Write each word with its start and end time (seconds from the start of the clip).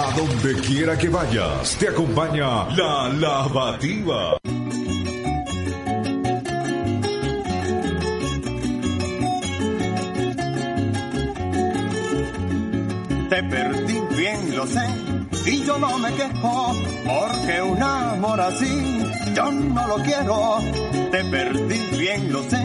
A 0.00 0.12
donde 0.12 0.54
quiera 0.60 0.96
que 0.96 1.08
vayas, 1.08 1.76
te 1.76 1.88
acompaña 1.88 2.68
la 2.76 3.08
lavativa. 3.08 4.38
Te 13.28 13.42
perdí 13.42 14.00
bien, 14.16 14.56
lo 14.56 14.66
sé, 14.68 14.86
y 15.46 15.64
yo 15.64 15.78
no 15.80 15.98
me 15.98 16.12
quejo, 16.14 16.76
porque 17.04 17.62
un 17.62 17.82
amor 17.82 18.40
así 18.40 19.02
yo 19.34 19.50
no 19.50 19.88
lo 19.88 19.96
quiero. 19.96 20.58
Te 21.10 21.24
perdí 21.24 21.98
bien, 21.98 22.32
lo 22.32 22.42
sé, 22.44 22.62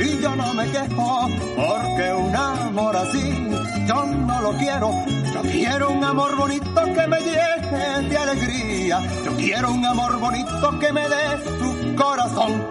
y 0.00 0.20
yo 0.20 0.36
no 0.36 0.54
me 0.54 0.70
quejo, 0.70 1.28
porque 1.56 2.14
un 2.14 2.34
amor 2.34 2.96
así 2.96 3.54
yo 3.86 4.06
no 4.06 4.40
lo 4.40 4.52
quiero. 4.54 4.90
Yo 5.32 5.42
quiero 5.42 5.90
un 5.90 6.04
amor 6.04 6.36
bonito 6.36 6.84
que 6.84 7.06
me 7.06 7.20
llene 7.20 8.08
de 8.08 8.16
alegría. 8.16 9.00
Yo 9.24 9.36
quiero 9.36 9.72
un 9.72 9.84
amor 9.84 10.18
bonito 10.18 10.78
que 10.78 10.92
me 10.92 11.08
dé 11.08 11.58
su 11.58 11.94
corazón. 11.94 12.64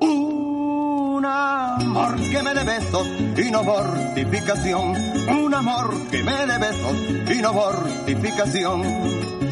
Un 0.00 1.24
amor 1.24 2.16
que 2.16 2.42
me 2.42 2.54
dé 2.54 2.64
besos 2.64 3.06
y 3.36 3.50
no 3.50 3.64
mortificación. 3.64 4.96
Un 5.28 5.54
amor 5.54 5.94
que 6.10 6.22
me 6.22 6.46
dé 6.46 6.58
besos 6.58 7.36
y 7.36 7.42
no 7.42 7.52
mortificación. 7.52 9.51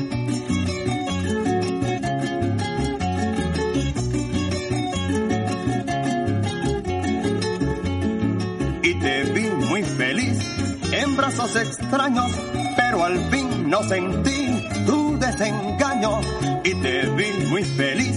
En 11.11 11.17
brazos 11.17 11.57
extraños, 11.57 12.31
pero 12.77 13.05
al 13.05 13.19
fin 13.31 13.69
no 13.69 13.83
sentí 13.83 14.69
tu 14.87 15.19
desengaño. 15.19 16.21
Y 16.65 16.75
te 16.75 17.07
vi 17.11 17.47
muy 17.49 17.65
feliz 17.65 18.17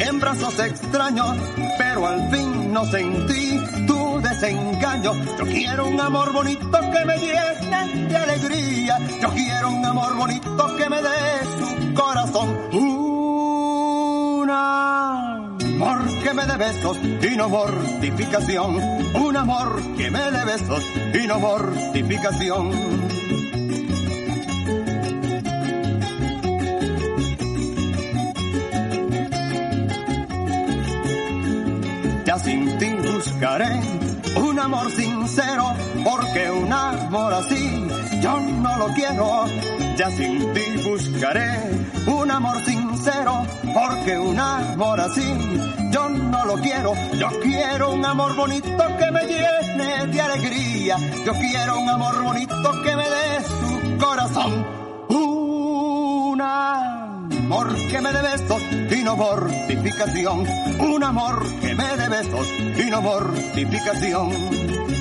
en 0.00 0.20
brazos 0.20 0.58
extraños, 0.58 1.34
pero 1.78 2.06
al 2.06 2.30
fin 2.30 2.72
no 2.72 2.84
sentí 2.86 3.58
tu 3.86 4.20
desengaño. 4.20 5.12
Yo 5.38 5.44
quiero 5.46 5.86
un 5.86 6.00
amor 6.00 6.32
bonito 6.32 6.80
que 6.92 7.04
me 7.06 7.16
llene 7.18 8.08
de 8.08 8.16
alegría. 8.16 8.98
Yo 9.22 9.28
quiero 9.30 9.70
un 9.70 9.84
amor 9.84 10.16
bonito 10.16 10.76
que 10.76 10.90
me 10.90 11.02
dé 11.02 11.08
su 11.58 11.94
corazón. 11.94 12.55
Besos 16.56 16.98
y 16.98 17.36
no 17.36 17.48
mortificación. 17.48 18.76
Un 19.14 19.36
amor 19.36 19.80
que 19.96 20.10
me 20.10 20.30
dé 20.30 20.44
besos 20.44 20.84
y 21.14 21.26
no 21.26 21.38
mortificación. 21.38 22.70
Ya 32.24 32.38
sin 32.38 32.78
ti 32.78 32.90
buscaré 33.12 33.80
un 34.36 34.58
amor 34.58 34.90
sincero, 34.90 35.74
porque 36.04 36.50
un 36.50 36.72
amor 36.72 37.34
así 37.34 37.86
yo 38.20 38.40
no 38.40 38.76
lo 38.78 38.86
quiero. 38.88 39.44
Ya 39.96 40.10
sin 40.10 40.52
ti 40.52 40.82
buscaré 40.84 41.70
un 42.06 42.30
amor 42.30 42.56
sincero, 42.64 42.85
porque 43.72 44.18
un 44.18 44.38
amor 44.38 45.00
así 45.00 45.22
yo 45.92 46.08
no 46.08 46.44
lo 46.44 46.54
quiero. 46.56 46.92
Yo 47.18 47.28
quiero 47.40 47.92
un 47.92 48.04
amor 48.04 48.34
bonito 48.34 48.84
que 48.98 49.10
me 49.12 49.20
llene 49.26 50.06
de 50.06 50.20
alegría. 50.20 50.96
Yo 51.24 51.32
quiero 51.34 51.78
un 51.78 51.88
amor 51.88 52.22
bonito 52.22 52.82
que 52.82 52.96
me 52.96 53.04
dé 53.04 53.44
su 53.44 53.98
corazón. 54.04 54.66
Un 55.08 56.40
amor 56.40 57.74
que 57.90 58.00
me 58.00 58.12
dé 58.12 58.22
besos 58.22 58.62
y 58.90 59.02
no 59.04 59.16
mortificación. 59.16 60.46
Un 60.80 61.04
amor 61.04 61.46
que 61.60 61.74
me 61.74 61.96
dé 61.96 62.08
besos 62.08 62.48
y 62.76 62.90
no 62.90 63.02
mortificación. 63.02 64.95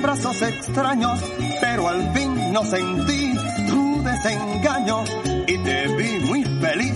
En 0.00 0.02
brazos 0.02 0.40
extraños, 0.40 1.20
pero 1.60 1.88
al 1.88 2.14
fin 2.14 2.52
no 2.52 2.64
sentí 2.64 3.34
tu 3.68 4.02
desengaño. 4.02 5.04
Y 5.46 5.58
te 5.58 5.88
vi 5.88 6.24
muy 6.24 6.42
feliz 6.42 6.94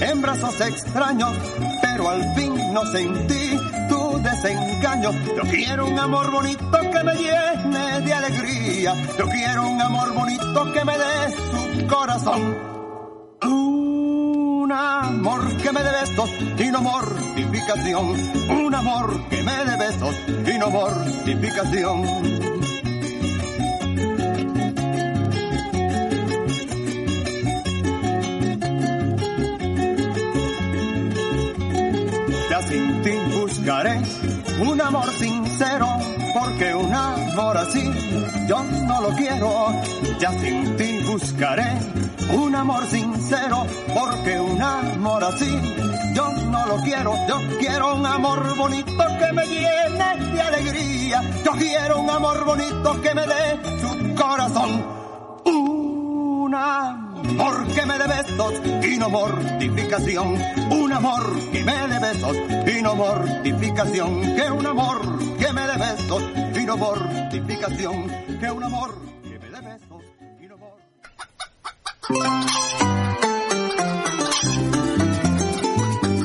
en 0.00 0.22
brazos 0.22 0.58
extraños, 0.60 1.30
pero 1.82 2.08
al 2.08 2.22
fin 2.34 2.54
no 2.72 2.86
sentí 2.86 3.58
tu 3.90 4.18
desengaño. 4.22 5.12
Yo 5.36 5.42
quiero 5.50 5.88
un 5.88 5.98
amor 5.98 6.30
bonito 6.30 6.80
que 6.80 7.04
me 7.04 7.14
llene 7.16 8.00
de 8.00 8.14
alegría. 8.14 8.94
Yo 9.18 9.26
quiero 9.28 9.68
un 9.68 9.80
amor 9.82 10.14
bonito 10.14 10.72
que 10.72 10.84
me 10.86 10.96
dé 10.96 11.36
su 11.36 11.86
corazón. 11.86 12.77
Amor 14.80 15.56
que 15.56 15.72
me 15.72 15.82
dé 15.82 15.90
besos 15.90 16.30
y 16.56 16.70
no 16.70 16.80
mortificación. 16.80 18.14
Un 18.64 18.72
amor 18.72 19.28
que 19.28 19.42
me 19.42 19.64
dé 19.64 19.76
besos 19.76 20.14
y 20.28 20.56
no 20.56 20.70
mortificación. 20.70 22.02
Ya 32.48 32.62
sin 32.62 33.02
ti 33.02 33.10
buscaré 33.36 34.00
un 34.60 34.80
amor 34.80 35.10
sincero, 35.10 35.88
porque 36.32 36.72
un 36.76 36.94
amor 36.94 37.56
así 37.56 37.82
yo 38.46 38.62
no 38.62 39.00
lo 39.00 39.08
quiero. 39.16 39.72
Ya 40.20 40.30
sin 40.38 40.76
ti 40.76 41.00
buscaré 41.04 42.07
un 42.34 42.54
amor 42.54 42.86
sincero, 42.86 43.66
porque 43.94 44.40
un 44.40 44.60
amor 44.62 45.24
así 45.24 45.88
yo 46.18 46.32
no 46.32 46.66
lo 46.66 46.76
quiero. 46.82 47.14
Yo 47.28 47.38
quiero 47.58 47.94
un 47.94 48.04
amor 48.04 48.56
bonito 48.56 49.04
que 49.20 49.32
me 49.32 49.46
llene 49.46 50.32
de 50.32 50.40
alegría. 50.40 51.22
Yo 51.44 51.52
quiero 51.52 52.00
un 52.00 52.10
amor 52.10 52.44
bonito 52.44 53.00
que 53.00 53.14
me 53.14 53.22
dé 53.22 53.60
su 53.80 54.14
corazón. 54.14 54.84
Un 55.44 56.54
amor 56.54 57.66
que 57.74 57.86
me 57.86 57.98
dé 57.98 58.06
besos 58.08 58.54
y 58.82 58.98
no 58.98 59.10
mortificación. 59.10 60.38
Un 60.70 60.92
amor 60.92 61.38
que 61.52 61.62
me 61.62 61.86
dé 61.86 61.98
besos 62.00 62.36
y 62.66 62.82
no 62.82 62.94
mortificación. 62.96 64.34
Que 64.34 64.50
un 64.50 64.66
amor 64.66 65.00
que 65.38 65.52
me 65.52 65.62
dé 65.62 65.76
besos 65.76 66.22
y 66.60 66.64
no 66.64 66.76
mortificación. 66.76 68.08
Que 68.40 68.50
un 68.50 68.64
amor 68.64 68.94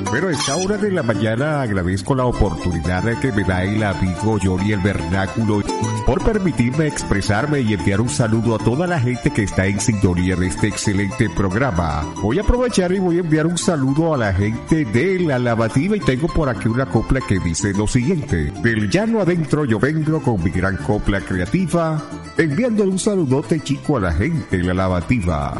Bueno, 0.09 0.27
a 0.27 0.31
esta 0.31 0.55
hora 0.55 0.77
de 0.77 0.91
la 0.91 1.03
mañana 1.03 1.61
agradezco 1.61 2.16
la 2.16 2.25
oportunidad 2.25 3.19
que 3.19 3.31
me 3.31 3.44
da 3.44 3.63
el 3.63 3.83
amigo 3.83 4.38
Johnny 4.41 4.71
el 4.71 4.79
Vernáculo 4.79 5.61
por 6.06 6.24
permitirme 6.24 6.88
expresarme 6.88 7.62
y 7.62 7.74
enviar 7.74 8.02
un 8.02 8.09
saludo 8.09 8.56
a 8.56 8.59
toda 8.59 8.88
la 8.88 9.00
gente 9.00 9.31
que 9.31 9.44
está 9.44 9.66
en 9.66 9.80
sintonía 9.80 10.36
de 10.36 10.47
este 10.47 10.68
excelente 10.68 11.30
programa. 11.30 12.06
Voy 12.22 12.40
a 12.40 12.41
aprovechar 12.41 12.91
y 12.91 13.00
voy 13.00 13.18
a 13.18 13.22
enviar 13.22 13.47
un 13.47 13.58
saludo 13.58 14.13
a 14.13 14.18
la 14.18 14.34
gente 14.34 14.86
de 14.86 15.19
la 15.19 15.40
lavativa 15.40 15.96
y 15.96 16.00
tengo 16.00 16.28
por 16.28 16.50
aquí 16.50 16.68
una 16.68 16.86
copla 16.86 17.22
que 17.22 17.40
dice 17.40 17.74
lo 17.74 17.88
siguiente. 17.88 18.52
Del 18.62 18.90
llano 18.90 19.22
adentro 19.22 19.66
yo 19.66 19.80
vengo 19.80 20.22
con 20.22 20.44
mi 20.44 20.50
gran 20.50 20.78
copla 20.78 21.22
creativa, 21.22 22.02
enviándole 22.38 22.92
un 22.92 23.00
saludote 23.00 23.62
chico 23.62 23.97
a 23.97 24.02
la 24.02 24.12
gente 24.12 24.58
de 24.58 24.63
la 24.63 24.74
lavativa. 24.74 25.53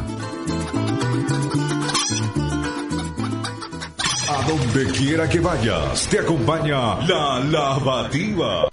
A 4.30 4.48
donde 4.48 4.92
quiera 4.92 5.30
que 5.30 5.40
vayas, 5.40 6.08
te 6.10 6.20
acompaña 6.20 6.96
la 7.08 7.40
lavativa. 7.40 8.68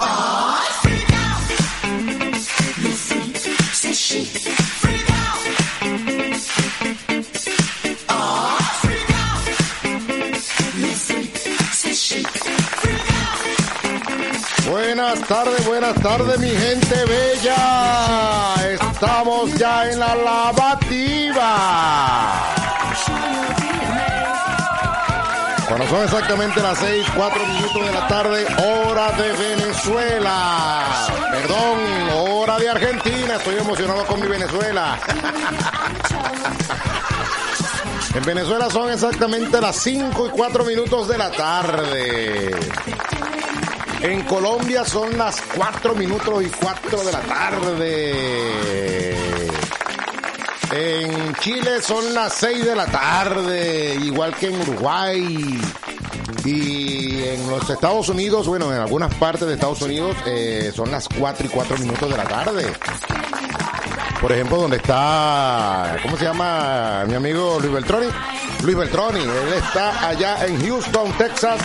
Buenas 14.68 15.20
tardes, 15.28 15.64
buenas 15.64 15.94
tardes 16.02 16.40
mi 16.40 16.48
gente 16.48 17.04
bella. 17.04 18.54
Estamos 18.72 19.54
ya 19.54 19.88
en 19.92 20.00
la 20.00 20.16
lavativa. 20.16 21.46
Cuando 25.70 25.86
son 25.86 26.02
exactamente 26.02 26.60
las 26.60 26.80
6, 26.80 27.06
4 27.14 27.46
minutos 27.46 27.86
de 27.86 27.92
la 27.92 28.08
tarde, 28.08 28.44
hora 28.58 29.12
de 29.12 29.30
Venezuela. 29.30 31.06
Perdón, 31.30 31.78
hora 32.12 32.58
de 32.58 32.68
Argentina. 32.68 33.36
Estoy 33.36 33.58
emocionado 33.58 34.04
con 34.04 34.20
mi 34.20 34.26
Venezuela. 34.26 34.98
En 38.12 38.24
Venezuela 38.24 38.68
son 38.68 38.90
exactamente 38.90 39.60
las 39.60 39.76
5 39.76 40.26
y 40.26 40.30
4 40.30 40.64
minutos 40.64 41.06
de 41.06 41.16
la 41.16 41.30
tarde. 41.30 42.50
En 44.00 44.22
Colombia 44.22 44.84
son 44.84 45.16
las 45.16 45.40
4 45.54 45.94
minutos 45.94 46.42
y 46.42 46.48
4 46.48 47.04
de 47.04 47.12
la 47.12 47.20
tarde. 47.20 49.29
En 50.72 51.34
Chile 51.36 51.82
son 51.82 52.14
las 52.14 52.32
6 52.34 52.64
de 52.64 52.76
la 52.76 52.86
tarde, 52.86 53.96
igual 54.02 54.34
que 54.36 54.46
en 54.48 54.60
Uruguay. 54.60 55.60
Y 56.44 57.22
en 57.24 57.50
los 57.50 57.68
Estados 57.68 58.08
Unidos, 58.08 58.46
bueno, 58.46 58.72
en 58.72 58.78
algunas 58.80 59.12
partes 59.16 59.48
de 59.48 59.54
Estados 59.54 59.82
Unidos 59.82 60.16
eh, 60.26 60.72
son 60.74 60.90
las 60.92 61.08
4 61.08 61.46
y 61.46 61.48
4 61.48 61.78
minutos 61.78 62.08
de 62.08 62.16
la 62.16 62.24
tarde. 62.24 62.72
Por 64.20 64.30
ejemplo, 64.30 64.58
donde 64.58 64.76
está, 64.76 65.96
¿cómo 66.02 66.16
se 66.16 66.24
llama 66.24 67.04
mi 67.08 67.14
amigo 67.14 67.58
Luis 67.58 67.72
Beltroni? 67.72 68.06
Luis 68.62 68.76
Beltroni, 68.76 69.20
él 69.20 69.52
está 69.56 70.08
allá 70.08 70.46
en 70.46 70.60
Houston, 70.60 71.10
Texas, 71.18 71.60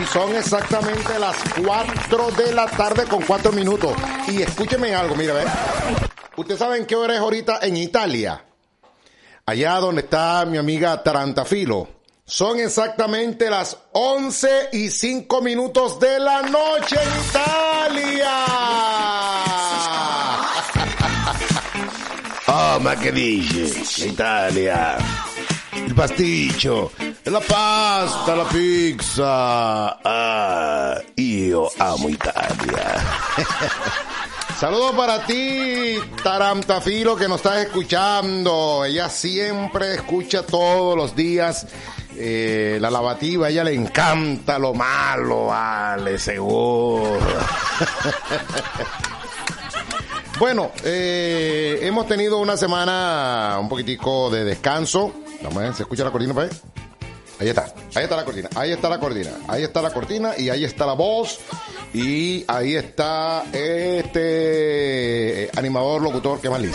y 0.00 0.06
son 0.06 0.34
exactamente 0.34 1.18
las 1.18 1.36
4 1.62 2.30
de 2.30 2.54
la 2.54 2.66
tarde 2.66 3.04
con 3.04 3.22
4 3.22 3.52
minutos. 3.52 3.92
Y 4.28 4.40
escúcheme 4.40 4.94
algo, 4.94 5.14
mira, 5.14 5.34
¿ves? 5.34 5.46
¿Ustedes 6.36 6.58
saben 6.58 6.86
qué 6.86 6.94
hora 6.94 7.14
es 7.14 7.20
ahorita 7.20 7.58
en 7.62 7.76
Italia? 7.76 8.45
Allá 9.48 9.76
donde 9.76 10.00
está 10.00 10.44
mi 10.44 10.58
amiga 10.58 11.00
Tarantafilo. 11.04 11.86
Son 12.24 12.58
exactamente 12.58 13.48
las 13.48 13.78
11 13.92 14.70
y 14.72 14.90
5 14.90 15.40
minutos 15.40 16.00
de 16.00 16.18
la 16.18 16.42
noche 16.42 16.96
en 17.00 17.08
Italia. 17.28 18.34
Oh, 22.48 22.80
ma 22.80 22.96
che 22.96 23.12
dici? 23.12 24.08
Italia. 24.08 24.96
Il 25.74 25.94
pasticcio, 25.94 26.90
la 27.22 27.40
pasta, 27.40 28.34
la 28.34 28.44
pizza. 28.46 30.00
Ah, 30.02 31.00
io 31.14 31.70
amo 31.76 32.08
Italia. 32.08 33.00
Saludos 34.58 34.94
para 34.96 35.26
ti, 35.26 35.98
Tarantafilo, 36.24 37.14
que 37.14 37.28
nos 37.28 37.38
estás 37.38 37.58
escuchando. 37.58 38.86
Ella 38.86 39.10
siempre 39.10 39.96
escucha 39.96 40.46
todos 40.46 40.96
los 40.96 41.14
días 41.14 41.66
eh, 42.16 42.78
la 42.80 42.90
lavativa. 42.90 43.50
Ella 43.50 43.64
le 43.64 43.74
encanta 43.74 44.58
lo 44.58 44.72
malo, 44.72 45.46
vale, 45.46 46.18
seguro. 46.18 47.18
bueno, 50.38 50.72
eh, 50.84 51.80
hemos 51.82 52.08
tenido 52.08 52.38
una 52.38 52.56
semana 52.56 53.58
un 53.60 53.68
poquitico 53.68 54.30
de 54.30 54.44
descanso. 54.44 55.12
¿se 55.74 55.82
escucha 55.82 56.02
la 56.02 56.10
cortina 56.10 56.32
ahí? 56.40 56.48
Ahí 57.38 57.48
está, 57.50 57.66
ahí 57.94 58.04
está 58.04 58.16
la 58.16 58.24
cortina, 58.24 58.48
ahí 58.54 58.72
está 58.72 58.88
la 58.88 58.98
cortina, 58.98 59.30
ahí 59.48 59.62
está 59.62 59.82
la 59.82 59.90
cortina 59.90 60.32
y 60.38 60.48
ahí 60.48 60.64
está 60.64 60.86
la 60.86 60.94
voz 60.94 61.40
y 61.92 62.44
ahí 62.48 62.74
está 62.74 63.44
este 63.52 65.50
animador 65.56 66.02
locutor 66.02 66.40
que 66.40 66.50
más 66.50 66.60
le. 66.60 66.70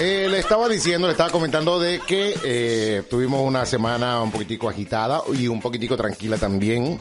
Eh, 0.00 0.28
le 0.30 0.38
estaba 0.38 0.68
diciendo, 0.68 1.08
le 1.08 1.12
estaba 1.12 1.30
comentando 1.30 1.80
de 1.80 1.98
que 1.98 2.38
eh, 2.44 3.02
tuvimos 3.10 3.40
una 3.44 3.66
semana 3.66 4.22
un 4.22 4.30
poquitico 4.30 4.68
agitada 4.68 5.22
y 5.36 5.48
un 5.48 5.60
poquitico 5.60 5.96
tranquila 5.96 6.38
también. 6.38 7.00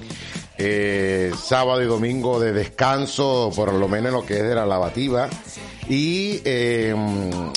Eh, 0.59 1.31
sábado 1.39 1.83
y 1.83 1.85
domingo 1.85 2.39
de 2.39 2.51
descanso, 2.51 3.51
por 3.55 3.71
lo 3.71 3.87
menos 3.87 4.07
en 4.07 4.13
lo 4.15 4.25
que 4.25 4.37
es 4.37 4.43
de 4.43 4.55
la 4.55 4.65
lavativa. 4.65 5.29
Y 5.87 6.41
eh, 6.43 6.95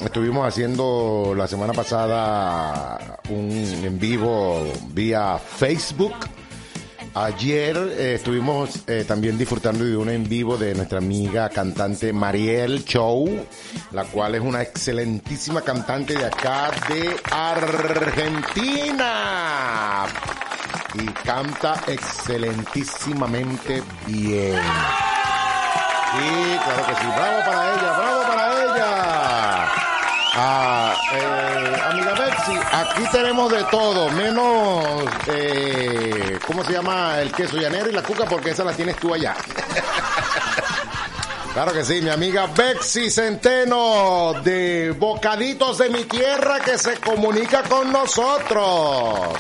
estuvimos 0.05 0.47
haciendo 0.47 1.33
la 1.35 1.49
semana 1.49 1.73
pasada 1.73 3.19
un 3.31 3.51
en 3.51 3.99
vivo 3.99 4.63
vía 4.93 5.39
Facebook. 5.39 6.15
Ayer 7.15 7.77
eh, 7.77 8.15
estuvimos 8.15 8.85
eh, 8.87 9.05
también 9.07 9.37
disfrutando 9.37 9.85
de 9.85 9.97
un 9.97 10.09
en 10.11 10.29
vivo 10.29 10.57
de 10.57 10.77
nuestra 10.77 10.99
amiga 10.99 11.49
cantante 11.49 12.13
Mariel 12.13 12.85
Chow, 12.85 13.29
la 13.91 14.05
cual 14.05 14.37
es 14.37 14.41
una 14.41 14.63
excelentísima 14.63 15.63
cantante 15.63 16.15
de 16.17 16.27
acá 16.27 16.71
de 16.89 17.17
Argentina. 17.33 19.07
Y 20.95 21.05
canta 21.25 21.83
excelentísimamente 21.89 23.83
bien. 24.07 24.61
Sí, 26.13 26.59
claro 26.65 26.87
que 26.87 26.95
sí. 26.95 27.07
Bravo 27.17 27.41
para 27.45 27.75
ella, 27.75 27.99
bravo 27.99 28.23
para 28.23 28.53
ella. 28.63 29.69
Ah, 30.37 30.95
eh, 31.13 31.40
amiga 31.75 32.15
Betsy, 32.15 32.53
aquí 32.73 33.03
tenemos 33.13 33.51
de 33.53 33.65
todo, 33.65 34.11
menos, 34.11 35.05
eh, 35.27 36.39
¿cómo 36.47 36.65
se 36.65 36.73
llama? 36.73 37.21
El 37.21 37.33
queso 37.33 37.57
llanero 37.57 37.89
y 37.91 37.93
la 37.93 38.03
cuca, 38.03 38.25
porque 38.25 38.51
esa 38.51 38.65
la 38.65 38.73
tienes 38.73 38.97
tú 38.97 39.15
allá. 39.15 39.37
Claro 41.53 41.73
que 41.73 41.85
sí, 41.85 42.01
mi 42.01 42.11
amiga 42.11 42.47
Betsy 42.47 43.11
Centeno 43.11 44.35
de 44.45 44.95
Bocaditos 44.97 45.79
de 45.79 45.91
mi 45.91 46.05
Tierra 46.05 46.61
que 46.61 46.79
se 46.79 46.97
comunica 46.99 47.65
con 47.65 47.91
nosotros. 47.91 49.37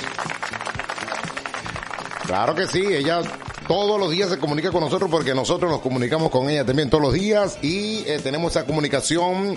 Claro 2.26 2.54
que 2.56 2.66
sí, 2.66 2.84
ella 2.84 3.22
todos 3.68 4.00
los 4.00 4.10
días 4.10 4.28
se 4.28 4.38
comunica 4.38 4.72
con 4.72 4.80
nosotros 4.80 5.08
porque 5.08 5.32
nosotros 5.32 5.70
nos 5.70 5.80
comunicamos 5.80 6.30
con 6.30 6.50
ella 6.50 6.64
también 6.64 6.90
todos 6.90 7.04
los 7.04 7.12
días 7.12 7.58
y 7.62 8.02
eh, 8.04 8.18
tenemos 8.20 8.56
esa 8.56 8.66
comunicación 8.66 9.56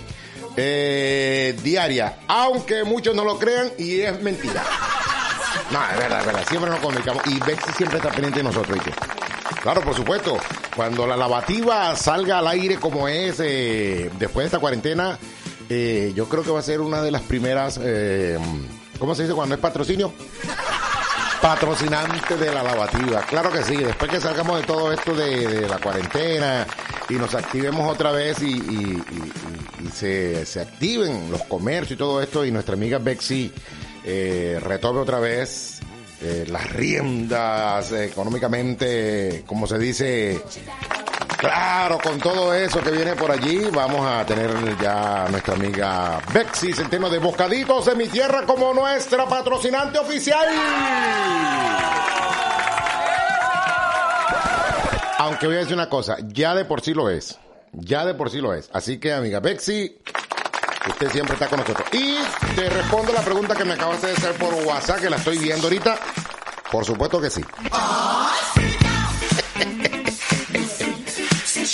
eh, 0.55 1.57
diaria, 1.63 2.19
aunque 2.27 2.83
muchos 2.83 3.15
no 3.15 3.23
lo 3.23 3.37
crean 3.39 3.71
y 3.77 4.01
es 4.01 4.21
mentira. 4.21 4.63
No, 5.71 5.79
es 5.91 5.97
verdad, 5.97 6.19
es 6.19 6.25
verdad, 6.25 6.45
siempre 6.47 6.69
nos 6.69 6.79
comunicamos 6.79 7.23
y 7.27 7.39
Betsy 7.39 7.71
siempre 7.75 7.97
está 7.97 8.09
pendiente 8.09 8.39
de 8.39 8.43
nosotros. 8.43 8.77
Claro, 9.61 9.81
por 9.81 9.95
supuesto, 9.95 10.37
cuando 10.75 11.07
la 11.07 11.15
lavativa 11.15 11.95
salga 11.95 12.39
al 12.39 12.47
aire 12.47 12.77
como 12.77 13.07
es 13.07 13.39
eh, 13.39 14.11
después 14.19 14.43
de 14.43 14.47
esta 14.47 14.59
cuarentena, 14.59 15.17
eh, 15.69 16.11
yo 16.15 16.27
creo 16.27 16.43
que 16.43 16.51
va 16.51 16.59
a 16.59 16.63
ser 16.63 16.81
una 16.81 17.01
de 17.01 17.11
las 17.11 17.21
primeras, 17.21 17.79
eh, 17.81 18.37
¿cómo 18.99 19.15
se 19.15 19.23
dice 19.23 19.33
cuando 19.33 19.55
es 19.55 19.61
patrocinio? 19.61 20.13
Patrocinante 21.43 22.37
de 22.37 22.53
la 22.53 22.63
lavativa. 22.63 23.21
Claro 23.23 23.51
que 23.51 23.61
sí, 23.63 23.75
después 23.75 24.09
que 24.09 24.21
salgamos 24.21 24.61
de 24.61 24.65
todo 24.65 24.93
esto 24.93 25.13
de, 25.13 25.67
la 25.67 25.77
cuarentena 25.77 26.65
y 27.09 27.15
nos 27.15 27.35
activemos 27.35 27.91
otra 27.91 28.13
vez 28.13 28.41
y, 28.41 29.03
se 29.93 30.61
activen 30.61 31.29
los 31.29 31.43
comercios 31.43 31.91
y 31.91 31.97
todo 31.97 32.21
esto 32.21 32.45
y 32.45 32.51
nuestra 32.51 32.75
amiga 32.75 32.97
Bexy 32.97 33.51
eh, 34.05 34.57
retome 34.61 35.01
otra 35.01 35.19
vez 35.19 35.81
eh, 36.21 36.45
las 36.47 36.71
riendas 36.71 37.91
eh, 37.91 38.05
económicamente, 38.05 39.43
como 39.45 39.67
se 39.67 39.77
dice, 39.77 40.41
Claro, 41.43 41.99
con 42.01 42.17
todo 42.19 42.53
eso 42.53 42.79
que 42.79 42.89
viene 42.89 43.17
por 43.17 43.29
allí, 43.29 43.65
vamos 43.69 44.07
a 44.07 44.25
tener 44.25 44.49
ya 44.77 45.27
nuestra 45.29 45.55
amiga 45.55 46.21
Bexy 46.33 46.71
Centeno 46.71 47.09
de 47.09 47.19
Bocaditos 47.19 47.85
de 47.87 47.95
mi 47.95 48.07
Tierra 48.07 48.45
como 48.45 48.73
nuestra 48.73 49.27
patrocinante 49.27 49.99
oficial. 49.99 50.47
Aunque 55.17 55.47
voy 55.47 55.57
a 55.57 55.59
decir 55.59 55.73
una 55.73 55.89
cosa, 55.89 56.15
ya 56.29 56.55
de 56.55 56.63
por 56.63 56.79
sí 56.79 56.93
lo 56.93 57.09
es. 57.09 57.37
Ya 57.73 58.05
de 58.05 58.13
por 58.13 58.29
sí 58.29 58.39
lo 58.39 58.53
es. 58.53 58.69
Así 58.71 58.97
que, 58.97 59.11
amiga 59.11 59.41
Bexy, 59.41 59.97
usted 60.87 61.11
siempre 61.11 61.33
está 61.33 61.47
con 61.47 61.59
nosotros. 61.59 61.85
Y 61.91 62.19
te 62.55 62.69
respondo 62.69 63.11
la 63.11 63.21
pregunta 63.21 63.53
que 63.53 63.65
me 63.65 63.73
acabaste 63.73 64.07
de 64.07 64.13
hacer 64.13 64.31
por 64.35 64.53
WhatsApp, 64.65 65.01
que 65.01 65.09
la 65.09 65.17
estoy 65.17 65.39
viendo 65.39 65.67
ahorita. 65.67 65.97
Por 66.71 66.85
supuesto 66.85 67.19
que 67.19 67.29
sí. 67.29 67.43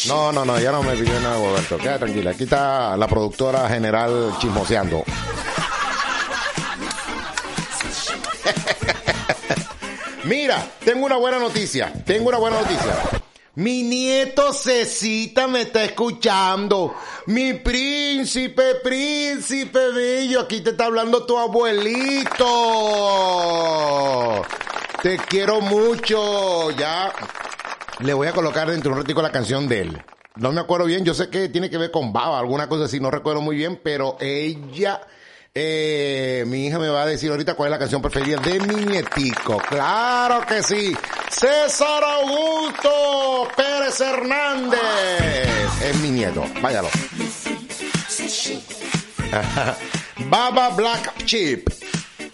No, 0.10 0.32
no, 0.32 0.44
no, 0.44 0.60
ya 0.60 0.72
no 0.72 0.82
me 0.82 0.96
pidió 0.96 1.20
nada, 1.20 1.36
Roberto. 1.36 1.78
Queda 1.78 2.00
tranquila. 2.00 2.32
Aquí 2.32 2.46
está 2.46 2.98
la 2.98 3.08
productora 3.08 3.70
general 3.70 4.34
chismoseando. 4.40 5.04
Mira, 10.24 10.66
tengo 10.84 11.06
una 11.06 11.18
buena 11.18 11.38
noticia. 11.38 11.94
Tengo 12.08 12.30
una 12.30 12.40
buena 12.40 12.60
noticia. 12.60 12.92
Mi 13.54 13.84
nieto 13.84 14.52
Cecita 14.52 15.48
me 15.48 15.62
está 15.62 15.84
escuchando. 15.84 16.96
Mi 17.28 17.54
príncipe, 17.54 18.76
príncipe 18.84 19.92
bello. 19.92 20.42
Aquí 20.42 20.62
te 20.62 20.72
está 20.72 20.86
hablando 20.86 21.28
tu 21.28 21.38
abuelito. 21.38 22.48
Te 25.04 25.18
quiero 25.18 25.62
mucho. 25.62 26.72
Ya 26.72 27.14
le 28.00 28.14
voy 28.14 28.28
a 28.28 28.32
colocar 28.32 28.70
dentro 28.70 28.92
de 28.92 28.96
un 28.98 29.04
ratico 29.04 29.22
la 29.22 29.32
canción 29.32 29.68
de 29.68 29.82
él. 29.82 30.02
No 30.36 30.52
me 30.52 30.62
acuerdo 30.62 30.86
bien, 30.86 31.04
yo 31.04 31.14
sé 31.14 31.30
que 31.30 31.50
tiene 31.50 31.70
que 31.70 31.78
ver 31.78 31.92
con 31.92 32.14
Baba, 32.14 32.40
alguna 32.40 32.70
cosa 32.70 32.86
así, 32.86 33.00
no 33.00 33.12
recuerdo 33.12 33.42
muy 33.42 33.58
bien, 33.58 33.80
pero 33.84 34.16
ella, 34.22 35.02
eh, 35.54 36.46
mi 36.48 36.68
hija 36.68 36.80
me 36.80 36.88
va 36.88 37.04
a 37.04 37.06
decir 37.06 37.30
ahorita 37.30 37.56
cuál 37.56 37.68
es 37.68 37.72
la 37.72 37.80
canción 37.80 38.02
preferida 38.02 38.38
de 38.38 38.60
mi 38.62 38.86
nietico. 38.86 39.58
Claro 39.58 40.46
que 40.46 40.64
sí. 40.64 40.96
César 41.30 42.04
Augusto 42.04 43.48
Pérez 43.56 44.00
Hernández 44.00 44.80
es 45.84 45.96
mi 46.00 46.12
nieto. 46.12 46.46
Váyalo. 46.62 46.90
Baba 50.30 50.70
Black 50.70 51.26
Chip. 51.26 51.68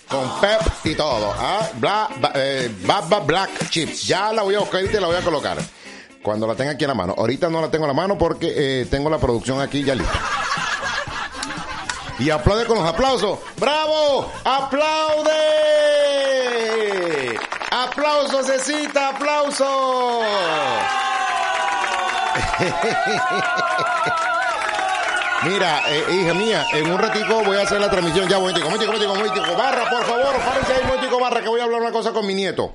Con 0.10 0.40
pep 0.40 0.62
y 0.84 0.96
todo. 0.96 1.34
¿ah? 1.38 1.68
Bla- 1.76 2.10
ba- 2.20 2.32
eh, 2.36 2.72
Baba 2.86 3.20
Black 3.22 3.70
Chip. 3.70 3.92
Ya 3.94 4.32
la 4.32 4.44
voy 4.44 4.56
a 4.56 4.60
buscar 4.60 4.84
y 4.84 4.88
te 4.88 5.00
la 5.02 5.08
voy 5.08 5.16
a 5.18 5.22
colocar. 5.22 5.58
Cuando 6.22 6.48
la 6.48 6.56
tenga 6.56 6.72
aquí 6.72 6.84
en 6.84 6.90
la 6.90 6.94
mano. 6.96 7.14
Ahorita 7.18 7.50
no 7.50 7.62
la 7.62 7.70
tengo 7.70 7.86
en 7.86 7.90
la 7.90 7.94
mano 7.94 8.18
porque 8.18 8.54
eh, 8.82 8.86
tengo 8.90 9.10
la 9.10 9.18
producción 9.18 9.60
aquí 9.62 9.84
ya 9.84 9.96
lista. 9.96 10.14
Y 12.20 12.30
aplaude 12.30 12.66
con 12.66 12.78
los 12.78 12.88
aplausos. 12.88 13.40
¡Bravo! 13.58 14.32
¡Aplaude! 14.44 15.34
¡Aplauso, 17.72 18.42
Cecita! 18.44 19.10
¡Aplauso! 19.10 20.22
Mira, 25.46 25.82
eh, 25.90 26.22
hija 26.22 26.34
mía, 26.34 26.66
en 26.74 26.92
un 26.92 26.98
ratico 26.98 27.44
voy 27.44 27.58
a 27.58 27.62
hacer 27.62 27.80
la 27.80 27.90
transmisión. 27.90 28.28
Ya, 28.28 28.40
momentico, 28.40 28.66
momentico, 28.66 28.92
momentico, 28.92 29.16
momentico. 29.16 29.58
Barra, 29.58 29.90
por 29.90 30.04
favor, 30.04 30.34
párense 30.44 30.74
ahí, 30.74 31.20
barra, 31.20 31.42
que 31.42 31.50
voy 31.50 31.60
a 31.60 31.66
hablar 31.66 31.82
una 31.82 31.92
cosa 31.92 32.12
con 32.12 32.26
mi 32.26 32.34
nieto. 32.34 32.74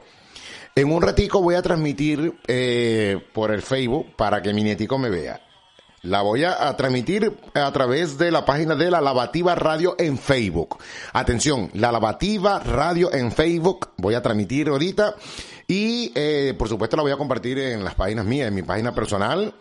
En 0.76 0.92
un 0.92 1.02
ratico 1.02 1.42
voy 1.42 1.56
a 1.56 1.62
transmitir 1.62 2.38
eh, 2.46 3.20
por 3.32 3.50
el 3.50 3.62
Facebook 3.62 4.14
para 4.16 4.40
que 4.40 4.52
mi 4.52 4.62
nietico 4.62 4.98
me 4.98 5.10
vea. 5.10 5.40
La 6.02 6.22
voy 6.22 6.44
a, 6.44 6.68
a 6.68 6.76
transmitir 6.76 7.36
a 7.54 7.72
través 7.72 8.18
de 8.18 8.30
la 8.30 8.44
página 8.44 8.76
de 8.76 8.90
la 8.90 9.00
Lavativa 9.00 9.56
Radio 9.56 9.96
en 9.98 10.16
Facebook. 10.16 10.78
Atención, 11.12 11.70
la 11.74 11.90
Lavativa 11.90 12.60
Radio 12.60 13.12
en 13.12 13.32
Facebook. 13.32 13.90
Voy 13.96 14.14
a 14.14 14.22
transmitir 14.22 14.68
ahorita. 14.68 15.16
Y 15.66 16.12
eh, 16.14 16.54
por 16.56 16.68
supuesto 16.68 16.96
la 16.96 17.02
voy 17.02 17.12
a 17.12 17.16
compartir 17.16 17.58
en 17.58 17.82
las 17.82 17.96
páginas 17.96 18.24
mías, 18.24 18.46
en 18.46 18.54
mi 18.54 18.62
página 18.62 18.94
personal 18.94 19.52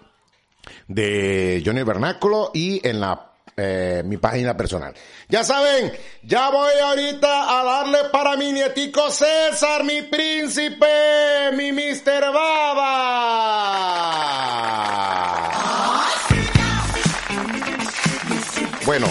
de 0.87 1.61
Johnny 1.65 1.83
Vernáculo 1.83 2.51
y 2.53 2.85
en 2.87 2.99
la 2.99 3.29
eh, 3.61 4.03
mi 4.05 4.15
página 4.17 4.55
personal. 4.55 4.93
Ya 5.27 5.43
saben, 5.43 5.91
ya 6.23 6.49
voy 6.49 6.71
ahorita 6.81 7.59
a 7.59 7.63
darle 7.65 8.05
para 8.09 8.37
mi 8.37 8.53
nietico 8.53 9.11
César, 9.11 9.83
mi 9.83 10.01
príncipe, 10.03 11.51
mi 11.53 11.73
Mr. 11.73 12.31
Baba. 12.33 13.69
Bueno, 18.85 19.07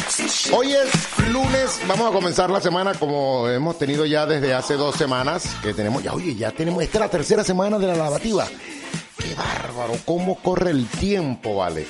hoy 0.52 0.72
es 0.72 1.28
lunes, 1.28 1.80
vamos 1.86 2.08
a 2.08 2.12
comenzar 2.12 2.48
la 2.50 2.60
semana 2.60 2.94
como 2.94 3.48
hemos 3.48 3.76
tenido 3.78 4.06
ya 4.06 4.24
desde 4.24 4.54
hace 4.54 4.74
dos 4.74 4.96
semanas, 4.96 5.56
que 5.62 5.74
tenemos, 5.74 6.02
ya 6.02 6.14
oye, 6.14 6.34
ya 6.34 6.50
tenemos, 6.52 6.82
esta 6.82 6.98
es 6.98 7.00
la 7.02 7.10
tercera 7.10 7.44
semana 7.44 7.78
de 7.78 7.86
la 7.86 7.96
lavativa. 7.96 8.46
Qué 9.18 9.36
bárbaro, 9.68 9.94
cómo 10.04 10.36
corre 10.36 10.70
el 10.70 10.86
tiempo, 10.86 11.56
vale. 11.56 11.86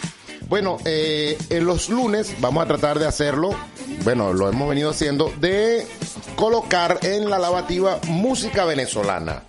Bueno, 0.48 0.78
eh, 0.84 1.36
en 1.50 1.64
los 1.66 1.88
lunes 1.88 2.34
vamos 2.40 2.64
a 2.64 2.66
tratar 2.66 2.98
de 2.98 3.06
hacerlo, 3.06 3.50
bueno, 4.04 4.32
lo 4.32 4.48
hemos 4.48 4.68
venido 4.68 4.90
haciendo, 4.90 5.32
de 5.40 5.86
colocar 6.36 6.98
en 7.02 7.28
la 7.28 7.38
lavativa 7.38 7.98
música 8.08 8.64
venezolana. 8.64 9.42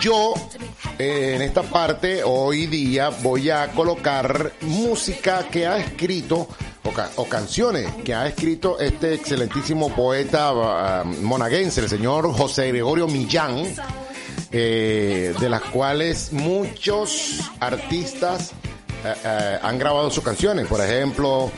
Yo, 0.00 0.34
eh, 0.98 1.32
en 1.36 1.42
esta 1.42 1.62
parte, 1.62 2.22
hoy 2.24 2.66
día 2.66 3.10
voy 3.22 3.50
a 3.50 3.68
colocar 3.72 4.52
música 4.62 5.46
que 5.50 5.66
ha 5.66 5.78
escrito, 5.78 6.48
o, 6.84 6.90
ca- 6.92 7.10
o 7.16 7.24
canciones 7.26 7.86
que 8.04 8.14
ha 8.14 8.26
escrito 8.26 8.78
este 8.80 9.14
excelentísimo 9.14 9.94
poeta 9.94 10.50
ah, 10.52 11.04
monaguense, 11.04 11.80
el 11.82 11.88
señor 11.88 12.32
José 12.32 12.68
Gregorio 12.68 13.06
Millán, 13.08 13.62
eh, 14.52 15.34
de 15.38 15.48
las 15.48 15.62
cuales 15.62 16.32
muchos 16.32 17.40
artistas 17.60 18.52
eh, 19.04 19.14
eh, 19.24 19.58
han 19.62 19.78
grabado 19.78 20.10
sus 20.10 20.24
canciones. 20.24 20.66
Por 20.66 20.80
ejemplo, 20.80 21.50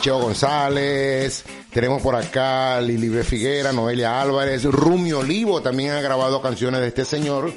Cheo 0.00 0.18
González, 0.18 1.44
tenemos 1.72 2.02
por 2.02 2.14
acá 2.14 2.80
Lilibe 2.80 3.24
Figuera, 3.24 3.72
Noelia 3.72 4.20
Álvarez, 4.20 4.64
Rumi 4.64 5.12
Olivo 5.12 5.62
también 5.62 5.92
ha 5.92 6.00
grabado 6.02 6.42
canciones 6.42 6.80
de 6.80 6.88
este 6.88 7.04
señor 7.06 7.52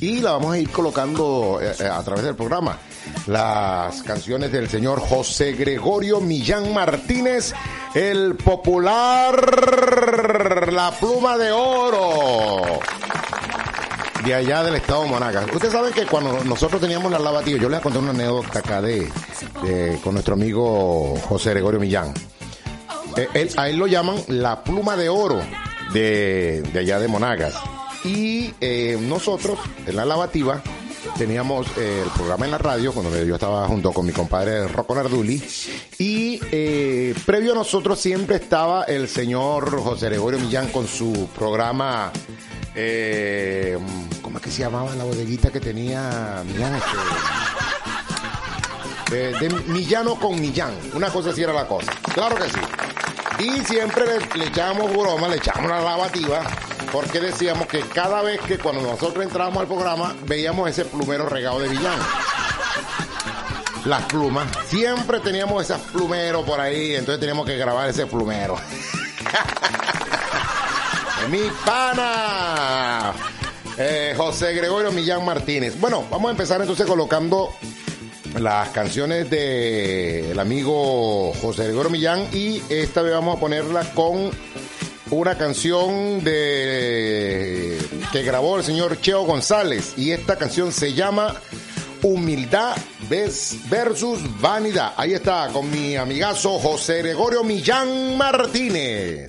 y 0.00 0.20
la 0.20 0.32
vamos 0.32 0.54
a 0.54 0.58
ir 0.58 0.70
colocando 0.70 1.60
a 1.60 2.02
través 2.02 2.24
del 2.24 2.36
programa. 2.36 2.78
Las 3.26 4.02
canciones 4.02 4.50
del 4.52 4.68
señor 4.68 5.00
José 5.00 5.52
Gregorio 5.52 6.20
Millán 6.20 6.72
Martínez, 6.72 7.52
el 7.94 8.36
popular 8.36 9.36
La 10.72 10.90
Pluma 10.92 11.36
de 11.36 11.52
Oro 11.52 12.80
de 14.24 14.34
allá 14.34 14.62
del 14.62 14.76
estado 14.76 15.02
de 15.04 15.08
Monagas. 15.08 15.46
Ustedes 15.52 15.72
saben 15.72 15.92
que 15.92 16.06
cuando 16.06 16.44
nosotros 16.44 16.80
teníamos 16.80 17.10
la 17.10 17.18
lavativa, 17.18 17.58
yo 17.58 17.68
les 17.68 17.80
contar 17.80 18.02
una 18.02 18.10
anécdota 18.10 18.58
acá 18.58 18.82
de, 18.82 19.08
con 20.02 20.14
nuestro 20.14 20.34
amigo 20.34 21.16
José 21.28 21.50
Gregorio 21.50 21.80
Millán. 21.80 22.12
Eh, 23.16 23.48
a 23.56 23.68
él 23.68 23.76
lo 23.76 23.86
llaman 23.86 24.16
la 24.28 24.62
pluma 24.62 24.96
de 24.96 25.08
oro 25.08 25.40
de, 25.92 26.62
de 26.72 26.78
allá 26.78 27.00
de 27.00 27.08
Monagas. 27.08 27.54
Y 28.04 28.54
eh, 28.60 28.98
nosotros, 29.00 29.58
en 29.86 29.96
la 29.96 30.04
lavativa, 30.04 30.62
teníamos 31.16 31.66
eh, 31.76 32.02
el 32.04 32.10
programa 32.10 32.44
en 32.44 32.50
la 32.52 32.58
radio, 32.58 32.92
cuando 32.92 33.24
yo 33.24 33.34
estaba 33.34 33.66
junto 33.66 33.92
con 33.92 34.06
mi 34.06 34.12
compadre 34.12 34.68
Rocco 34.68 34.94
Narduli, 34.94 35.42
y 35.98 36.38
previo 37.26 37.52
a 37.52 37.54
nosotros 37.56 37.98
siempre 37.98 38.36
estaba 38.36 38.84
el 38.84 39.08
señor 39.08 39.80
José 39.80 40.06
Gregorio 40.06 40.38
Millán 40.38 40.68
con 40.68 40.86
su 40.86 41.28
programa, 41.36 42.12
eh, 42.80 43.76
¿cómo 44.22 44.38
es 44.38 44.44
que 44.44 44.52
se 44.52 44.62
llamaba 44.62 44.94
la 44.94 45.02
bodeguita 45.02 45.50
que 45.50 45.58
tenía 45.58 46.44
Millán? 46.46 46.76
Este, 49.08 49.16
de, 49.16 49.32
de 49.40 49.48
Millano 49.64 50.14
con 50.14 50.40
Millán, 50.40 50.72
una 50.94 51.08
cosa 51.10 51.30
así 51.30 51.42
era 51.42 51.52
la 51.52 51.66
cosa, 51.66 51.90
claro 52.14 52.36
que 52.36 52.44
sí. 52.44 52.60
Y 53.40 53.64
siempre 53.64 54.04
le, 54.06 54.20
le 54.38 54.46
echábamos 54.46 54.92
broma, 54.92 55.26
le 55.26 55.38
echábamos 55.38 55.70
la 55.70 55.80
lavativa, 55.80 56.42
porque 56.92 57.18
decíamos 57.18 57.66
que 57.66 57.80
cada 57.80 58.22
vez 58.22 58.40
que 58.42 58.58
cuando 58.58 58.82
nosotros 58.82 59.24
entrábamos 59.24 59.62
al 59.62 59.66
programa, 59.66 60.14
veíamos 60.26 60.70
ese 60.70 60.84
plumero 60.84 61.28
regado 61.28 61.58
de 61.58 61.68
villano. 61.68 62.04
Las 63.86 64.04
plumas, 64.04 64.46
siempre 64.68 65.18
teníamos 65.18 65.64
esos 65.64 65.80
plumeros 65.80 66.44
por 66.44 66.60
ahí, 66.60 66.94
entonces 66.94 67.18
teníamos 67.18 67.44
que 67.44 67.56
grabar 67.56 67.88
ese 67.88 68.06
plumero. 68.06 68.56
Mi 71.30 71.50
pana, 71.64 73.12
eh, 73.76 74.14
José 74.16 74.54
Gregorio 74.54 74.90
Millán 74.92 75.24
Martínez. 75.26 75.78
Bueno, 75.78 76.06
vamos 76.10 76.28
a 76.28 76.30
empezar 76.30 76.60
entonces 76.60 76.86
colocando 76.86 77.50
las 78.38 78.70
canciones 78.70 79.28
de 79.28 80.30
el 80.30 80.38
amigo 80.38 81.34
José 81.34 81.64
Gregorio 81.64 81.90
Millán 81.90 82.28
y 82.32 82.62
esta 82.70 83.02
vez 83.02 83.12
vamos 83.12 83.36
a 83.36 83.40
ponerla 83.40 83.84
con 83.92 84.30
una 85.10 85.36
canción 85.36 86.24
de 86.24 87.78
que 88.10 88.22
grabó 88.22 88.56
el 88.56 88.64
señor 88.64 88.98
Cheo 89.00 89.24
González 89.24 89.94
y 89.98 90.12
esta 90.12 90.36
canción 90.36 90.72
se 90.72 90.94
llama 90.94 91.34
Humildad 92.02 92.74
versus 93.68 94.20
Vanidad. 94.40 94.94
Ahí 94.96 95.12
está 95.12 95.48
con 95.52 95.70
mi 95.70 95.94
amigazo 95.94 96.58
José 96.58 96.98
Gregorio 97.02 97.44
Millán 97.44 98.16
Martínez. 98.16 99.26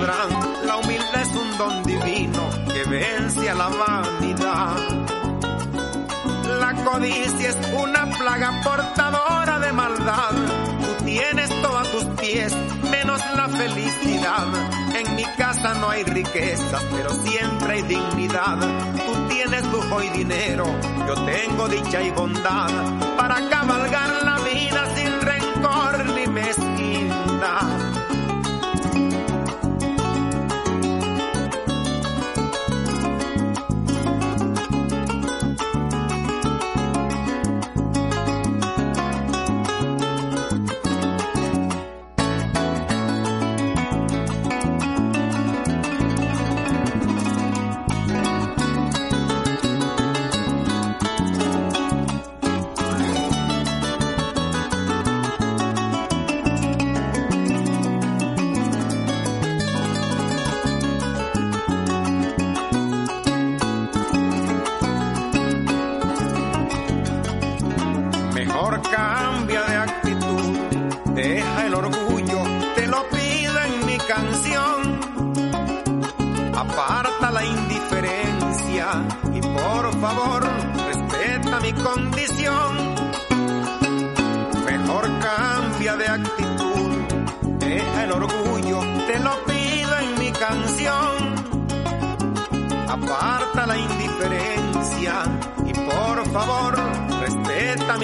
La 0.00 0.76
humildad 0.76 1.22
es 1.22 1.34
un 1.34 1.58
don 1.58 1.82
divino 1.82 2.48
que 2.72 2.88
vence 2.88 3.50
a 3.50 3.54
la 3.54 3.68
vanidad. 3.68 4.76
La 6.60 6.72
codicia 6.84 7.48
es 7.48 7.56
una 7.76 8.06
plaga 8.16 8.60
portadora 8.62 9.58
de 9.58 9.72
maldad. 9.72 10.30
Tú 10.80 11.04
tienes 11.04 11.50
todo 11.62 11.78
a 11.78 11.82
tus 11.82 12.04
pies, 12.20 12.54
menos 12.90 13.20
la 13.34 13.48
felicidad. 13.48 14.46
En 14.94 15.16
mi 15.16 15.24
casa 15.36 15.74
no 15.74 15.90
hay 15.90 16.04
riqueza, 16.04 16.78
pero 16.92 17.10
siempre 17.10 17.72
hay 17.74 17.82
dignidad. 17.82 18.58
Tú 19.04 19.28
tienes 19.28 19.64
lujo 19.66 20.00
y 20.00 20.08
dinero, 20.10 20.64
yo 21.08 21.14
tengo 21.24 21.68
dicha 21.68 22.02
y 22.02 22.10
bondad 22.10 22.70
para 23.16 23.48
cabalgar 23.48 24.10
la 24.24 24.38
vida 24.38 24.94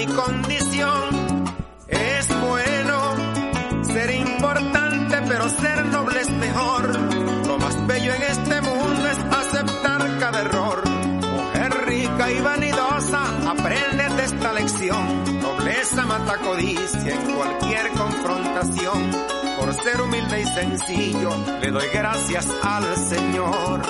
mi 0.07 0.13
condición. 0.13 1.45
Es 1.89 2.29
bueno 2.41 3.85
ser 3.85 4.11
importante, 4.15 5.17
pero 5.29 5.49
ser 5.49 5.87
noble 5.87 6.21
es 6.21 6.31
mejor. 6.31 6.99
Lo 7.47 7.59
más 7.59 7.87
bello 7.87 8.13
en 8.15 8.23
este 8.23 8.61
mundo 8.61 9.09
es 9.09 9.19
aceptar 9.19 10.19
cada 10.19 10.41
error. 10.41 10.83
Mujer 10.89 11.87
rica 11.87 12.31
y 12.31 12.41
vanidosa, 12.41 13.51
aprende 13.51 14.09
de 14.17 14.25
esta 14.25 14.53
lección. 14.53 15.41
Nobleza 15.41 16.07
mata 16.07 16.37
codicia 16.39 17.15
en 17.15 17.35
cualquier 17.35 17.91
confrontación. 17.93 19.11
Por 19.59 19.75
ser 19.75 20.01
humilde 20.01 20.41
y 20.41 20.45
sencillo, 20.45 21.31
le 21.61 21.71
doy 21.71 21.89
gracias 21.93 22.47
al 22.63 22.97
Señor. 22.97 23.83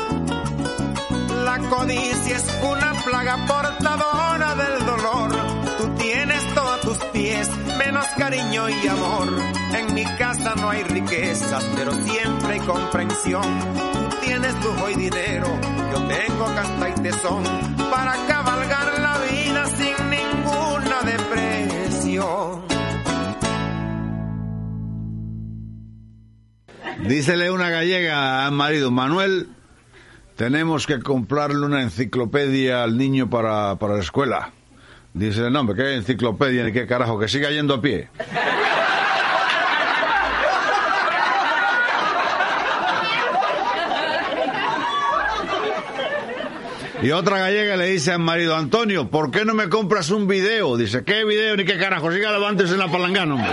La 1.45 1.59
codicia 1.59 2.37
es 2.37 2.47
una 2.63 2.93
plaga 3.05 3.37
portadora 3.47 4.55
del 4.55 4.74
tus 6.85 6.99
pies, 7.13 7.51
menos 7.79 8.07
cariño 8.17 8.69
y 8.69 8.87
amor. 8.87 9.29
En 9.77 9.95
mi 9.95 10.05
casa 10.05 10.55
no 10.57 10.71
hay 10.71 10.83
riquezas, 10.85 11.65
pero 11.77 11.93
siempre 11.93 12.55
hay 12.55 12.61
comprensión. 12.61 13.43
Tú 14.11 14.17
tienes 14.23 14.55
lujo 14.63 14.91
y 14.91 14.95
dinero, 14.95 15.47
yo 15.93 16.07
tengo 16.07 16.45
casta 16.55 16.89
y 16.91 16.95
tesón 17.03 17.45
para 17.91 18.15
cabalgar 18.27 19.01
la 19.01 19.19
vida 19.31 19.67
sin 19.67 20.11
ninguna 20.11 21.03
depresión. 21.03 22.65
Dícele 27.09 27.51
una 27.51 27.71
gallega 27.71 28.47
al 28.47 28.53
marido, 28.53 28.91
Manuel, 28.91 29.49
tenemos 30.37 30.87
que 30.87 31.01
comprarle 31.01 31.67
una 31.67 31.83
enciclopedia 31.83 32.83
al 32.83 32.97
niño 32.97 33.29
para, 33.29 33.77
para 33.77 33.95
la 33.95 34.01
escuela. 34.01 34.53
Dice, 35.15 35.49
no, 35.49 35.61
hombre, 35.61 35.77
¿qué 35.77 35.95
enciclopedia 35.95 36.65
ni 36.65 36.73
qué 36.73 36.89
carajo? 36.89 37.17
Que 37.17 37.29
siga 37.29 37.49
yendo 37.49 37.75
a 37.75 37.81
pie. 37.81 38.09
Y 47.01 47.13
otra 47.13 47.39
gallega 47.39 47.77
le 47.77 47.87
dice 47.87 48.11
al 48.11 48.19
marido, 48.19 48.57
Antonio, 48.57 49.09
¿por 49.09 49.31
qué 49.31 49.45
no 49.45 49.55
me 49.55 49.69
compras 49.69 50.11
un 50.11 50.27
video? 50.27 50.77
Dice, 50.77 51.05
¿qué 51.05 51.25
video 51.25 51.57
ni 51.57 51.65
qué 51.65 51.79
carajo? 51.79 52.11
Siga 52.11 52.33
levántese 52.33 52.73
en 52.73 52.81
la 52.81 52.91
palangana, 52.91 53.35
hombre. 53.35 53.51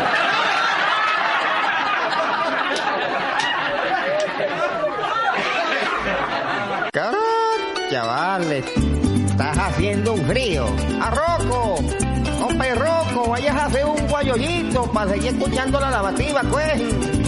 Chavales, 7.92 8.66
estás 9.42 9.58
haciendo 9.58 10.14
un 10.14 10.26
frío. 10.26 10.68
¡A 11.02 11.10
Rocco! 11.10 11.76
¡Hombre, 12.44 12.76
Rocco! 12.76 13.30
Vayas 13.30 13.56
a 13.56 13.66
hacer 13.66 13.86
un 13.86 14.08
guayollito 14.08 14.84
para 14.92 15.12
seguir 15.12 15.34
escuchando 15.34 15.80
la 15.80 15.90
lavativa, 15.90 16.42
pues. 16.44 17.21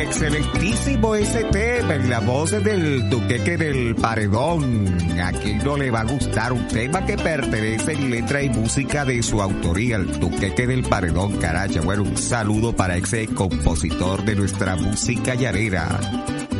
Excelentísimo 0.00 1.16
ese 1.16 1.42
tema 1.44 1.96
en 1.96 2.08
la 2.08 2.20
voz 2.20 2.52
del 2.52 3.10
duqueque 3.10 3.56
del 3.56 3.96
paredón. 3.96 4.96
A 5.20 5.32
quien 5.32 5.58
no 5.58 5.76
le 5.76 5.90
va 5.90 6.02
a 6.02 6.04
gustar 6.04 6.52
un 6.52 6.68
tema 6.68 7.04
que 7.04 7.16
pertenece 7.16 7.92
en 7.94 8.10
letra 8.10 8.40
y 8.40 8.48
música 8.48 9.04
de 9.04 9.20
su 9.24 9.42
autoría, 9.42 9.96
el 9.96 10.20
duqueque 10.20 10.68
del 10.68 10.84
paredón, 10.84 11.38
caracha. 11.38 11.80
Bueno, 11.80 12.04
un 12.04 12.16
saludo 12.16 12.72
para 12.72 12.96
ese 12.96 13.26
compositor 13.26 14.24
de 14.24 14.36
nuestra 14.36 14.76
música 14.76 15.34
llanera. 15.34 15.98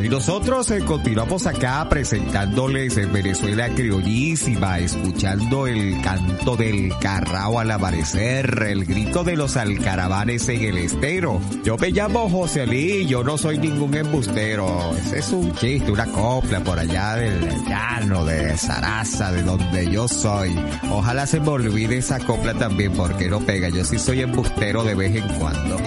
Y 0.01 0.07
nosotros 0.07 0.71
eh, 0.71 0.79
continuamos 0.85 1.45
acá 1.45 1.85
presentándoles 1.89 2.95
en 2.97 3.11
Venezuela 3.11 3.67
criollísima, 3.67 4.79
escuchando 4.79 5.67
el 5.67 5.99
canto 6.01 6.55
del 6.55 6.93
carrao 7.01 7.59
al 7.59 7.69
amanecer, 7.69 8.63
el 8.69 8.85
grito 8.85 9.25
de 9.25 9.35
los 9.35 9.57
alcaravanes 9.57 10.47
en 10.47 10.61
el 10.61 10.77
estero. 10.77 11.41
Yo 11.65 11.77
me 11.77 11.91
llamo 11.91 12.29
José 12.29 12.65
Lee, 12.65 13.07
yo 13.07 13.25
no 13.25 13.37
soy 13.37 13.57
ningún 13.57 13.93
embustero. 13.93 14.95
Ese 14.95 15.19
es 15.19 15.31
un 15.31 15.53
chiste, 15.55 15.91
una 15.91 16.05
copla 16.05 16.61
por 16.61 16.79
allá 16.79 17.15
del 17.15 17.65
llano 17.65 18.23
de 18.23 18.57
Sarasa, 18.57 19.33
de 19.33 19.43
donde 19.43 19.91
yo 19.91 20.07
soy. 20.07 20.55
Ojalá 20.91 21.27
se 21.27 21.41
me 21.41 21.49
olvide 21.49 21.97
esa 21.97 22.19
copla 22.19 22.53
también 22.53 22.93
porque 22.93 23.27
no 23.27 23.41
pega. 23.41 23.67
Yo 23.67 23.83
sí 23.83 23.99
soy 23.99 24.21
embustero 24.21 24.83
de 24.85 24.95
vez 24.95 25.15
en 25.15 25.27
cuando. 25.39 25.77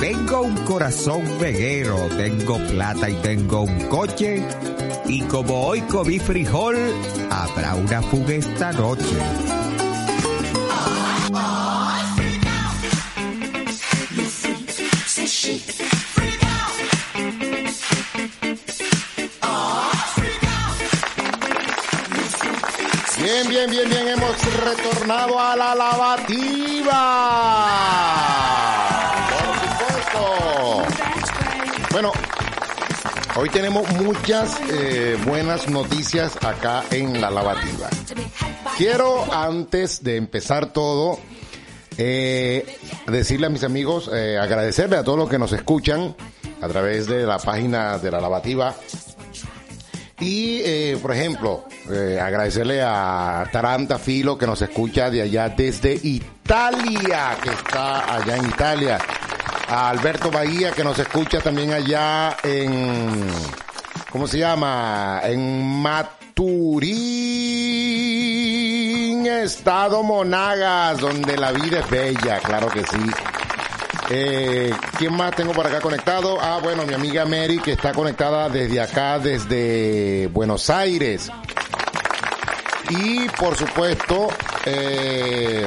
Tengo 0.00 0.40
un 0.40 0.56
corazón 0.64 1.22
veguero, 1.38 2.08
tengo 2.16 2.56
plata 2.68 3.10
y 3.10 3.14
tengo 3.16 3.60
un 3.64 3.86
coche. 3.88 4.42
Y 5.06 5.20
como 5.22 5.66
hoy 5.66 5.82
comí 5.82 6.18
frijol, 6.18 6.76
habrá 7.30 7.74
una 7.74 8.00
fuga 8.00 8.32
esta 8.32 8.72
noche. 8.72 9.04
Bien, 23.18 23.48
bien, 23.50 23.70
bien, 23.70 23.88
bien, 23.90 24.08
hemos 24.08 24.34
retornado 24.64 25.38
a 25.38 25.54
la 25.56 25.74
lavativa. 25.74 27.00
Hoy 33.40 33.48
tenemos 33.48 33.90
muchas 33.92 34.54
eh, 34.70 35.16
buenas 35.24 35.66
noticias 35.70 36.36
acá 36.44 36.84
en 36.90 37.22
la 37.22 37.30
lavativa. 37.30 37.88
Quiero, 38.76 39.32
antes 39.32 40.04
de 40.04 40.16
empezar 40.16 40.74
todo, 40.74 41.18
eh, 41.96 42.76
decirle 43.06 43.46
a 43.46 43.48
mis 43.48 43.64
amigos, 43.64 44.10
eh, 44.12 44.36
agradecerle 44.38 44.98
a 44.98 45.04
todos 45.04 45.16
los 45.16 45.30
que 45.30 45.38
nos 45.38 45.52
escuchan 45.52 46.14
a 46.60 46.68
través 46.68 47.06
de 47.06 47.22
la 47.22 47.38
página 47.38 47.96
de 47.96 48.10
la 48.10 48.20
lavativa. 48.20 48.74
Y, 50.20 50.94
por 50.96 51.14
ejemplo, 51.14 51.64
agradecerle 52.20 52.82
a 52.82 53.48
Taranta 53.50 53.98
Filo 53.98 54.36
que 54.36 54.46
nos 54.46 54.60
escucha 54.60 55.08
de 55.08 55.22
allá 55.22 55.48
desde 55.48 55.94
Italia, 55.94 57.38
que 57.42 57.48
está 57.48 58.16
allá 58.16 58.36
en 58.36 58.44
Italia. 58.44 58.98
A 59.70 59.88
Alberto 59.88 60.30
Bahía 60.32 60.72
que 60.72 60.82
nos 60.82 60.98
escucha 60.98 61.40
también 61.40 61.72
allá 61.72 62.36
en, 62.42 63.28
¿cómo 64.10 64.26
se 64.26 64.38
llama? 64.38 65.20
En 65.22 65.80
Maturín, 65.80 66.88
Estado 69.26 70.02
Monagas, 70.02 70.98
donde 70.98 71.36
la 71.36 71.52
vida 71.52 71.78
es 71.78 71.88
bella, 71.88 72.40
claro 72.40 72.68
que 72.68 72.80
sí. 72.80 73.10
Eh, 74.10 74.74
¿Quién 74.98 75.14
más 75.14 75.36
tengo 75.36 75.52
por 75.52 75.64
acá 75.68 75.80
conectado? 75.80 76.38
Ah, 76.40 76.58
bueno, 76.60 76.84
mi 76.84 76.94
amiga 76.94 77.24
Mary 77.24 77.60
que 77.60 77.70
está 77.70 77.92
conectada 77.92 78.48
desde 78.48 78.80
acá, 78.80 79.20
desde 79.20 80.26
Buenos 80.32 80.68
Aires. 80.68 81.30
Y 82.88 83.28
por 83.28 83.56
supuesto, 83.56 84.30
eh, 84.66 85.64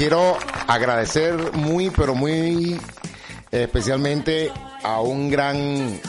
quiero 0.00 0.38
agradecer 0.66 1.52
muy, 1.52 1.90
pero 1.90 2.14
muy 2.14 2.80
especialmente 3.50 4.50
a 4.82 5.02
un 5.02 5.28
gran 5.28 6.00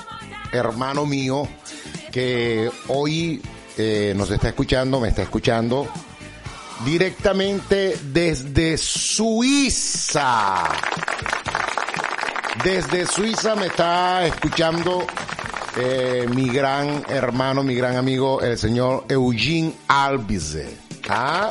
hermano 0.54 1.06
mío 1.06 1.46
que 2.10 2.72
hoy 2.88 3.42
eh, 3.78 4.14
nos 4.16 4.32
está 4.32 4.48
escuchando, 4.48 5.02
me 5.02 5.10
está 5.10 5.24
escuchando 5.24 5.90
directamente 6.86 7.98
desde 8.14 8.78
Suiza. 8.78 10.70
Desde 12.64 13.06
Suiza 13.06 13.58
me 13.58 13.66
está 13.66 14.26
escuchando 14.26 15.06
eh, 15.76 16.28
mi 16.34 16.48
gran 16.48 17.04
hermano, 17.10 17.62
mi 17.62 17.76
gran 17.76 17.98
amigo, 17.98 18.40
el 18.40 18.58
señor 18.58 19.04
Eugene 19.10 19.74
Albize. 19.90 20.78
¿Ah? 21.10 21.50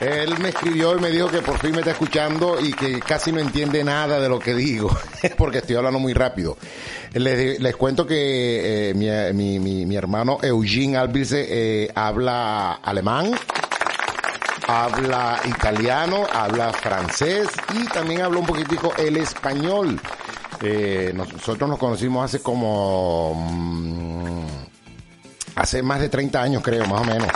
Él 0.00 0.38
me 0.38 0.48
escribió 0.48 0.96
y 0.96 1.00
me 1.00 1.10
dijo 1.10 1.28
que 1.28 1.42
por 1.42 1.58
fin 1.58 1.72
me 1.72 1.78
está 1.78 1.90
escuchando 1.90 2.58
y 2.58 2.72
que 2.72 3.00
casi 3.00 3.32
no 3.32 3.38
entiende 3.38 3.84
nada 3.84 4.18
de 4.18 4.30
lo 4.30 4.38
que 4.38 4.54
digo, 4.54 4.90
porque 5.36 5.58
estoy 5.58 5.76
hablando 5.76 5.98
muy 5.98 6.14
rápido. 6.14 6.56
Les, 7.12 7.76
cuento 7.76 8.06
que 8.06 8.90
eh, 8.90 8.94
mi, 8.94 9.08
mi, 9.34 9.58
mi, 9.58 9.84
mi 9.84 9.96
hermano 9.96 10.38
Eugene 10.42 10.96
Albice 10.96 11.46
eh, 11.48 11.90
habla 11.94 12.74
alemán, 12.82 13.32
habla 14.66 15.38
italiano, 15.44 16.26
habla 16.32 16.72
francés 16.72 17.48
y 17.74 17.84
también 17.86 18.22
habla 18.22 18.38
un 18.38 18.46
poquitico 18.46 18.94
el 18.96 19.18
español. 19.18 20.00
Eh, 20.62 21.12
nosotros 21.14 21.68
nos 21.68 21.78
conocimos 21.78 22.24
hace 22.24 22.42
como... 22.42 23.34
mm, 23.34 24.44
hace 25.56 25.82
más 25.82 26.00
de 26.00 26.08
30 26.08 26.42
años 26.42 26.62
creo, 26.62 26.86
más 26.86 27.02
o 27.02 27.04
menos. 27.04 27.28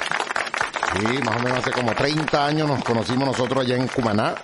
Sí, 0.99 1.19
más 1.25 1.37
o 1.37 1.41
menos 1.43 1.59
hace 1.59 1.73
como 1.73 1.93
30 1.95 2.47
años 2.47 2.69
nos 2.69 2.85
conocimos 2.85 3.27
nosotros 3.27 3.65
allá 3.65 3.77
en 3.77 3.89
Cumaná. 3.89 4.35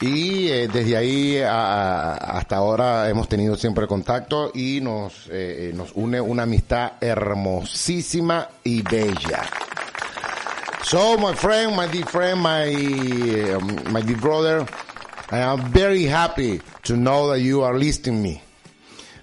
Y 0.00 0.48
eh, 0.48 0.68
desde 0.72 0.96
ahí 0.96 1.38
a- 1.40 2.14
hasta 2.14 2.56
ahora 2.56 3.08
hemos 3.08 3.28
tenido 3.28 3.56
siempre 3.56 3.86
contacto 3.86 4.52
y 4.54 4.80
nos, 4.80 5.26
eh, 5.26 5.70
eh, 5.70 5.72
nos 5.74 5.90
une 5.94 6.20
una 6.20 6.44
amistad 6.44 6.92
hermosísima 7.00 8.48
y 8.64 8.82
bella. 8.82 9.42
So, 10.84 11.18
my 11.18 11.34
friend, 11.34 11.76
my 11.76 11.86
dear 11.88 12.06
friend, 12.06 12.40
my, 12.40 13.54
um, 13.56 13.92
my 13.92 14.00
dear 14.00 14.16
brother, 14.18 14.64
I 15.30 15.38
am 15.40 15.70
very 15.72 16.06
happy 16.06 16.62
to 16.84 16.94
know 16.96 17.28
that 17.30 17.40
you 17.40 17.62
are 17.62 17.76
listening 17.76 18.22
me. 18.22 18.40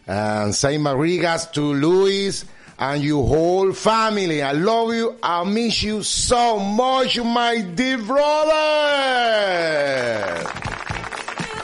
And 0.06 0.54
say 0.54 0.78
my 0.78 0.92
regards 0.92 1.48
to 1.54 1.62
Luis 1.74 2.46
and 2.78 3.04
your 3.04 3.24
whole 3.28 3.74
family. 3.74 4.42
I 4.42 4.52
love 4.54 4.94
you. 4.94 5.16
I 5.22 5.44
miss 5.44 5.84
you 5.84 6.04
so 6.04 6.60
much, 6.60 7.18
my 7.20 7.62
dear 7.62 7.98
brother. 7.98 8.56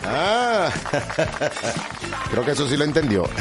Ah, 0.03 0.71
creo 2.31 2.43
que 2.43 2.51
eso 2.51 2.67
sí 2.67 2.75
lo 2.75 2.83
entendió. 2.83 3.29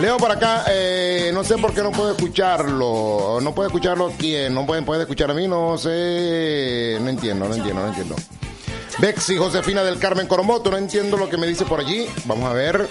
Leo 0.00 0.16
por 0.16 0.32
acá, 0.32 0.64
eh, 0.68 1.30
no 1.32 1.44
sé 1.44 1.56
por 1.56 1.72
qué 1.72 1.80
no 1.82 1.92
puedo 1.92 2.10
escucharlo. 2.10 3.38
No 3.40 3.54
puede 3.54 3.68
escucharlo 3.68 4.12
quién, 4.18 4.52
no 4.52 4.66
pueden 4.66 4.84
puede 4.84 5.02
escuchar 5.02 5.30
a 5.30 5.34
mí, 5.34 5.46
no 5.46 5.78
sé. 5.78 6.98
No 7.00 7.08
entiendo, 7.08 7.48
no 7.48 7.54
entiendo, 7.54 7.80
no 7.80 7.88
entiendo. 7.88 8.16
Bexy 8.98 9.36
Josefina 9.36 9.84
del 9.84 9.98
Carmen 9.98 10.26
Coromoto, 10.26 10.70
no 10.70 10.78
entiendo 10.78 11.16
lo 11.16 11.28
que 11.28 11.36
me 11.36 11.46
dice 11.46 11.64
por 11.64 11.78
allí. 11.80 12.06
Vamos 12.24 12.50
a 12.50 12.54
ver. 12.54 12.88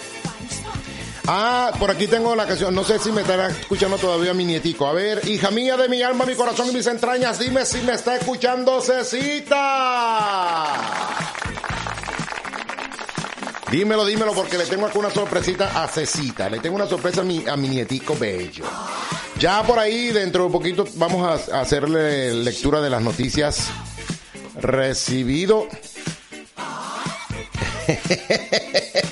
Ah, 1.28 1.72
por 1.80 1.90
aquí 1.90 2.08
tengo 2.08 2.36
la 2.36 2.46
canción. 2.46 2.76
No 2.76 2.84
sé 2.84 3.00
si 3.00 3.12
me 3.12 3.22
estará 3.22 3.48
escuchando 3.48 3.98
todavía 3.98 4.34
mi 4.34 4.46
nietico. 4.46 4.88
A 4.88 4.94
ver, 4.94 5.28
hija 5.28 5.52
mía 5.52 5.78
de 5.78 5.88
mi 5.88 6.02
alma, 6.02 6.26
mi 6.26 6.36
corazón 6.36 6.70
y 6.70 6.74
mis 6.74 6.88
entrañas, 6.88 7.40
dime 7.40 7.66
si 7.66 7.82
me 7.82 7.94
está 7.94 8.16
escuchando 8.18 8.82
Cecita. 8.82 9.54
Dímelo, 13.72 14.06
dímelo, 14.06 14.34
porque 14.34 14.58
le 14.58 14.66
tengo 14.66 14.86
aquí 14.86 14.98
una 14.98 15.10
sorpresita 15.10 15.84
a 15.84 15.88
Cecita. 15.88 16.50
Le 16.50 16.60
tengo 16.60 16.76
una 16.76 16.88
sorpresa 16.88 17.22
a 17.22 17.24
mi, 17.24 17.48
a 17.48 17.56
mi 17.56 17.70
nietico 17.70 18.16
bello. 18.16 18.66
Ya 19.40 19.64
por 19.64 19.80
ahí, 19.80 20.12
dentro 20.12 20.42
de 20.42 20.46
un 20.48 20.52
poquito, 20.52 20.86
vamos 20.96 21.50
a, 21.50 21.62
hacerle 21.62 22.34
lectura 22.34 22.82
de 22.82 22.90
las 22.90 23.02
noticias 23.02 23.70
recibido. 24.60 25.68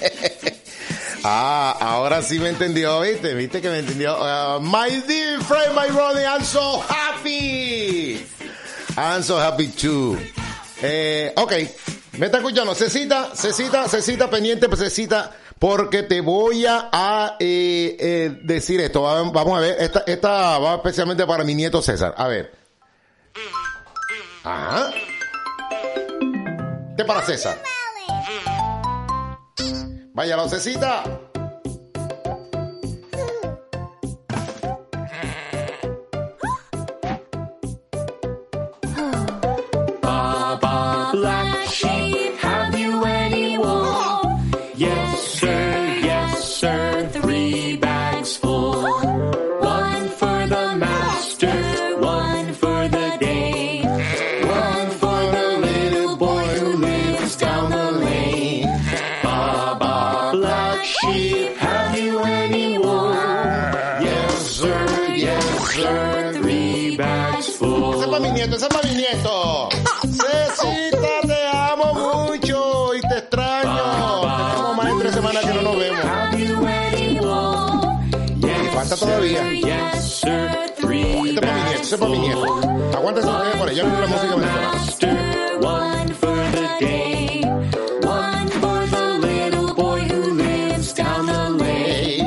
Ah, 1.24 1.78
ahora 1.80 2.22
sí 2.24 2.40
me 2.40 2.50
entendió, 2.50 3.00
¿viste? 3.02 3.34
¿Viste 3.36 3.62
que 3.62 3.70
me 3.70 3.80
entendió? 3.80 4.16
Uh, 4.18 4.60
my 4.60 4.90
dear 5.08 5.40
friend, 5.44 5.76
my 5.76 5.88
brother, 5.92 6.26
I'm 6.26 6.44
so 6.44 6.82
happy. 6.90 8.26
I'm 8.98 9.22
so 9.24 9.40
happy 9.40 9.68
too. 9.68 10.18
Eh, 10.82 11.32
ok, 11.38 11.52
me 12.18 12.26
está 12.26 12.40
escuchando. 12.40 12.74
Cecita, 12.74 13.36
Cecita, 13.36 13.88
Cecita, 13.88 14.30
pendiente, 14.32 14.68
pues, 14.68 14.80
Cecita, 14.82 15.32
porque 15.60 16.02
te 16.04 16.22
voy 16.22 16.66
a, 16.66 17.36
eh, 17.40 17.96
eh, 18.00 18.40
decir 18.42 18.82
esto. 18.82 19.04
Va- 19.04 19.22
Vamos 19.22 19.58
a 19.58 19.62
ver, 19.62 19.76
esta, 19.80 20.04
esta 20.08 20.58
va 20.58 20.76
especialmente 20.76 21.26
para 21.28 21.44
mi 21.44 21.54
nieto 21.54 21.84
César. 21.84 22.16
A 22.18 22.28
ver. 22.28 22.52
Ajá. 24.44 24.92
Este 26.90 27.06
para 27.06 27.22
César. 27.24 27.62
Vaya, 30.13 30.36
la 30.36 30.50
Cecita. 30.50 31.21
Who 90.08 90.34
lives 90.36 90.94
down 90.94 91.26
the 91.26 91.50
lane. 91.50 92.26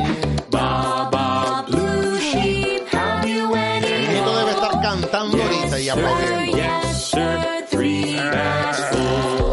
Baba 0.51 1.65
blue 1.67 2.19
sheep, 2.21 2.87
have 2.89 3.27
you 3.27 3.49
Mi 3.49 4.07
nieto 4.07 4.37
debe 4.37 4.51
estar 4.51 4.83
cantando 4.83 5.43
ahorita 5.43 5.81
y 5.81 5.89
aplaudiendo. 5.89 6.59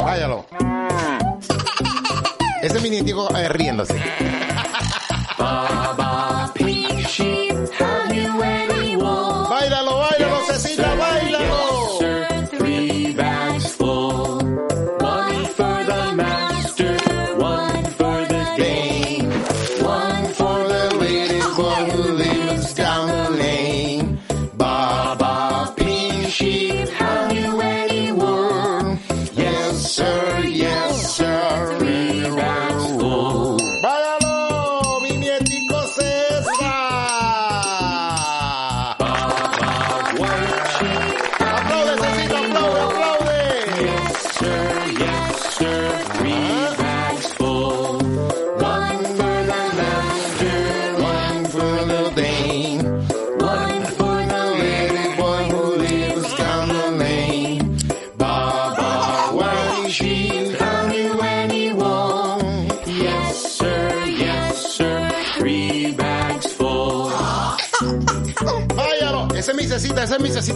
Váyalo. 0.04 0.45
Ese 2.62 2.80
mi 2.82 2.89
nietico 2.89 3.30
eh, 3.36 3.47
riéndose. 3.47 3.95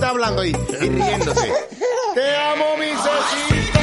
Hablando 0.05 0.41
ahí 0.41 0.55
y 0.81 0.89
riéndose. 0.89 1.53
Te 2.13 2.35
amo, 2.37 2.77
mi 2.77 2.87
Cecita. 2.87 3.81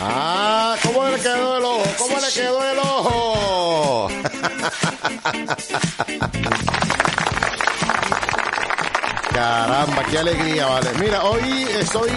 Ah, 0.00 0.76
¿cómo 0.82 1.08
le 1.08 1.18
quedó 1.18 1.58
el 1.58 1.64
ojo? 1.64 1.82
¿Cómo 1.98 2.16
le 2.20 2.28
quedó 2.32 2.70
el 2.70 2.78
ojo? 2.78 4.08
Caramba, 9.34 10.02
qué 10.10 10.18
alegría, 10.18 10.66
vale. 10.66 10.90
Mira, 11.00 11.24
hoy 11.24 11.66
estoy 11.80 12.10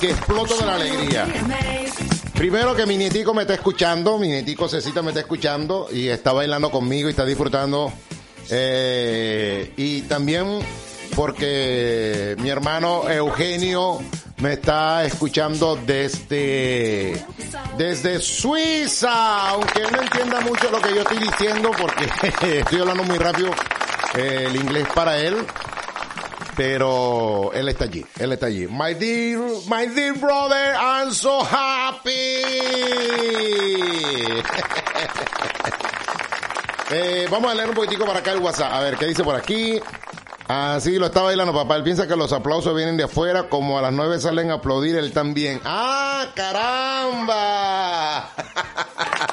que 0.00 0.10
exploto 0.10 0.56
de 0.58 0.66
la 0.66 0.74
alegría. 0.76 1.26
Primero 2.42 2.74
que 2.74 2.86
mi 2.86 2.96
nietico 2.96 3.32
me 3.32 3.42
está 3.42 3.54
escuchando, 3.54 4.18
mi 4.18 4.26
nietico 4.26 4.68
Cecita 4.68 5.00
me 5.00 5.10
está 5.10 5.20
escuchando 5.20 5.86
y 5.92 6.08
está 6.08 6.32
bailando 6.32 6.72
conmigo 6.72 7.06
y 7.06 7.10
está 7.10 7.24
disfrutando. 7.24 7.92
Eh, 8.50 9.72
y 9.76 10.02
también 10.02 10.58
porque 11.14 12.34
mi 12.40 12.50
hermano 12.50 13.08
Eugenio 13.08 14.00
me 14.38 14.54
está 14.54 15.04
escuchando 15.04 15.78
desde, 15.86 17.24
desde 17.78 18.18
Suiza, 18.18 19.50
aunque 19.50 19.82
él 19.82 19.92
no 19.92 20.02
entienda 20.02 20.40
mucho 20.40 20.68
lo 20.68 20.80
que 20.80 20.96
yo 20.96 21.02
estoy 21.02 21.18
diciendo 21.18 21.70
porque 21.80 22.58
estoy 22.58 22.80
hablando 22.80 23.04
muy 23.04 23.18
rápido 23.18 23.52
eh, 24.16 24.46
el 24.48 24.56
inglés 24.56 24.88
para 24.92 25.16
él. 25.16 25.46
Pero 26.56 27.50
él 27.54 27.68
está 27.68 27.84
allí, 27.84 28.04
él 28.18 28.32
está 28.32 28.46
allí. 28.46 28.66
My 28.68 28.94
dear, 28.94 29.40
my 29.68 29.86
dear 29.86 30.14
brother, 30.14 30.74
I'm 30.74 31.12
so 31.12 31.42
happy. 31.42 32.12
Eh, 36.94 37.26
vamos 37.30 37.50
a 37.50 37.54
leer 37.54 37.70
un 37.70 37.74
poquitico 37.74 38.04
para 38.04 38.18
acá 38.18 38.32
el 38.32 38.40
WhatsApp. 38.40 38.70
A 38.70 38.80
ver, 38.80 38.98
¿qué 38.98 39.06
dice 39.06 39.24
por 39.24 39.34
aquí? 39.34 39.80
Ah, 40.46 40.76
sí, 40.78 40.98
lo 40.98 41.06
está 41.06 41.22
bailando, 41.22 41.54
papá. 41.54 41.76
Él 41.76 41.82
piensa 41.82 42.06
que 42.06 42.14
los 42.16 42.34
aplausos 42.34 42.76
vienen 42.76 42.98
de 42.98 43.04
afuera, 43.04 43.48
como 43.48 43.78
a 43.78 43.82
las 43.82 43.94
nueve 43.94 44.20
salen 44.20 44.50
a 44.50 44.56
aplaudir, 44.56 44.96
él 44.96 45.10
también. 45.10 45.58
¡Ah, 45.64 46.26
caramba! 46.34 48.28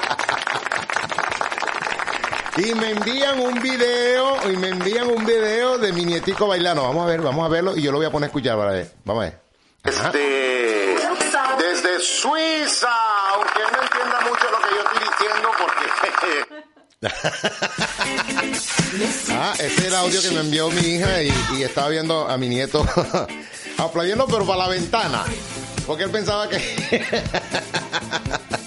Y 2.56 2.74
me 2.74 2.90
envían 2.90 3.38
un 3.40 3.60
video, 3.60 4.50
y 4.50 4.56
me 4.56 4.68
envían 4.68 5.08
un 5.08 5.24
video 5.24 5.78
de 5.78 5.92
mi 5.92 6.04
nietico 6.04 6.48
bailando. 6.48 6.82
Vamos 6.82 7.04
a 7.04 7.06
ver, 7.06 7.22
vamos 7.22 7.46
a 7.46 7.48
verlo 7.48 7.76
y 7.76 7.82
yo 7.82 7.92
lo 7.92 7.98
voy 7.98 8.06
a 8.06 8.10
poner 8.10 8.24
a 8.24 8.28
escuchar 8.28 8.56
para 8.56 8.72
ver. 8.72 8.90
Vamos 9.04 9.22
a 9.22 9.26
ver. 9.26 9.38
Ajá. 9.84 10.10
Desde 10.12 12.00
Suiza, 12.00 12.88
aunque 13.34 13.60
no 13.72 13.80
entienda 13.82 14.20
mucho 14.28 14.50
lo 14.50 14.58
que 14.60 14.68
yo 14.74 14.80
estoy 14.82 14.98
diciendo 15.08 15.48
porque... 15.58 15.86
ah, 19.32 19.54
este 19.58 19.80
es 19.80 19.86
el 19.86 19.94
audio 19.94 20.20
que 20.20 20.30
me 20.32 20.40
envió 20.40 20.68
mi 20.70 20.80
hija 20.80 21.22
y, 21.22 21.32
y 21.56 21.62
estaba 21.62 21.88
viendo 21.88 22.28
a 22.28 22.36
mi 22.36 22.46
nieto 22.48 22.84
aplaudiendo 23.78 24.26
pero 24.26 24.44
para 24.44 24.64
la 24.64 24.68
ventana. 24.68 25.24
Porque 25.86 26.02
él 26.04 26.10
pensaba 26.10 26.46
que... 26.48 26.58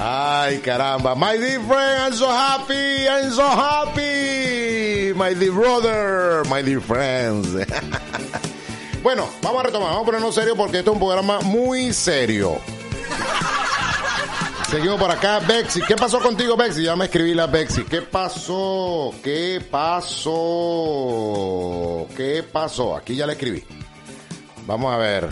Ay, 0.00 0.58
caramba. 0.58 1.14
My 1.14 1.36
dear 1.36 1.60
friend, 1.60 2.02
I'm 2.02 2.12
so 2.12 2.28
happy. 2.28 3.08
I'm 3.08 3.30
so 3.30 3.46
happy. 3.46 5.12
My 5.14 5.34
dear 5.34 5.52
brother, 5.52 6.44
my 6.48 6.62
dear 6.62 6.80
friends. 6.80 7.54
bueno, 9.02 9.28
vamos 9.40 9.60
a 9.60 9.66
retomar. 9.66 9.90
Vamos 9.90 10.02
a 10.02 10.06
ponernos 10.06 10.34
serio 10.34 10.56
porque 10.56 10.78
esto 10.78 10.90
es 10.90 10.94
un 10.94 11.00
programa 11.00 11.40
muy 11.40 11.92
serio. 11.92 12.58
Seguimos 14.68 14.98
por 14.98 15.10
acá, 15.10 15.38
Bexy. 15.38 15.82
¿Qué 15.82 15.94
pasó 15.94 16.18
contigo, 16.20 16.56
Bexy? 16.56 16.82
Ya 16.82 16.96
me 16.96 17.04
escribí 17.04 17.32
la 17.32 17.46
Bexy. 17.46 17.84
¿Qué 17.84 18.02
pasó? 18.02 19.14
¿Qué 19.22 19.64
pasó? 19.70 20.34
¿Qué 22.16 22.42
pasó? 22.42 22.96
Aquí 22.96 23.14
ya 23.14 23.26
le 23.26 23.34
escribí. 23.34 23.62
Vamos 24.66 24.92
a 24.92 24.96
ver. 24.96 25.28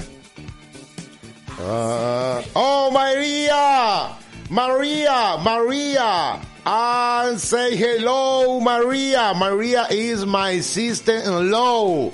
Ah, 1.61 2.41
oh, 2.55 2.91
María. 2.93 4.11
Maria, 4.53 5.39
Maria, 5.43 6.39
and 6.67 7.41
say 7.41 7.75
hello, 7.75 8.61
Maria. 8.61 9.33
Maria 9.35 9.87
is 9.91 10.27
my 10.27 10.61
sister-in-law. 10.61 12.13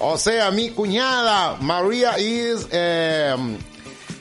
O 0.00 0.16
sea, 0.16 0.50
mi 0.50 0.70
cuñada. 0.70 1.60
Maria 1.60 2.14
is, 2.16 2.64
um, 2.72 3.58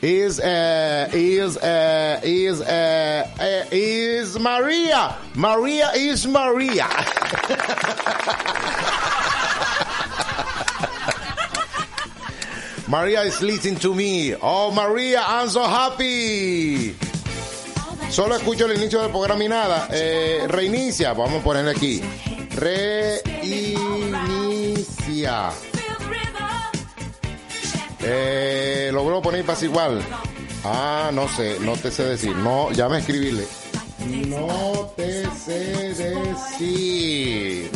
is, 0.01 0.41
uh, 0.41 1.09
is, 1.13 1.55
uh, 1.55 2.19
is, 2.25 2.59
uh, 2.59 3.25
uh, 3.39 3.65
is 3.71 4.37
Maria. 4.37 5.15
Maria 5.33 5.91
is 5.95 6.27
Maria. 6.27 6.89
Maria 12.89 13.21
is 13.21 13.41
listening 13.41 13.77
to 13.77 13.95
me. 13.95 14.35
Oh, 14.35 14.71
Maria, 14.71 15.23
I'm 15.25 15.47
so 15.47 15.63
happy. 15.63 16.97
Solo 18.09 18.35
escucho 18.35 18.65
el 18.65 18.77
inicio 18.77 19.01
del 19.01 19.11
programa 19.11 19.43
y 19.43 19.47
nada. 19.47 19.87
Eh, 19.91 20.45
reinicia, 20.47 21.13
vamos 21.13 21.41
a 21.41 21.43
ponerle 21.43 21.71
aquí. 21.71 22.01
Reinicia. 22.55 23.95
Eh, 28.01 28.89
poner 29.21 29.43
para 29.45 29.61
igual. 29.61 30.01
Ah, 30.63 31.09
no 31.13 31.27
sé, 31.27 31.57
no 31.59 31.73
te 31.73 31.91
sé 31.91 32.03
decir. 32.05 32.35
No, 32.35 32.71
ya 32.71 32.87
me 32.87 32.99
escribirle. 32.99 33.45
No 34.27 34.91
te 34.95 35.25
sé 35.31 35.93
decir. 35.93 37.71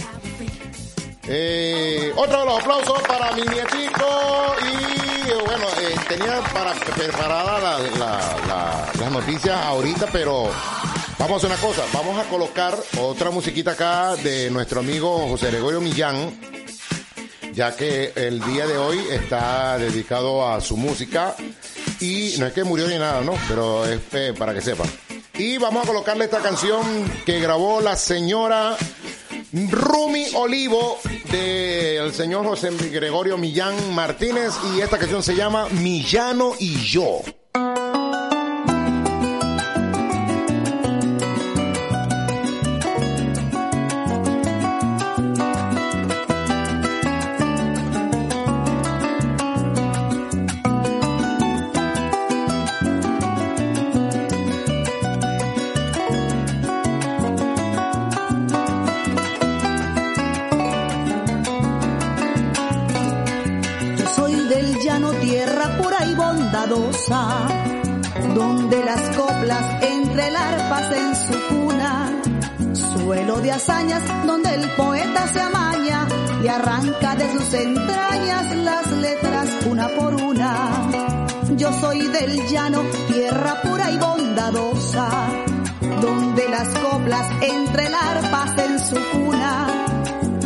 Eh, 1.31 2.11
otro 2.15 2.39
de 2.39 2.45
los 2.45 2.59
aplausos 2.59 3.01
para 3.03 3.31
mi 3.33 3.43
nietico 3.43 4.55
y 4.65 5.31
bueno, 5.45 5.65
eh, 5.79 5.95
tenía 6.07 6.41
para 6.53 6.73
preparada 6.73 7.59
la, 7.59 7.79
la- 7.99 8.37
la- 8.47 8.91
las 8.99 9.11
noticias 9.11 9.55
ahorita, 9.55 10.07
pero 10.11 10.49
vamos 11.19 11.31
a 11.43 11.47
hacer 11.47 11.51
una 11.51 11.61
cosa, 11.61 11.83
vamos 11.93 12.17
a 12.19 12.27
colocar 12.29 12.75
otra 12.99 13.29
musiquita 13.29 13.71
acá 13.71 14.15
de 14.15 14.49
nuestro 14.49 14.79
amigo 14.79 15.27
José 15.29 15.51
Gregorio 15.51 15.81
Millán, 15.81 16.39
ya 17.53 17.75
que 17.75 18.11
el 18.15 18.41
día 18.45 18.65
de 18.65 18.77
hoy 18.77 18.99
está 19.11 19.77
dedicado 19.77 20.47
a 20.51 20.59
su 20.61 20.77
música 20.77 21.35
y 21.99 22.35
no 22.39 22.47
es 22.47 22.53
que 22.53 22.63
murió 22.63 22.87
ni 22.87 22.97
nada, 22.97 23.21
¿no? 23.21 23.33
Pero 23.47 23.85
es 23.85 23.99
eh, 24.13 24.33
para 24.35 24.53
que 24.55 24.61
sepan. 24.61 24.89
Y 25.35 25.57
vamos 25.59 25.83
a 25.83 25.87
colocarle 25.87 26.25
esta 26.25 26.39
canción 26.39 26.81
que 27.25 27.39
grabó 27.39 27.81
la 27.81 27.95
señora 27.95 28.75
Rumi 29.51 30.25
Olivo 30.35 30.97
del 31.31 32.13
señor 32.13 32.45
José 32.45 32.69
Gregorio 32.91 33.37
Millán 33.37 33.93
Martínez 33.95 34.53
y 34.75 34.81
esta 34.81 34.99
canción 34.99 35.23
se 35.23 35.35
llama 35.35 35.67
Millano 35.69 36.53
y 36.59 36.75
yo. 36.81 37.21
Donde 74.25 74.55
el 74.55 74.67
poeta 74.71 75.27
se 75.27 75.39
amaña 75.39 76.07
y 76.43 76.47
arranca 76.47 77.15
de 77.15 77.31
sus 77.31 77.53
entrañas 77.53 78.55
las 78.55 78.91
letras 78.93 79.47
una 79.69 79.87
por 79.89 80.15
una. 80.15 80.89
Yo 81.55 81.71
soy 81.73 82.07
del 82.07 82.47
llano, 82.47 82.81
tierra 83.07 83.61
pura 83.61 83.91
y 83.91 83.97
bondadosa, 83.97 85.09
donde 86.01 86.49
las 86.49 86.67
coplas 86.79 87.27
entre 87.41 87.85
arpas 87.93 88.57
en 88.57 88.79
su 88.79 88.95
cuna, 89.11 89.67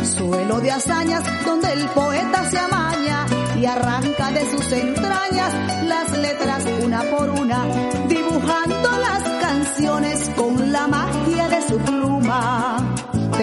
suelo 0.02 0.60
de 0.60 0.70
hazañas 0.70 1.22
donde 1.46 1.72
el 1.72 1.88
poeta 1.88 2.50
se 2.50 2.58
amaña 2.58 3.26
y 3.58 3.64
arranca 3.64 4.32
de 4.32 4.50
sus 4.50 4.70
entrañas 4.70 5.54
las 5.84 6.18
letras 6.18 6.62
una 6.84 7.02
por 7.04 7.30
una, 7.30 7.64
dibujando 8.06 8.90
las 8.98 9.22
canciones 9.40 10.30
con 10.36 10.72
la 10.72 10.86
magia. 10.88 11.23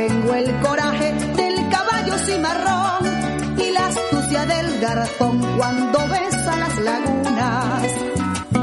Tengo 0.07 0.33
el 0.33 0.59
coraje 0.61 1.13
del 1.13 1.69
caballo 1.69 2.17
cimarrón 2.25 3.05
y 3.55 3.69
la 3.69 3.85
astucia 3.85 4.45
del 4.47 4.79
garzón 4.79 5.39
cuando 5.55 5.99
besa 6.07 6.57
las 6.57 6.75
lagunas. 6.79 7.83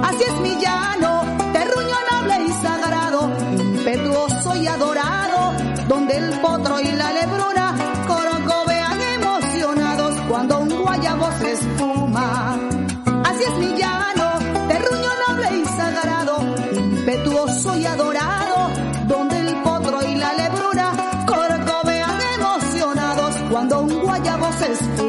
Así 0.03 0.24
es 0.24 0.40
mi 0.40 0.61
llano, 0.61 1.22
terruño 1.53 1.96
noble 2.11 2.44
y 2.44 2.53
sagrado, 2.61 3.31
impetuoso 3.57 4.57
y 4.57 4.66
adorado, 4.66 5.53
donde 5.87 6.16
el 6.16 6.40
potro 6.40 6.81
y 6.81 6.90
la 6.90 7.12
lebruna 7.12 7.77
corcovean 8.09 9.01
emocionados 9.01 10.20
cuando 10.29 10.59
un 10.59 10.83
guayabo 10.83 11.29
se 11.38 11.53
espuma. 11.53 12.59
Así 13.27 13.44
es 13.44 13.59
mi 13.59 13.79
llano, 13.79 14.27
terruño 14.66 15.11
noble 15.29 15.48
y 15.57 15.64
sagrado, 15.66 16.38
impetuoso 16.72 17.77
y 17.77 17.87
adorado, 17.87 18.28
guayabo 24.79 25.08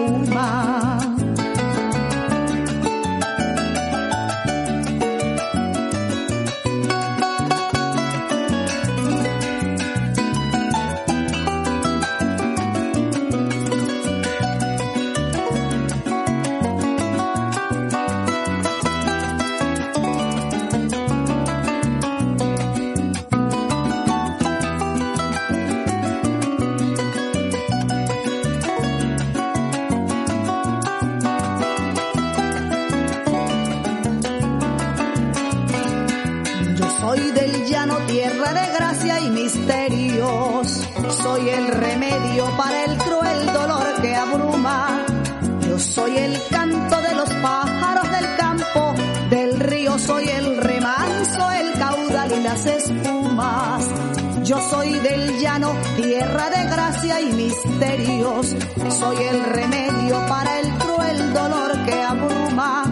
soy 54.70 55.00
del 55.00 55.40
llano, 55.40 55.74
tierra 55.96 56.50
de 56.50 56.64
gracia 56.66 57.22
y 57.22 57.32
misterios. 57.34 58.56
Soy 59.00 59.18
el 59.18 59.44
remedio 59.44 60.26
para 60.28 60.60
el 60.60 60.70
cruel 60.78 61.34
dolor 61.34 61.86
que 61.86 62.02
abruma. 62.02 62.84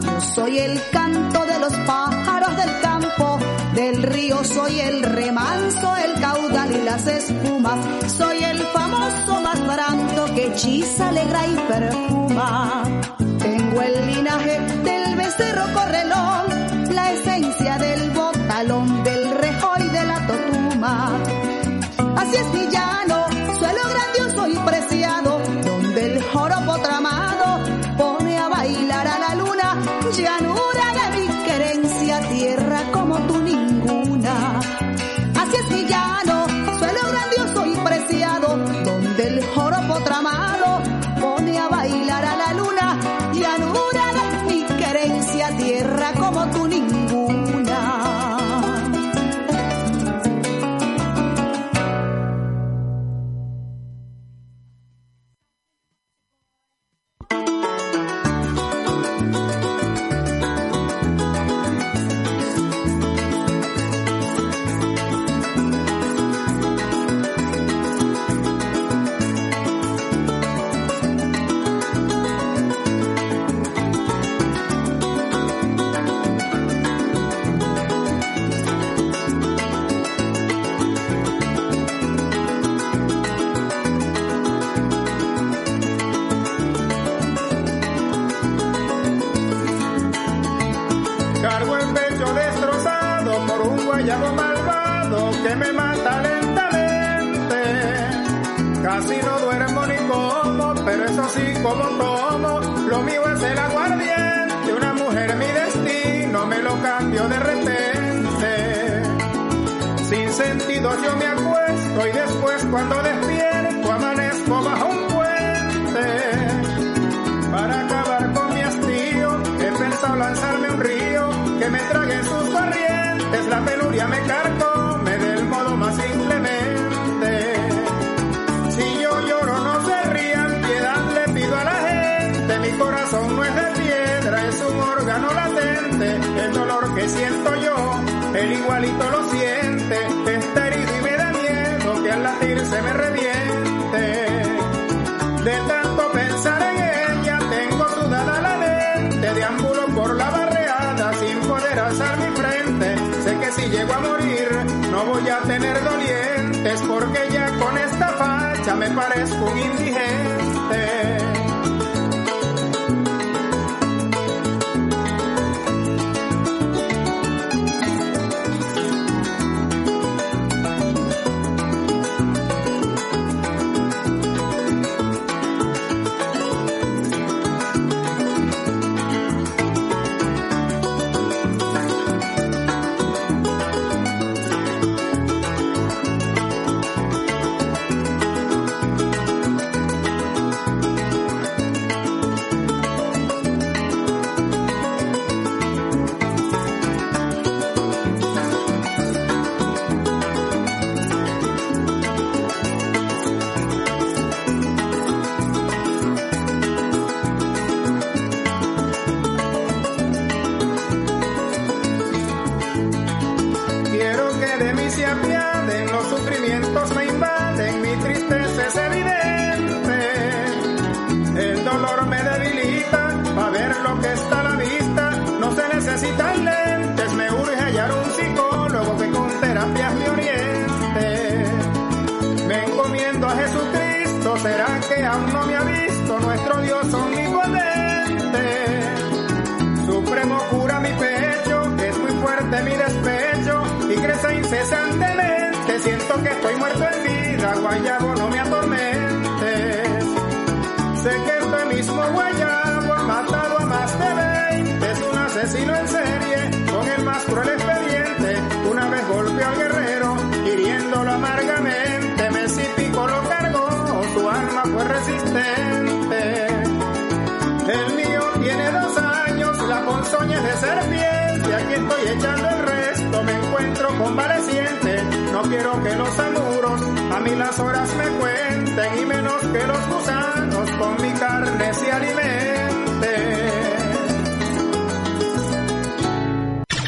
Yo 0.00 0.20
soy 0.20 0.58
el 0.58 0.80
canto 0.90 1.44
de 1.46 1.58
los 1.58 1.72
pájaros 1.86 2.56
del 2.56 2.80
campo, 2.80 3.38
del 3.74 4.02
río 4.02 4.44
soy 4.44 4.80
el 4.80 5.02
remanso, 5.02 5.96
el 5.96 6.20
caudal 6.20 6.70
y 6.76 6.82
las 6.84 7.06
espumas. 7.06 7.78
Soy 8.16 8.44
el 8.44 8.58
famoso 8.68 9.40
mastranto 9.40 10.26
que 10.34 10.46
hechiza, 10.46 11.08
alegra 11.08 11.46
y 11.46 11.56
perfuma. 11.68 12.82
Tengo 13.38 13.82
el 13.82 14.06
linaje 14.06 14.60
del 14.84 15.16
becerro 15.16 15.64
correlón, 15.72 16.94
la 16.94 17.12
esencia 17.12 17.78
del 17.78 18.10
botalón, 18.10 19.01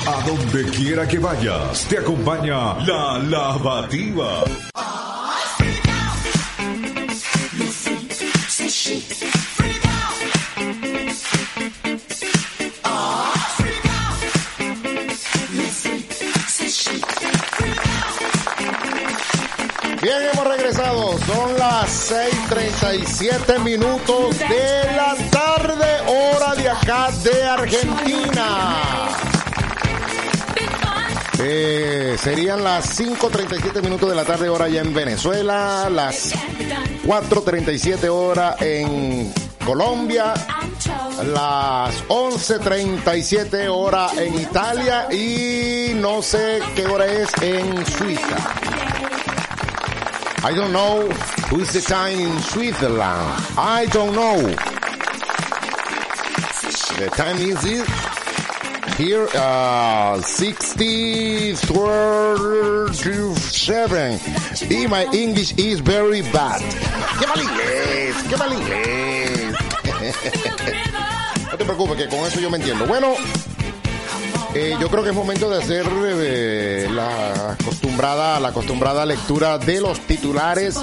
A 0.07 0.20
donde 0.26 0.64
quiera 0.70 1.09
que 1.09 1.18
vayas, 1.18 1.86
te 1.86 1.96
acompaña 1.96 2.74
la 2.84 3.18
lavativa. 3.20 4.44
Bien, 20.02 20.16
hemos 20.32 20.46
regresado. 20.46 21.18
Son 21.26 21.59
las 21.59 22.11
6:37 22.11 23.59
minutos 23.61 24.38
de 24.38 24.96
la 24.96 25.16
tarde, 25.30 25.86
hora 26.07 26.55
de 26.57 26.68
acá 26.68 27.11
de 27.22 27.42
Argentina. 27.42 29.34
Eh, 31.47 32.16
serían 32.18 32.64
las 32.64 32.99
5.37 32.99 33.82
minutos 33.82 34.09
de 34.09 34.14
la 34.16 34.24
tarde 34.24 34.49
hora 34.49 34.66
ya 34.66 34.80
en 34.80 34.95
Venezuela, 34.95 35.90
las 35.90 36.32
4.37 37.05 38.09
hora 38.09 38.57
en 38.61 39.30
Colombia, 39.62 40.32
las 41.26 42.03
11.37 42.09 43.68
hora 43.68 44.09
en 44.16 44.40
Italia 44.40 45.12
y 45.12 45.92
no 45.97 46.22
sé 46.22 46.61
qué 46.74 46.86
hora 46.86 47.05
es 47.05 47.30
en 47.42 47.84
Suiza. 47.86 48.36
I 50.49 50.55
don't 50.55 50.72
know 50.72 51.11
who's 51.51 51.72
the 51.72 51.82
time 51.82 52.20
in 52.20 52.40
Switzerland. 52.40 53.45
I 53.59 53.86
don't 53.92 54.12
know. 54.12 54.36
The 56.97 57.11
time 57.11 57.36
is 57.36 57.64
it 57.66 58.13
here 58.97 59.26
uh 59.34 60.22
60 60.22 61.57
7 61.57 64.20
y 64.70 64.86
my 64.88 65.05
English 65.12 65.53
is 65.59 65.82
very 65.82 66.22
bad. 66.32 66.61
¡Qué 67.18 67.26
mal 67.26 67.40
inglés! 67.40 68.14
¡Qué 68.28 68.36
mal 68.36 68.53
inglés! 68.53 69.55
no 71.51 71.59
te 71.59 71.64
preocupes 71.64 71.97
que 71.97 72.09
con 72.09 72.20
eso 72.20 72.40
yo 72.40 72.51
me 72.51 72.59
entiendo. 72.59 72.86
Bueno, 72.86 73.14
eh, 74.55 74.76
yo 74.80 74.88
creo 74.88 75.03
que 75.03 75.11
es 75.11 75.16
momento 75.16 75.51
de 75.51 75.62
hacer 75.62 75.86
eh, 75.88 76.88
la 76.90 77.53
acostumbrada, 77.53 78.38
la 78.38 78.49
acostumbrada 78.49 79.05
lectura 79.05 79.59
de 79.59 79.80
los 79.80 80.01
titulares 80.01 80.76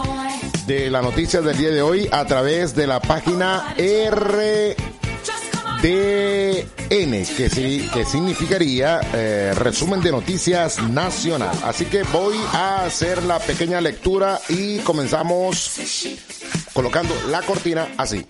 de 0.67 0.89
las 0.89 1.03
noticias 1.03 1.43
del 1.43 1.57
día 1.57 1.69
de 1.69 1.81
hoy 1.81 2.09
a 2.11 2.25
través 2.25 2.75
de 2.75 2.87
la 2.87 2.99
página 2.99 3.73
RDN, 5.81 7.25
que, 7.35 7.49
sí, 7.49 7.89
que 7.91 8.05
significaría 8.05 9.01
eh, 9.13 9.51
resumen 9.55 9.99
de 10.01 10.11
noticias 10.11 10.79
nacional. 10.83 11.57
Así 11.63 11.85
que 11.85 12.03
voy 12.03 12.37
a 12.53 12.85
hacer 12.85 13.23
la 13.23 13.39
pequeña 13.39 13.81
lectura 13.81 14.39
y 14.47 14.77
comenzamos 14.79 16.07
colocando 16.73 17.15
la 17.29 17.41
cortina 17.41 17.87
así. 17.97 18.23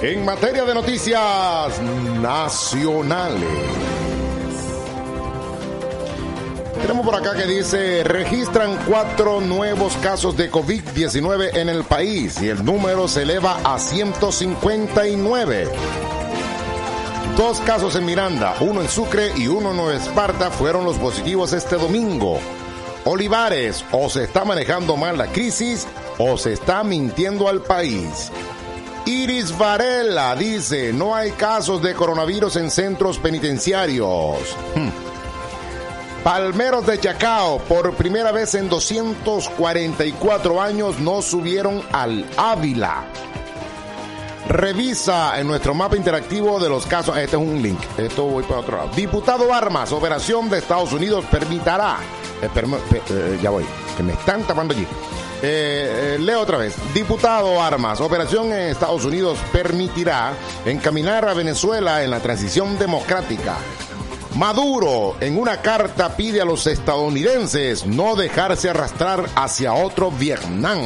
En 0.00 0.24
materia 0.24 0.64
de 0.64 0.74
noticias 0.74 1.82
nacionales. 2.22 4.09
Tenemos 6.82 7.04
por 7.04 7.14
acá 7.14 7.34
que 7.34 7.46
dice, 7.46 8.02
registran 8.04 8.78
cuatro 8.86 9.40
nuevos 9.40 9.96
casos 9.98 10.36
de 10.36 10.50
COVID-19 10.50 11.56
en 11.56 11.68
el 11.68 11.84
país 11.84 12.40
y 12.40 12.48
el 12.48 12.64
número 12.64 13.06
se 13.06 13.22
eleva 13.22 13.58
a 13.64 13.78
159. 13.78 15.68
Dos 17.36 17.60
casos 17.60 17.96
en 17.96 18.06
Miranda, 18.06 18.56
uno 18.60 18.80
en 18.80 18.88
Sucre 18.88 19.32
y 19.36 19.46
uno 19.46 19.70
en 19.70 19.76
Nueva 19.76 19.94
Esparta 19.94 20.50
fueron 20.50 20.84
los 20.84 20.96
positivos 20.96 21.52
este 21.52 21.76
domingo. 21.76 22.38
Olivares, 23.04 23.84
o 23.92 24.08
se 24.08 24.24
está 24.24 24.44
manejando 24.44 24.96
mal 24.96 25.18
la 25.18 25.26
crisis 25.26 25.86
o 26.18 26.36
se 26.38 26.54
está 26.54 26.82
mintiendo 26.82 27.48
al 27.48 27.60
país. 27.62 28.30
Iris 29.06 29.56
Varela 29.56 30.34
dice, 30.34 30.92
no 30.92 31.14
hay 31.14 31.32
casos 31.32 31.82
de 31.82 31.94
coronavirus 31.94 32.56
en 32.56 32.70
centros 32.70 33.18
penitenciarios. 33.18 34.56
Hmm. 34.74 35.09
Palmeros 36.24 36.84
de 36.86 37.00
Chacao, 37.00 37.58
por 37.60 37.94
primera 37.94 38.30
vez 38.30 38.54
en 38.54 38.68
244 38.68 40.60
años, 40.60 40.98
no 40.98 41.22
subieron 41.22 41.82
al 41.92 42.26
Ávila. 42.36 43.04
Revisa 44.46 45.38
en 45.40 45.46
nuestro 45.46 45.72
mapa 45.74 45.96
interactivo 45.96 46.58
de 46.60 46.68
los 46.68 46.84
casos. 46.84 47.16
Este 47.16 47.36
es 47.36 47.42
un 47.42 47.62
link. 47.62 47.78
Esto 47.96 48.24
voy 48.24 48.42
para 48.42 48.60
otro 48.60 48.76
lado. 48.76 48.90
Diputado 48.94 49.54
Armas, 49.54 49.92
operación 49.92 50.50
de 50.50 50.58
Estados 50.58 50.92
Unidos 50.92 51.24
permitirá. 51.30 51.96
perm- 52.54 52.78
pe- 52.90 53.02
eh, 53.10 53.38
ya 53.42 53.50
voy, 53.50 53.64
que 53.96 54.02
me 54.02 54.12
están 54.12 54.42
tapando 54.42 54.74
allí. 54.74 54.86
Eh, 55.42 56.16
eh, 56.16 56.18
leo 56.20 56.40
otra 56.40 56.58
vez. 56.58 56.74
Diputado 56.92 57.62
Armas, 57.62 58.00
operación 58.00 58.46
en 58.52 58.70
Estados 58.70 59.04
Unidos 59.06 59.38
permitirá 59.52 60.32
encaminar 60.66 61.26
a 61.28 61.32
Venezuela 61.34 62.02
en 62.04 62.10
la 62.10 62.20
transición 62.20 62.78
democrática. 62.78 63.56
Maduro 64.36 65.16
en 65.20 65.38
una 65.38 65.60
carta 65.60 66.16
pide 66.16 66.40
a 66.40 66.44
los 66.44 66.66
estadounidenses 66.66 67.86
no 67.86 68.16
dejarse 68.16 68.70
arrastrar 68.70 69.28
hacia 69.34 69.74
otro 69.74 70.10
Vietnam. 70.10 70.78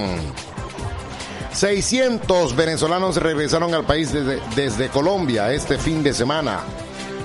600 1.53 2.57
venezolanos 2.57 3.17
regresaron 3.17 3.75
al 3.75 3.85
país 3.85 4.13
desde, 4.13 4.41
desde 4.57 4.89
Colombia 4.89 5.53
este 5.53 5.79
fin 5.79 6.03
de 6.03 6.13
semana. 6.13 6.61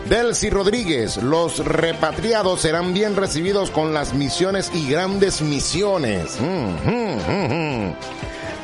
Delcy 0.08 0.50
Rodríguez, 0.50 1.18
los 1.18 1.64
repatriados 1.64 2.62
serán 2.62 2.94
bien 2.94 3.16
recibidos 3.16 3.72
con 3.72 3.94
las 3.94 4.14
misiones 4.14 4.72
y 4.74 4.90
grandes 4.90 5.42
misiones. 5.42 6.40
Mm, 6.40 6.90
mm, 6.90 7.88
mm. 7.88 7.96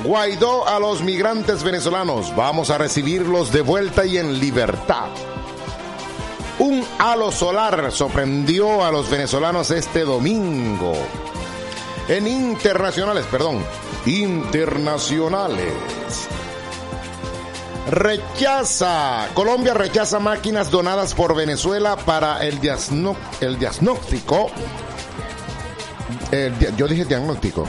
Guaidó 0.03 0.67
a 0.67 0.79
los 0.79 1.01
migrantes 1.01 1.63
venezolanos, 1.63 2.35
vamos 2.35 2.69
a 2.69 2.77
recibirlos 2.77 3.51
de 3.51 3.61
vuelta 3.61 4.05
y 4.05 4.17
en 4.17 4.39
libertad. 4.39 5.09
Un 6.59 6.85
halo 6.99 7.31
solar 7.31 7.91
sorprendió 7.91 8.83
a 8.85 8.91
los 8.91 9.09
venezolanos 9.09 9.71
este 9.71 10.01
domingo. 10.01 10.93
En 12.07 12.27
internacionales, 12.27 13.25
perdón, 13.29 13.63
internacionales. 14.05 15.73
Rechaza, 17.89 19.27
Colombia 19.33 19.73
rechaza 19.73 20.19
máquinas 20.19 20.71
donadas 20.71 21.13
por 21.13 21.35
Venezuela 21.35 21.95
para 21.97 22.43
el, 22.45 22.59
diasno- 22.61 23.15
el 23.41 23.59
diagnóstico. 23.59 24.47
Yo 26.77 26.87
dije 26.87 27.05
diagnóstico. 27.05 27.65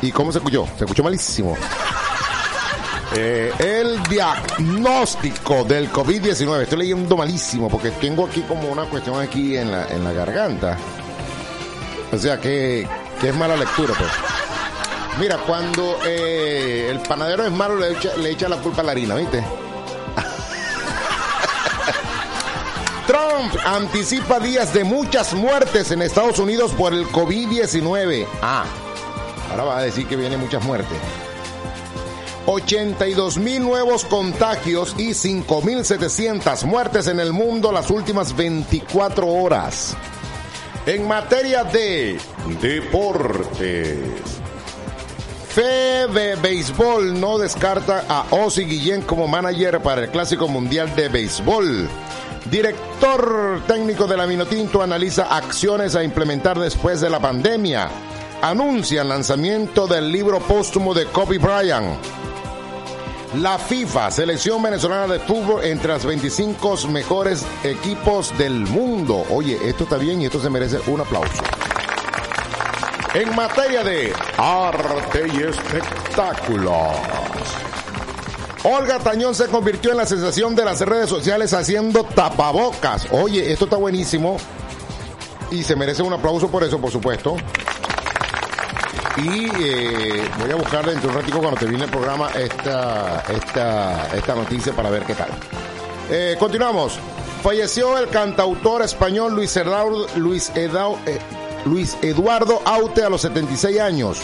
¿Y 0.00 0.10
cómo 0.10 0.32
se 0.32 0.38
escuchó? 0.38 0.66
Se 0.78 0.84
escuchó 0.84 1.02
malísimo. 1.04 1.56
Eh, 3.14 3.52
el 3.58 4.02
diagnóstico 4.04 5.64
del 5.64 5.92
COVID-19. 5.92 6.62
Estoy 6.62 6.78
leyendo 6.78 7.14
malísimo 7.16 7.68
porque 7.68 7.90
tengo 7.90 8.26
aquí 8.26 8.40
como 8.42 8.70
una 8.70 8.84
cuestión 8.84 9.20
aquí 9.20 9.56
en 9.56 9.70
la, 9.70 9.86
en 9.88 10.02
la 10.02 10.12
garganta. 10.12 10.78
O 12.10 12.16
sea 12.16 12.40
que, 12.40 12.88
que 13.20 13.28
es 13.28 13.34
mala 13.34 13.56
lectura, 13.56 13.92
pues. 13.98 14.10
Mira, 15.20 15.36
cuando 15.46 15.98
eh, 16.06 16.88
el 16.90 17.00
panadero 17.00 17.44
es 17.44 17.52
malo, 17.52 17.76
le 17.76 17.92
echa, 17.92 18.16
le 18.16 18.30
echa 18.30 18.48
la 18.48 18.56
culpa 18.56 18.80
a 18.80 18.84
la 18.84 18.92
harina, 18.92 19.14
¿viste? 19.14 19.38
Trump 23.06 23.54
anticipa 23.66 24.40
días 24.40 24.72
de 24.72 24.84
muchas 24.84 25.34
muertes 25.34 25.90
en 25.90 26.00
Estados 26.00 26.38
Unidos 26.38 26.72
por 26.72 26.94
el 26.94 27.06
COVID-19. 27.08 28.26
Ah, 28.40 28.64
ahora 29.50 29.64
va 29.64 29.78
a 29.78 29.82
decir 29.82 30.06
que 30.06 30.16
vienen 30.16 30.40
muchas 30.40 30.64
muertes. 30.64 30.96
82 32.46 33.38
mil 33.38 33.62
nuevos 33.62 34.04
contagios 34.04 34.94
y 34.98 35.10
5.700 35.10 36.64
muertes 36.64 37.06
en 37.06 37.20
el 37.20 37.32
mundo 37.32 37.70
las 37.70 37.90
últimas 37.90 38.36
24 38.36 39.26
horas. 39.26 39.96
En 40.86 41.06
materia 41.06 41.62
de 41.62 42.18
deportes. 42.60 43.98
Febe 45.48 46.34
Béisbol 46.36 47.20
no 47.20 47.38
descarta 47.38 48.04
a 48.08 48.24
Ozzy 48.30 48.64
Guillén 48.64 49.02
como 49.02 49.28
manager 49.28 49.80
para 49.80 50.04
el 50.04 50.10
Clásico 50.10 50.48
Mundial 50.48 50.96
de 50.96 51.08
Béisbol. 51.08 51.88
Director 52.50 53.62
técnico 53.68 54.06
de 54.06 54.16
la 54.16 54.26
Minotinto 54.26 54.82
analiza 54.82 55.24
acciones 55.24 55.94
a 55.94 56.02
implementar 56.02 56.58
después 56.58 57.00
de 57.00 57.10
la 57.10 57.20
pandemia. 57.20 57.88
Anuncia 58.40 59.02
el 59.02 59.08
lanzamiento 59.10 59.86
del 59.86 60.10
libro 60.10 60.40
póstumo 60.40 60.94
de 60.94 61.04
Kobe 61.06 61.38
Bryant. 61.38 62.21
La 63.40 63.58
FIFA, 63.58 64.10
selección 64.10 64.62
venezolana 64.62 65.10
de 65.10 65.18
fútbol 65.18 65.64
entre 65.64 65.88
las 65.88 66.04
25 66.04 66.76
mejores 66.88 67.46
equipos 67.64 68.36
del 68.36 68.52
mundo. 68.52 69.24
Oye, 69.30 69.58
esto 69.64 69.84
está 69.84 69.96
bien 69.96 70.20
y 70.20 70.26
esto 70.26 70.38
se 70.38 70.50
merece 70.50 70.78
un 70.86 71.00
aplauso. 71.00 71.42
En 73.14 73.34
materia 73.34 73.82
de 73.82 74.12
arte 74.36 75.26
y 75.32 75.44
espectáculos. 75.44 76.76
Olga 78.64 78.98
Tañón 78.98 79.34
se 79.34 79.46
convirtió 79.46 79.92
en 79.92 79.96
la 79.96 80.06
sensación 80.06 80.54
de 80.54 80.66
las 80.66 80.80
redes 80.80 81.08
sociales 81.08 81.54
haciendo 81.54 82.04
tapabocas. 82.04 83.08
Oye, 83.12 83.50
esto 83.50 83.64
está 83.64 83.76
buenísimo. 83.76 84.36
Y 85.50 85.62
se 85.62 85.74
merece 85.74 86.02
un 86.02 86.12
aplauso 86.12 86.50
por 86.50 86.64
eso, 86.64 86.78
por 86.78 86.90
supuesto. 86.90 87.36
Y 89.18 89.44
eh, 89.62 90.30
voy 90.40 90.50
a 90.50 90.54
buscar 90.54 90.86
dentro 90.86 91.10
de 91.10 91.16
un 91.16 91.20
ratito 91.20 91.38
cuando 91.38 91.60
te 91.60 91.66
viene 91.66 91.84
el 91.84 91.90
programa 91.90 92.30
esta, 92.30 93.22
esta, 93.28 94.08
esta 94.16 94.34
noticia 94.34 94.72
para 94.72 94.88
ver 94.88 95.04
qué 95.04 95.14
tal. 95.14 95.28
Eh, 96.10 96.36
continuamos. 96.38 96.98
Falleció 97.42 97.98
el 97.98 98.08
cantautor 98.08 98.82
español 98.82 99.34
Luis 99.34 99.56
eh, 99.56 100.70
Luis 101.64 101.98
Eduardo 102.00 102.62
Aute 102.64 103.04
a 103.04 103.10
los 103.10 103.20
76 103.22 103.80
años. 103.80 104.20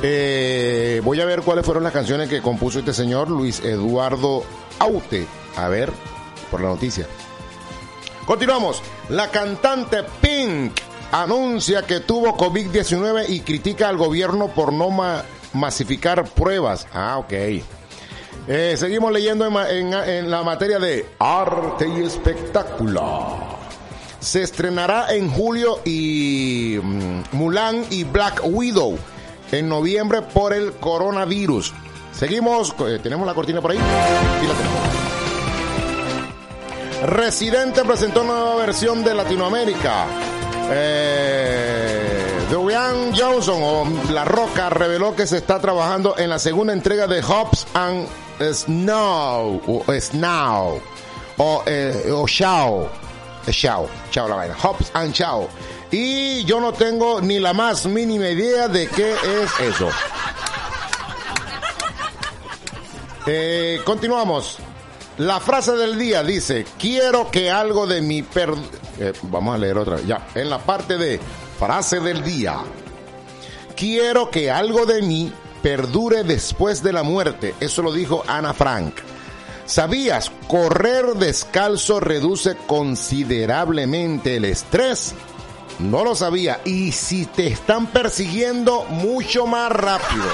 Voy 0.00 1.20
a 1.20 1.24
ver 1.24 1.42
cuáles 1.42 1.64
fueron 1.64 1.84
las 1.84 1.92
canciones 1.92 2.28
que 2.28 2.42
compuso 2.42 2.80
este 2.80 2.92
señor 2.92 3.30
Luis 3.30 3.60
Eduardo 3.60 4.44
Aute. 4.78 5.26
A 5.56 5.68
ver, 5.68 5.92
por 6.50 6.60
la 6.60 6.68
noticia. 6.68 7.06
Continuamos. 8.26 8.82
La 9.10 9.30
cantante 9.30 10.02
Pink 10.20 10.72
anuncia 11.12 11.82
que 11.82 12.00
tuvo 12.00 12.36
COVID-19 12.36 13.26
y 13.28 13.40
critica 13.40 13.88
al 13.88 13.96
gobierno 13.96 14.48
por 14.48 14.72
no 14.72 14.90
ma- 14.90 15.22
masificar 15.52 16.24
pruebas. 16.24 16.86
Ah, 16.92 17.18
ok. 17.18 17.32
Eh, 18.48 18.74
seguimos 18.76 19.10
leyendo 19.12 19.46
en, 19.68 20.30
la 20.30 20.42
materia 20.42 20.78
de 20.78 21.06
arte 21.18 21.88
y 21.88 22.02
espectáculo. 22.02 23.56
Se 24.20 24.42
estrenará 24.42 25.12
en 25.14 25.30
julio 25.30 25.80
y 25.84 26.78
mm, 26.82 27.22
Mulan 27.32 27.84
y 27.90 28.04
Black 28.04 28.40
Widow 28.44 28.98
en 29.52 29.68
noviembre 29.68 30.22
por 30.22 30.52
el 30.52 30.72
coronavirus. 30.74 31.72
Seguimos, 32.12 32.74
eh, 32.86 32.98
tenemos 33.02 33.26
la 33.26 33.34
cortina 33.34 33.60
por 33.60 33.72
ahí. 33.72 33.78
Residente 37.04 37.84
presentó 37.84 38.24
nueva 38.24 38.56
versión 38.56 39.04
de 39.04 39.14
Latinoamérica. 39.14 40.06
Eh, 40.68 42.46
Dwayne 42.50 43.12
Johnson 43.16 43.60
o 43.62 44.12
La 44.12 44.24
Roca 44.24 44.68
reveló 44.70 45.14
que 45.14 45.26
se 45.26 45.36
está 45.38 45.60
trabajando 45.60 46.16
en 46.18 46.28
la 46.28 46.38
segunda 46.38 46.72
entrega 46.72 47.06
de 47.06 47.22
Hobbs 47.22 47.66
and 47.74 48.06
Snow 48.52 49.62
o 49.66 49.84
Snow 50.00 50.80
o, 51.38 51.62
eh, 51.66 52.10
o 52.12 52.26
Shao. 52.26 52.88
Eh, 53.46 53.52
Shao, 53.52 53.88
Shao 54.10 54.28
la 54.28 54.36
vaina. 54.36 54.54
Hobbs 54.54 54.90
and 54.94 55.12
Shao. 55.12 55.48
Y 55.90 56.44
yo 56.44 56.60
no 56.60 56.72
tengo 56.72 57.20
ni 57.20 57.38
la 57.38 57.52
más 57.52 57.86
mínima 57.86 58.28
idea 58.28 58.66
de 58.68 58.88
qué 58.88 59.12
es 59.12 59.60
eso. 59.60 59.88
Eh, 63.26 63.80
continuamos. 63.84 64.58
La 65.18 65.40
frase 65.40 65.72
del 65.72 65.98
día 65.98 66.22
dice, 66.22 66.66
quiero 66.78 67.30
que 67.30 67.50
algo 67.50 67.86
de 67.86 68.02
mi 68.02 68.22
per... 68.22 68.52
eh, 68.98 69.14
vamos 69.22 69.54
a 69.54 69.58
leer 69.58 69.78
otra 69.78 69.96
vez, 69.96 70.06
ya. 70.06 70.28
En 70.34 70.50
la 70.50 70.58
parte 70.58 70.98
de 70.98 71.18
frase 71.58 72.00
del 72.00 72.22
día. 72.22 72.58
Quiero 73.74 74.30
que 74.30 74.50
algo 74.50 74.84
de 74.84 75.00
mí 75.00 75.32
perdure 75.62 76.22
después 76.22 76.82
de 76.82 76.92
la 76.92 77.02
muerte. 77.02 77.54
Eso 77.60 77.82
lo 77.82 77.92
dijo 77.92 78.24
Ana 78.26 78.52
Frank. 78.52 78.94
¿Sabías? 79.64 80.30
Correr 80.48 81.14
descalzo 81.14 81.98
reduce 81.98 82.56
considerablemente 82.66 84.36
el 84.36 84.44
estrés. 84.44 85.14
No 85.78 86.04
lo 86.04 86.14
sabía. 86.14 86.60
Y 86.64 86.92
si 86.92 87.26
te 87.26 87.46
están 87.48 87.86
persiguiendo, 87.86 88.84
mucho 88.84 89.46
más 89.46 89.72
rápido. 89.72 90.26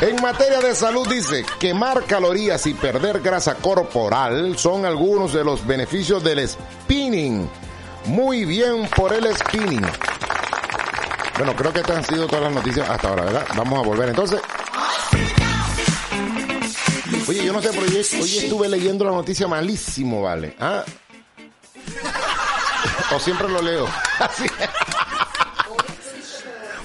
En 0.00 0.22
materia 0.22 0.60
de 0.60 0.76
salud 0.76 1.08
dice, 1.08 1.44
quemar 1.58 2.04
calorías 2.04 2.64
y 2.66 2.74
perder 2.74 3.20
grasa 3.20 3.56
corporal 3.56 4.56
son 4.56 4.86
algunos 4.86 5.32
de 5.32 5.42
los 5.42 5.66
beneficios 5.66 6.22
del 6.22 6.48
spinning. 6.48 7.50
Muy 8.04 8.44
bien 8.44 8.88
por 8.94 9.12
el 9.12 9.36
spinning. 9.36 9.84
Bueno, 11.36 11.54
creo 11.56 11.72
que 11.72 11.80
estas 11.80 11.96
han 11.96 12.04
sido 12.04 12.28
todas 12.28 12.44
las 12.44 12.52
noticias 12.52 12.88
hasta 12.88 13.08
ahora, 13.08 13.24
¿verdad? 13.24 13.46
Vamos 13.56 13.78
a 13.80 13.82
volver 13.82 14.08
entonces. 14.10 14.40
Oye, 17.28 17.44
yo 17.44 17.52
no 17.52 17.60
sé, 17.60 17.70
pero 17.70 17.82
hoy, 17.82 17.96
hoy 18.22 18.38
estuve 18.38 18.68
leyendo 18.68 19.04
la 19.04 19.10
noticia 19.10 19.48
malísimo, 19.48 20.22
¿vale? 20.22 20.54
¿Ah? 20.60 20.84
O 23.14 23.18
siempre 23.18 23.48
lo 23.48 23.60
leo. 23.60 23.88
Así. 24.20 24.44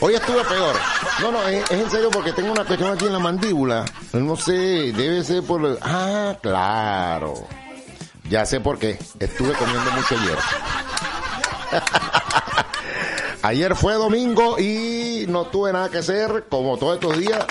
Hoy 0.06 0.16
estuve 0.16 0.44
peor. 0.44 0.76
No, 1.22 1.32
no, 1.32 1.48
es, 1.48 1.72
en 1.72 1.90
serio 1.90 2.12
porque 2.12 2.34
tengo 2.34 2.52
una 2.52 2.66
cuestión 2.66 2.92
aquí 2.92 3.06
en 3.06 3.14
la 3.14 3.20
mandíbula. 3.20 3.86
No 4.12 4.36
sé, 4.36 4.52
debe 4.92 5.24
ser 5.24 5.44
por... 5.44 5.80
Ah, 5.82 6.36
claro. 6.42 7.48
Ya 8.30 8.46
sé 8.46 8.60
por 8.60 8.78
qué. 8.78 9.00
Estuve 9.18 9.54
comiendo 9.54 9.90
mucho 9.92 10.16
ayer. 10.20 10.38
Ayer 13.44 13.76
fue 13.78 13.94
domingo 13.94 14.60
y 14.60 15.26
no 15.30 15.46
tuve 15.46 15.72
nada 15.72 15.88
que 15.88 16.00
hacer, 16.00 16.48
como 16.50 16.76
todos 16.78 16.96
estos 16.96 17.18
días. 17.18 17.46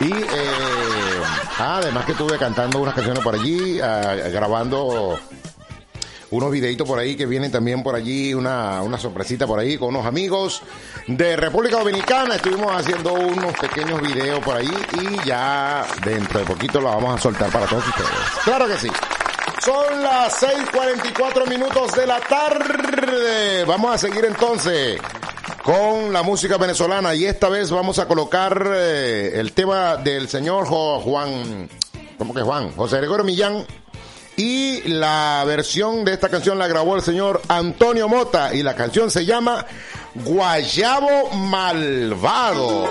Y 0.00 0.12
eh, 0.12 1.22
ah, 1.58 1.76
además 1.82 2.06
que 2.06 2.12
estuve 2.12 2.38
cantando 2.38 2.78
unas 2.78 2.94
canciones 2.94 3.22
por 3.22 3.34
allí, 3.34 3.80
ah, 3.82 4.14
grabando 4.32 5.18
unos 6.34 6.50
videitos 6.50 6.86
por 6.86 6.98
ahí 6.98 7.14
que 7.14 7.26
vienen 7.26 7.50
también 7.50 7.82
por 7.82 7.94
allí, 7.94 8.34
una, 8.34 8.82
una 8.82 8.98
sorpresita 8.98 9.46
por 9.46 9.58
ahí 9.58 9.78
con 9.78 9.90
unos 9.90 10.04
amigos 10.04 10.62
de 11.06 11.36
República 11.36 11.78
Dominicana. 11.78 12.36
Estuvimos 12.36 12.72
haciendo 12.74 13.14
unos 13.14 13.52
pequeños 13.54 14.00
videos 14.02 14.40
por 14.40 14.56
ahí 14.56 14.70
y 15.00 15.26
ya 15.26 15.86
dentro 16.04 16.40
de 16.40 16.46
poquito 16.46 16.80
lo 16.80 16.88
vamos 16.88 17.18
a 17.18 17.22
soltar 17.22 17.50
para 17.50 17.66
todos 17.66 17.86
ustedes. 17.86 18.10
Claro 18.44 18.66
que 18.66 18.76
sí. 18.76 18.88
Son 19.62 20.02
las 20.02 20.42
6:44 20.42 21.46
minutos 21.48 21.92
de 21.92 22.06
la 22.06 22.18
tarde. 22.20 23.64
Vamos 23.64 23.94
a 23.94 23.98
seguir 23.98 24.24
entonces 24.24 25.00
con 25.62 26.12
la 26.12 26.22
música 26.22 26.58
venezolana 26.58 27.14
y 27.14 27.24
esta 27.24 27.48
vez 27.48 27.70
vamos 27.70 27.98
a 27.98 28.06
colocar 28.06 28.70
eh, 28.74 29.32
el 29.34 29.52
tema 29.52 29.96
del 29.96 30.28
señor 30.28 30.66
Juan, 30.66 31.68
¿cómo 32.18 32.34
que 32.34 32.42
Juan? 32.42 32.72
José 32.72 32.98
Gregorio 32.98 33.24
Millán 33.24 33.64
y 34.36 34.82
la 34.88 35.44
versión 35.46 36.04
de 36.04 36.12
esta 36.12 36.28
canción 36.28 36.58
la 36.58 36.66
grabó 36.66 36.96
el 36.96 37.02
señor 37.02 37.42
Antonio 37.48 38.08
Mota 38.08 38.54
y 38.54 38.62
la 38.62 38.74
canción 38.74 39.10
se 39.10 39.24
llama 39.24 39.66
Guayabo 40.14 41.30
Malvado. 41.30 42.88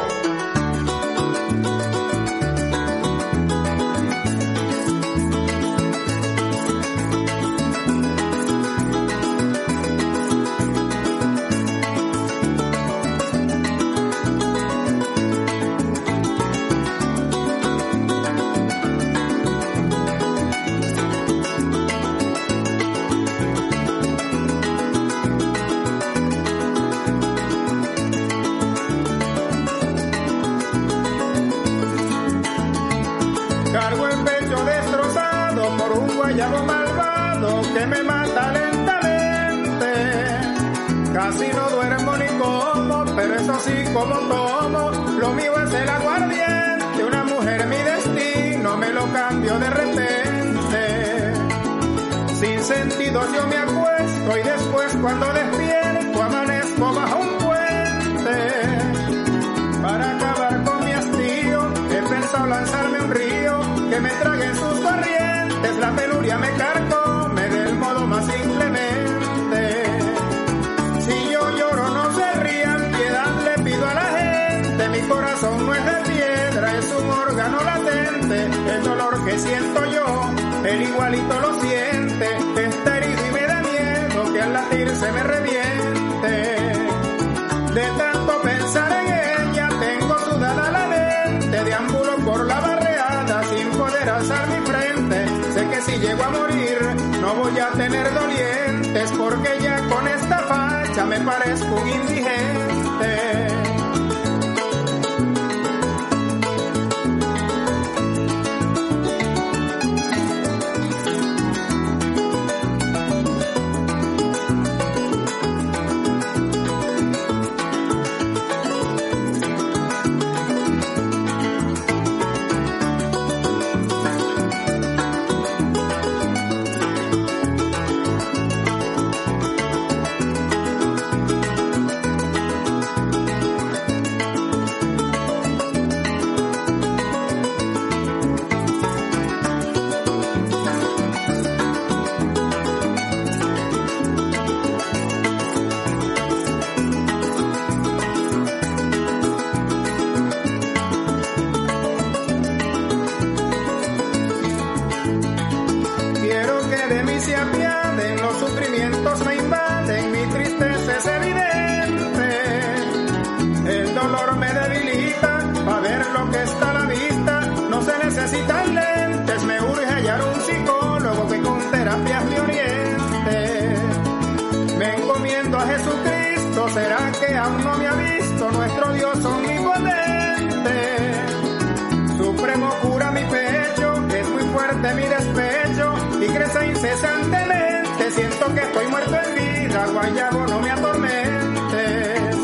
siento 188.15 188.53
que 188.53 188.61
estoy 188.61 188.87
muerto 188.87 189.15
en 189.15 189.35
vida, 189.35 189.87
guayabo, 189.87 190.47
no 190.47 190.59
me 190.59 190.71
atormentes. 190.71 192.35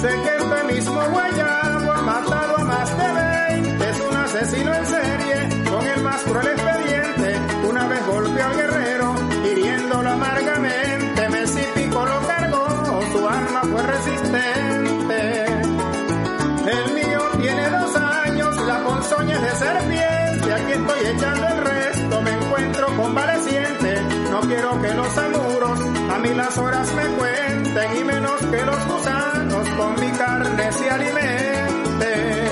Sé 0.00 0.08
que 0.08 0.36
este 0.36 0.74
mismo 0.74 1.00
guayabo 1.10 1.92
ha 1.92 2.02
matado 2.02 2.56
a 2.56 2.64
más 2.64 2.98
de 2.98 3.12
20, 3.62 3.90
es 3.90 4.00
un 4.00 4.16
asesino 4.16 4.74
en 4.74 4.86
serie, 4.86 5.48
con 5.70 5.86
el 5.86 6.02
más 6.02 6.22
cruel 6.22 6.46
expediente. 6.46 7.36
Una 7.68 7.86
vez 7.86 8.06
golpeó 8.06 8.44
al 8.46 8.56
guerrero, 8.56 9.14
hiriéndolo 9.50 10.10
amargamente, 10.10 11.28
Messi 11.28 11.64
Pico 11.74 12.06
lo 12.06 12.26
cargó, 12.26 13.00
su 13.12 13.28
arma 13.28 13.62
fue 13.62 13.82
resistente. 13.82 15.46
El 16.72 16.94
mío 16.94 17.20
tiene 17.38 17.70
dos 17.70 17.96
años, 17.96 18.56
la 18.66 18.84
ponzoña 18.84 19.34
es 19.36 19.42
de 19.42 19.50
serpiente, 19.56 20.52
aquí 20.52 20.72
estoy 20.72 21.06
echando 21.14 21.49
quiero 24.50 24.82
que 24.82 24.94
los 24.94 25.16
amuros 25.16 25.80
a 26.10 26.18
mí 26.18 26.34
las 26.34 26.58
horas 26.58 26.92
me 26.94 27.06
cuenten 27.16 27.96
y 27.96 28.04
menos 28.04 28.40
que 28.40 28.64
los 28.64 28.86
gusanos 28.88 29.68
con 29.70 30.00
mi 30.00 30.10
carne 30.18 30.72
se 30.72 30.90
alimenten. 30.90 32.49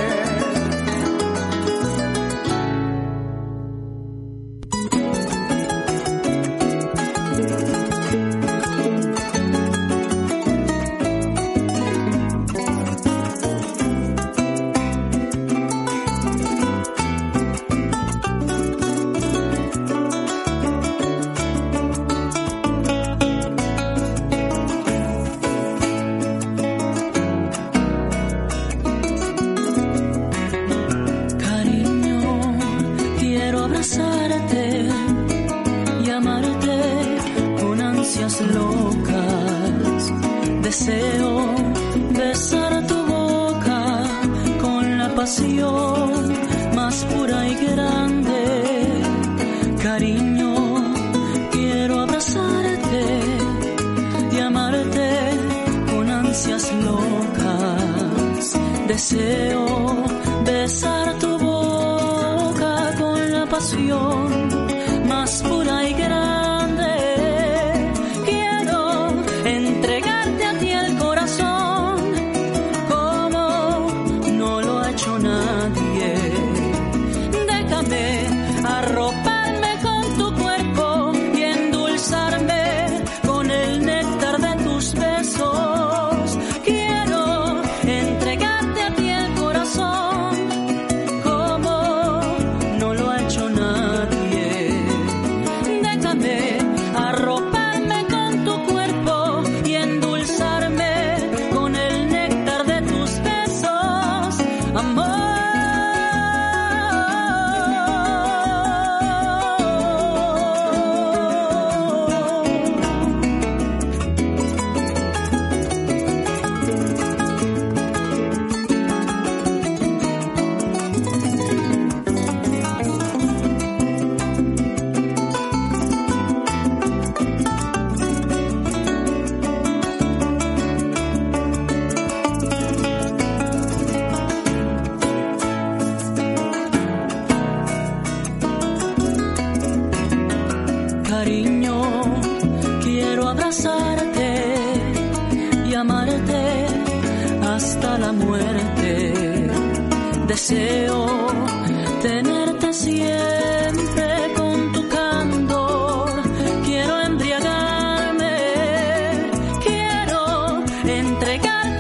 Quiero 160.85 161.78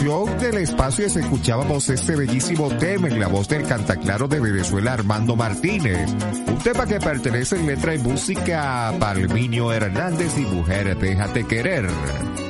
del 0.00 0.56
espacio 0.56 1.04
es 1.04 1.16
escuchábamos 1.16 1.90
este 1.90 2.16
bellísimo 2.16 2.68
tema 2.78 3.08
en 3.08 3.20
la 3.20 3.28
voz 3.28 3.48
del 3.48 3.66
cantaclaro 3.66 4.28
de 4.28 4.40
Venezuela 4.40 4.94
Armando 4.94 5.36
Martínez. 5.36 6.08
Un 6.46 6.58
tema 6.58 6.86
que 6.86 6.98
pertenece 6.98 7.56
en 7.56 7.66
letra 7.66 7.94
y 7.94 7.98
música 7.98 8.88
a 8.88 8.98
Palminio 8.98 9.70
Hernández 9.70 10.38
y 10.38 10.46
Mujer 10.46 10.96
Déjate 10.96 11.46
Querer. 11.46 11.86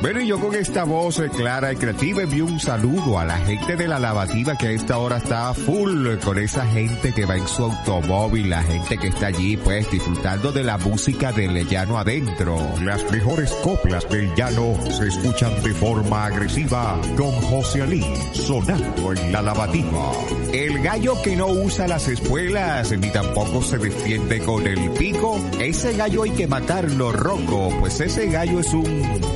Bueno, 0.01 0.23
y 0.23 0.29
yo 0.29 0.41
con 0.41 0.55
esta 0.55 0.85
voz 0.85 1.19
eh, 1.19 1.29
clara 1.29 1.75
y 1.75 1.77
creativa 1.77 2.23
envío 2.23 2.47
un 2.47 2.59
saludo 2.59 3.19
a 3.19 3.27
la 3.27 3.37
gente 3.37 3.77
de 3.77 3.87
la 3.87 3.99
lavativa 3.99 4.57
que 4.57 4.69
a 4.69 4.71
esta 4.71 4.97
hora 4.97 5.19
está 5.19 5.53
full 5.53 6.17
con 6.25 6.39
esa 6.39 6.65
gente 6.69 7.13
que 7.13 7.27
va 7.27 7.37
en 7.37 7.47
su 7.47 7.65
automóvil, 7.65 8.49
la 8.49 8.63
gente 8.63 8.97
que 8.97 9.09
está 9.09 9.27
allí 9.27 9.59
pues 9.59 9.91
disfrutando 9.91 10.53
de 10.53 10.65
la 10.65 10.79
música 10.79 11.33
del 11.33 11.69
llano 11.69 11.99
adentro. 11.99 12.59
Las 12.83 13.11
mejores 13.13 13.53
coplas 13.63 14.09
del 14.09 14.35
llano 14.35 14.75
se 14.91 15.09
escuchan 15.09 15.63
de 15.63 15.75
forma 15.75 16.25
agresiva 16.25 16.99
con 17.19 17.33
José 17.33 17.83
Ali 17.83 18.05
sonando 18.33 19.13
en 19.13 19.33
la 19.33 19.43
lavativa. 19.43 20.13
El 20.55 20.83
gallo 20.83 21.21
que 21.23 21.37
no 21.37 21.49
usa 21.49 21.87
las 21.87 22.09
espuelas 22.09 22.91
ni 22.91 23.11
tampoco 23.11 23.61
se 23.61 23.77
defiende 23.77 24.41
con 24.41 24.67
el 24.67 24.91
pico, 24.93 25.39
ese 25.59 25.93
gallo 25.93 26.23
hay 26.23 26.31
que 26.31 26.47
matarlo 26.47 27.13
roco, 27.13 27.69
pues 27.81 28.01
ese 28.01 28.31
gallo 28.31 28.61
es 28.61 28.73
un 28.73 29.30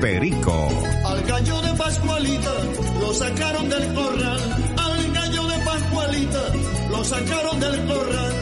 perico. 0.00 0.68
Al 1.04 1.22
gallo 1.22 1.60
de 1.62 1.72
Pascualita 1.74 2.52
lo 3.00 3.12
sacaron 3.14 3.68
del 3.68 3.94
corral. 3.94 4.40
Al 4.76 5.12
gallo 5.12 5.46
de 5.46 5.58
Pascualita 5.58 6.42
lo 6.90 7.04
sacaron 7.04 7.60
del 7.60 7.86
corral 7.86 8.34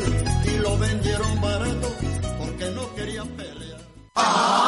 y 0.44 0.58
lo 0.58 0.78
vendieron 0.78 1.40
barato 1.40 1.88
porque 2.38 2.70
no 2.70 2.94
querían 2.94 3.28
pelear. 3.28 3.54
Have 4.16 4.63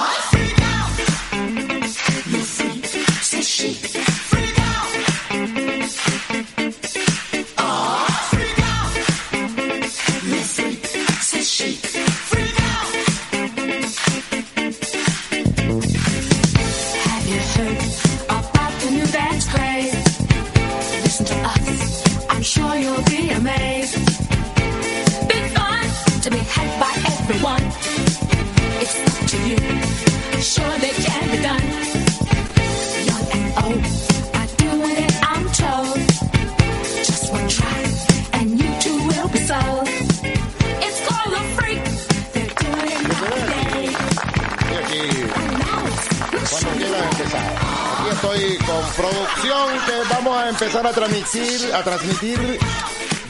a 51.75 51.83
transmitir 51.83 52.59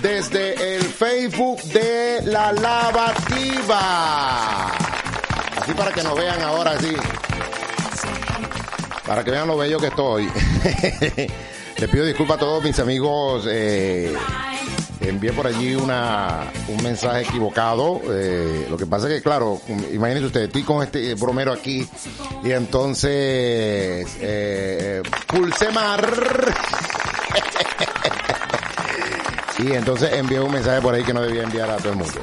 desde 0.00 0.76
el 0.76 0.82
Facebook 0.84 1.60
de 1.64 2.20
la 2.24 2.52
lavativa. 2.52 3.80
Así 5.60 5.72
para 5.74 5.90
que 5.90 6.04
nos 6.04 6.14
vean 6.16 6.40
ahora 6.42 6.72
así. 6.72 6.94
Para 9.04 9.24
que 9.24 9.32
vean 9.32 9.48
lo 9.48 9.56
bello 9.56 9.80
que 9.80 9.88
estoy. 9.88 10.28
Les 11.78 11.90
pido 11.90 12.04
disculpas 12.04 12.36
a 12.36 12.40
todos 12.40 12.62
mis 12.62 12.78
amigos. 12.78 13.44
Eh, 13.48 14.14
envié 15.00 15.32
por 15.32 15.48
allí 15.48 15.74
una, 15.74 16.44
un 16.68 16.80
mensaje 16.84 17.22
equivocado. 17.22 18.02
Eh, 18.08 18.68
lo 18.70 18.76
que 18.76 18.86
pasa 18.86 19.08
es 19.08 19.14
que, 19.14 19.22
claro, 19.22 19.60
imagínense 19.92 20.26
ustedes, 20.26 20.46
estoy 20.46 20.62
con 20.62 20.80
este 20.84 21.14
bromero 21.16 21.52
aquí 21.52 21.88
y 22.44 22.52
entonces 22.52 24.06
eh, 24.20 25.02
pulsé 25.26 25.72
mar. 25.72 26.06
Y 29.58 29.72
entonces 29.72 30.12
envié 30.12 30.40
un 30.40 30.52
mensaje 30.52 30.80
por 30.80 30.94
ahí 30.94 31.02
que 31.02 31.14
no 31.14 31.22
debía 31.22 31.42
enviar 31.42 31.70
a 31.70 31.76
todo 31.76 31.90
el 31.90 31.98
mundo. 31.98 32.20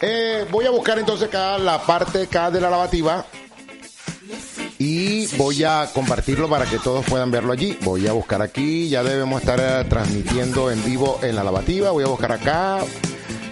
Eh, 0.00 0.46
voy 0.50 0.66
a 0.66 0.70
buscar 0.70 0.98
entonces 0.98 1.28
acá 1.28 1.58
la 1.58 1.80
parte 1.82 2.22
acá 2.22 2.50
de 2.50 2.60
la 2.60 2.70
lavativa 2.70 3.24
y 4.78 5.26
voy 5.36 5.62
a 5.64 5.88
compartirlo 5.92 6.48
para 6.48 6.66
que 6.66 6.78
todos 6.78 7.04
puedan 7.06 7.30
verlo 7.30 7.52
allí. 7.52 7.78
Voy 7.82 8.06
a 8.06 8.12
buscar 8.12 8.42
aquí, 8.42 8.88
ya 8.88 9.02
debemos 9.02 9.40
estar 9.40 9.60
eh, 9.60 9.86
transmitiendo 9.88 10.70
en 10.70 10.84
vivo 10.84 11.20
en 11.22 11.36
la 11.36 11.44
lavativa. 11.44 11.90
Voy 11.90 12.04
a 12.04 12.08
buscar 12.08 12.32
acá 12.32 12.80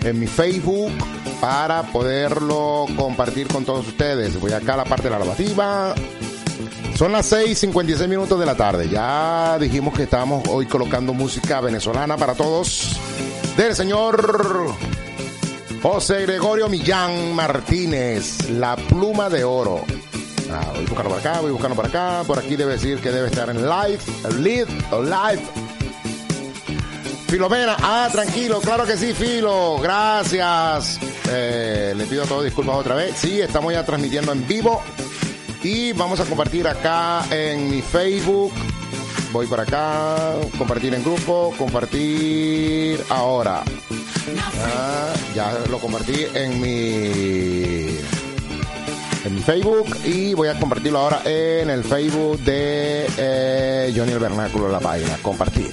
en 0.04 0.18
mi 0.18 0.26
Facebook 0.26 0.92
para 1.40 1.84
poderlo 1.84 2.86
compartir 2.96 3.48
con 3.48 3.64
todos 3.64 3.86
ustedes. 3.86 4.38
Voy 4.40 4.52
acá 4.52 4.74
a 4.74 4.78
la 4.78 4.84
parte 4.84 5.04
de 5.04 5.10
la 5.10 5.20
lavativa. 5.20 5.94
Son 6.94 7.10
las 7.10 7.32
6:56 7.32 8.08
minutos 8.08 8.38
de 8.38 8.46
la 8.46 8.54
tarde. 8.54 8.88
Ya 8.88 9.58
dijimos 9.58 9.94
que 9.94 10.04
estábamos 10.04 10.46
hoy 10.48 10.66
colocando 10.66 11.14
música 11.14 11.60
venezolana 11.60 12.16
para 12.16 12.34
todos 12.34 12.96
del 13.56 13.74
señor 13.74 14.74
José 15.82 16.22
Gregorio 16.22 16.68
Millán 16.68 17.34
Martínez, 17.34 18.48
La 18.50 18.76
Pluma 18.76 19.28
de 19.28 19.42
Oro. 19.42 19.84
Ah, 20.52 20.70
voy 20.74 20.84
buscando 20.84 21.10
por 21.10 21.18
acá, 21.18 21.40
voy 21.40 21.50
buscando 21.50 21.74
por 21.74 21.86
acá. 21.86 22.22
Por 22.26 22.38
aquí 22.38 22.56
debe 22.56 22.72
decir 22.74 23.00
que 23.00 23.10
debe 23.10 23.28
estar 23.28 23.48
en 23.48 23.62
live, 23.62 23.98
el 24.24 24.44
live. 24.44 25.42
Filomena, 27.26 27.76
ah, 27.80 28.08
tranquilo, 28.12 28.60
claro 28.60 28.84
que 28.84 28.96
sí, 28.98 29.14
Filo, 29.14 29.78
gracias. 29.78 31.00
Eh, 31.30 31.94
le 31.96 32.04
pido 32.04 32.24
a 32.24 32.26
todos 32.26 32.44
disculpas 32.44 32.76
otra 32.76 32.94
vez. 32.94 33.16
Sí, 33.16 33.40
estamos 33.40 33.72
ya 33.72 33.84
transmitiendo 33.84 34.32
en 34.32 34.46
vivo. 34.46 34.82
Y 35.62 35.92
vamos 35.92 36.18
a 36.20 36.24
compartir 36.24 36.66
acá 36.66 37.24
en 37.30 37.70
mi 37.70 37.82
Facebook. 37.82 38.52
Voy 39.32 39.46
por 39.46 39.60
acá. 39.60 40.34
Compartir 40.58 40.94
en 40.94 41.04
grupo. 41.04 41.54
Compartir 41.56 43.00
ahora. 43.08 43.62
Ah, 44.64 45.12
ya 45.34 45.52
lo 45.68 45.78
compartí 45.78 46.26
en 46.34 46.60
mi 46.60 47.98
en 49.24 49.34
mi 49.34 49.40
Facebook 49.40 49.96
y 50.04 50.34
voy 50.34 50.48
a 50.48 50.58
compartirlo 50.58 50.98
ahora 50.98 51.22
en 51.24 51.70
el 51.70 51.84
Facebook 51.84 52.40
de 52.40 53.06
eh, 53.16 53.92
Johnny 53.94 54.12
el 54.12 54.18
Vernáculo 54.18 54.68
la 54.68 54.80
página 54.80 55.16
compartir 55.18 55.72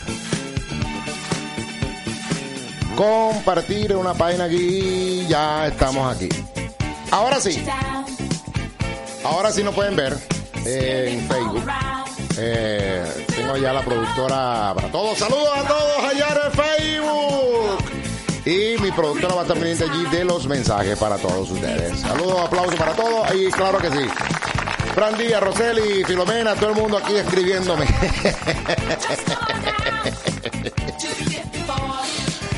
compartir 2.95 3.91
en 3.91 3.97
una 3.97 4.13
página 4.13 4.45
aquí 4.45 5.25
ya 5.27 5.67
estamos 5.67 6.15
aquí 6.15 6.29
ahora 7.11 7.39
sí 7.39 7.63
ahora 9.23 9.51
sí 9.51 9.63
nos 9.63 9.73
pueden 9.75 9.95
ver 9.95 10.17
en 10.65 11.27
Facebook 11.27 11.63
Eh, 12.41 13.25
tengo 13.35 13.57
ya 13.57 13.73
la 13.73 13.81
productora 13.81 14.73
para 14.73 14.89
todos 14.89 15.17
saludos 15.17 15.49
a 15.57 15.63
todos 15.67 16.03
allá 16.03 16.27
en 16.45 16.51
Facebook 16.53 17.99
y 18.45 18.77
mi 18.81 18.91
productora 18.91 19.35
va 19.35 19.41
a 19.41 19.43
estar 19.43 19.57
pendiente 19.57 19.83
allí 19.83 20.05
de 20.05 20.23
los 20.23 20.47
mensajes 20.47 20.97
para 20.97 21.17
todos 21.17 21.51
ustedes. 21.51 21.99
Saludos, 21.99 22.39
aplausos 22.45 22.75
para 22.75 22.93
todos 22.93 23.27
y 23.35 23.51
claro 23.51 23.77
que 23.79 23.91
sí. 23.91 24.07
Fran 24.95 25.17
Díaz, 25.17 25.41
Roseli, 25.43 26.03
Filomena, 26.03 26.55
todo 26.55 26.69
el 26.69 26.75
mundo 26.75 26.97
aquí 26.97 27.15
escribiéndome. 27.15 27.85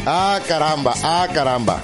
ah, 0.05 0.39
caramba, 0.47 0.93
ah, 1.03 1.27
caramba. 1.33 1.83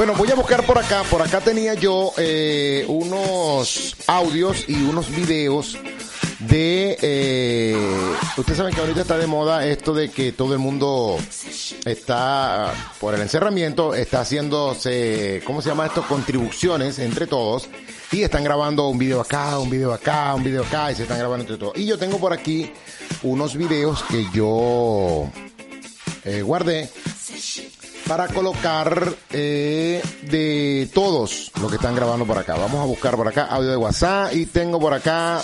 Bueno, 0.00 0.14
voy 0.14 0.30
a 0.30 0.34
buscar 0.34 0.64
por 0.64 0.78
acá. 0.78 1.02
Por 1.10 1.20
acá 1.20 1.42
tenía 1.42 1.74
yo 1.74 2.14
eh, 2.16 2.86
unos 2.88 3.94
audios 4.06 4.64
y 4.66 4.82
unos 4.82 5.14
videos 5.14 5.76
de... 6.38 6.96
Eh, 7.02 7.76
ustedes 8.38 8.56
saben 8.56 8.74
que 8.74 8.80
ahorita 8.80 9.02
está 9.02 9.18
de 9.18 9.26
moda 9.26 9.66
esto 9.66 9.92
de 9.92 10.10
que 10.10 10.32
todo 10.32 10.54
el 10.54 10.58
mundo 10.58 11.18
está, 11.84 12.72
por 12.98 13.14
el 13.14 13.20
encerramiento, 13.20 13.94
está 13.94 14.22
haciéndose, 14.22 15.42
¿cómo 15.44 15.60
se 15.60 15.68
llama 15.68 15.84
esto? 15.84 16.02
Contribuciones 16.08 16.98
entre 16.98 17.26
todos. 17.26 17.68
Y 18.10 18.22
están 18.22 18.42
grabando 18.42 18.88
un 18.88 18.96
video 18.96 19.20
acá, 19.20 19.58
un 19.58 19.68
video 19.68 19.92
acá, 19.92 20.34
un 20.34 20.42
video 20.42 20.62
acá, 20.62 20.90
y 20.90 20.94
se 20.94 21.02
están 21.02 21.18
grabando 21.18 21.42
entre 21.42 21.58
todos. 21.58 21.76
Y 21.76 21.84
yo 21.84 21.98
tengo 21.98 22.16
por 22.16 22.32
aquí 22.32 22.72
unos 23.22 23.54
videos 23.54 24.02
que 24.04 24.24
yo 24.32 25.30
eh, 26.24 26.40
guardé 26.40 26.88
para 28.10 28.26
colocar 28.26 29.06
eh, 29.30 30.02
de 30.22 30.90
todos 30.92 31.52
los 31.60 31.70
que 31.70 31.76
están 31.76 31.94
grabando 31.94 32.26
por 32.26 32.36
acá. 32.36 32.56
Vamos 32.56 32.80
a 32.80 32.84
buscar 32.84 33.14
por 33.14 33.28
acá 33.28 33.44
audio 33.44 33.70
de 33.70 33.76
WhatsApp 33.76 34.34
y 34.34 34.46
tengo 34.46 34.80
por 34.80 34.92
acá... 34.92 35.40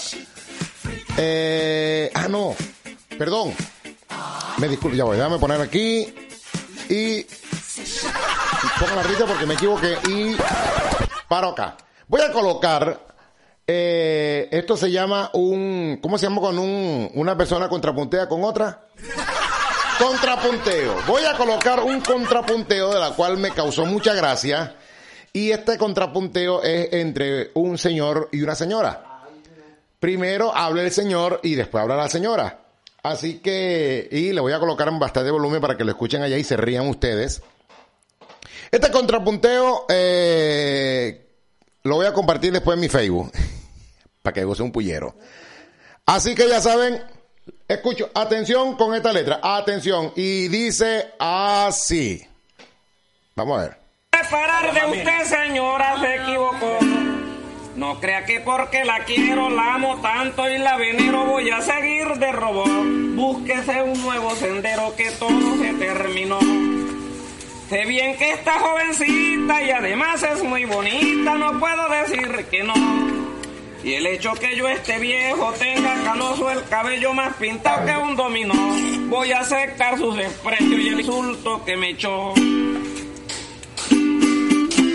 Eh, 1.17 2.11
ah, 2.13 2.27
no, 2.29 2.57
perdón. 3.17 3.55
Me 4.59 4.67
disculpo, 4.67 4.97
ya 4.97 5.05
voy, 5.05 5.17
déjame 5.17 5.39
poner 5.39 5.61
aquí 5.61 6.13
y 6.89 7.25
pongo 8.81 8.97
la 8.97 9.03
risa 9.05 9.27
porque 9.27 9.47
me 9.47 9.55
equivoqué 9.55 9.97
y 10.09 10.37
paro 11.29 11.51
acá. 11.51 11.77
Voy 12.09 12.23
a 12.23 12.33
colocar, 12.33 13.01
eh, 13.65 14.49
esto 14.51 14.77
se 14.77 14.91
llama 14.91 15.31
un, 15.35 16.01
¿cómo 16.03 16.19
se 16.19 16.27
llama 16.27 16.41
con 16.41 16.59
un, 16.59 17.13
una 17.15 17.37
persona 17.37 17.69
contrapuntea 17.69 18.29
con 18.29 18.43
otra? 18.43 18.89
Contrapunteo. 19.99 20.95
Voy 21.07 21.25
a 21.25 21.37
colocar 21.37 21.81
un 21.81 22.01
contrapunteo 22.01 22.93
de 22.93 23.01
la 23.01 23.11
cual 23.13 23.39
me 23.39 23.51
causó 23.51 23.87
mucha 23.87 24.15
gracia. 24.15 24.77
Y 25.33 25.51
este 25.51 25.79
contrapunteo 25.79 26.63
es 26.63 26.93
entre 26.93 27.51
un 27.55 27.79
señor 27.79 28.29
y 28.33 28.43
una 28.43 28.55
señora. 28.55 29.23
Primero 29.99 30.55
habla 30.55 30.83
el 30.83 30.91
señor 30.91 31.41
y 31.43 31.55
después 31.55 31.83
habla 31.83 31.97
la 31.97 32.09
señora. 32.09 32.61
Así 33.03 33.39
que, 33.39 34.09
y 34.11 34.33
le 34.33 34.41
voy 34.41 34.53
a 34.53 34.59
colocar 34.59 34.91
bastante 34.99 35.31
volumen 35.31 35.61
para 35.61 35.77
que 35.77 35.85
lo 35.85 35.91
escuchen 35.91 36.23
allá 36.23 36.37
y 36.37 36.45
se 36.45 36.57
rían 36.57 36.89
ustedes. 36.89 37.43
Este 38.71 38.91
contrapunteo 38.91 39.87
eh, 39.89 41.27
lo 41.85 41.97
voy 41.97 42.07
a 42.07 42.13
compartir 42.13 42.53
después 42.53 42.75
en 42.75 42.81
mi 42.81 42.89
Facebook. 42.89 43.33
para 44.23 44.35
que 44.35 44.45
goce 44.45 44.63
un 44.63 44.73
pullero. 44.73 45.15
Así 46.05 46.35
que 46.35 46.49
ya 46.49 46.61
saben, 46.61 47.01
escucho, 47.69 48.11
atención 48.15 48.77
con 48.77 48.95
esta 48.95 49.13
letra, 49.13 49.41
atención. 49.43 50.13
Y 50.17 50.49
dice 50.49 51.13
así. 51.19 52.27
Vamos 53.35 53.59
a 53.59 53.63
ver. 53.63 53.87
Parar 54.31 54.73
de 54.73 54.99
usted, 54.99 55.25
señora, 55.25 56.01
se 56.01 56.17
equivocó. 56.17 56.79
No 57.77 58.01
crea 58.01 58.25
que 58.25 58.41
porque 58.41 58.85
la 58.85 59.05
quiero, 59.05 59.51
la 59.51 59.75
amo 59.75 60.01
tanto 60.01 60.49
y 60.49 60.57
la 60.59 60.77
venero 60.79 61.27
voy 61.27 61.51
a 61.51 61.61
seguir 61.61 62.09
de 62.17 62.33
robot. 62.33 62.85
Búsquese 63.15 63.83
un 63.83 64.01
nuevo 64.03 64.35
sendero 64.35 64.97
que 64.97 65.11
todo 65.13 65.59
se 65.59 65.75
terminó. 65.75 66.41
Sé 67.69 67.85
bien 67.85 68.17
que 68.17 68.33
está 68.33 68.59
jovencita 68.59 69.63
y 69.63 69.71
además 69.71 70.23
es 70.23 70.43
muy 70.43 70.65
bonita, 70.65 71.35
no 71.35 71.61
puedo 71.61 71.89
decir 71.89 72.47
que 72.51 72.63
no. 72.63 73.16
Y 73.87 73.95
el 73.95 74.05
hecho 74.05 74.33
que 74.33 74.57
yo 74.57 74.67
esté 74.67 74.99
viejo, 74.99 75.53
tenga 75.61 76.03
canoso 76.03 76.51
el 76.51 76.65
cabello 76.65 77.15
más 77.15 77.37
pintado 77.37 77.87
que 77.87 77.97
un 77.97 78.17
dominó, 78.17 78.53
voy 79.07 79.31
a 79.31 79.39
aceptar 79.39 79.97
sus 79.97 80.17
desprecios 80.17 80.73
y 80.73 80.89
el 80.89 81.01
insulto 81.03 81.65
que 81.65 81.77
me 81.77 81.91
echó. 81.91 82.35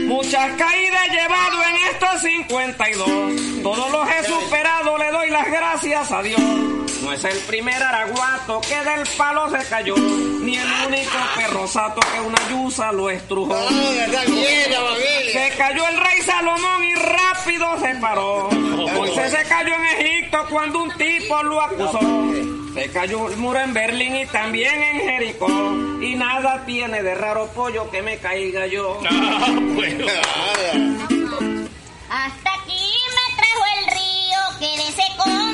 Muchas 0.07 0.57
caídas 0.57 1.07
he 1.07 1.11
llevado 1.13 1.57
en 1.69 1.75
estos 1.93 2.21
52. 2.21 3.63
Todos 3.63 3.91
los 3.93 4.09
he 4.09 4.23
superado, 4.25 4.97
le 4.97 5.09
doy 5.09 5.29
las 5.29 5.49
gracias 5.49 6.11
a 6.11 6.21
Dios. 6.21 6.80
No 7.01 7.11
es 7.13 7.23
el 7.23 7.37
primer 7.39 7.81
araguato 7.81 8.61
que 8.61 8.75
del 8.75 9.07
palo 9.17 9.49
se 9.49 9.67
cayó, 9.67 9.95
ni 9.97 10.55
el 10.55 10.67
único 10.87 11.17
perrosato 11.35 11.99
que 12.13 12.21
una 12.21 12.49
yusa 12.49 12.91
lo 12.91 13.09
estrujó. 13.09 13.57
Se 15.31 15.53
cayó 15.57 15.87
el 15.87 15.97
rey 15.97 16.21
Salomón 16.23 16.83
y 16.83 16.93
rápido 16.93 17.79
se 17.79 17.95
paró. 17.95 18.49
Moisés 18.51 19.31
se 19.31 19.43
cayó 19.43 19.73
en 19.73 19.85
Egipto 20.05 20.45
cuando 20.49 20.83
un 20.83 20.91
tipo 20.91 21.41
lo 21.43 21.61
acusó. 21.61 21.99
Se 22.73 22.89
cayó 22.91 23.29
el 23.29 23.37
muro 23.37 23.59
en 23.59 23.73
Berlín 23.73 24.15
y 24.15 24.25
también 24.27 24.81
en 24.81 25.01
Jericó. 25.01 25.47
Y 26.01 26.15
nada 26.15 26.63
tiene 26.65 27.03
de 27.03 27.15
raro 27.15 27.47
pollo 27.47 27.89
que 27.89 28.01
me 28.01 28.17
caiga 28.19 28.67
yo. 28.67 28.99
Hasta 32.09 32.53
aquí 32.53 32.93
me 33.15 33.25
trajo 33.35 33.63
el 33.77 33.85
río, 33.87 34.39
quédese 34.59 35.03
con 35.17 35.31
su 35.31 35.50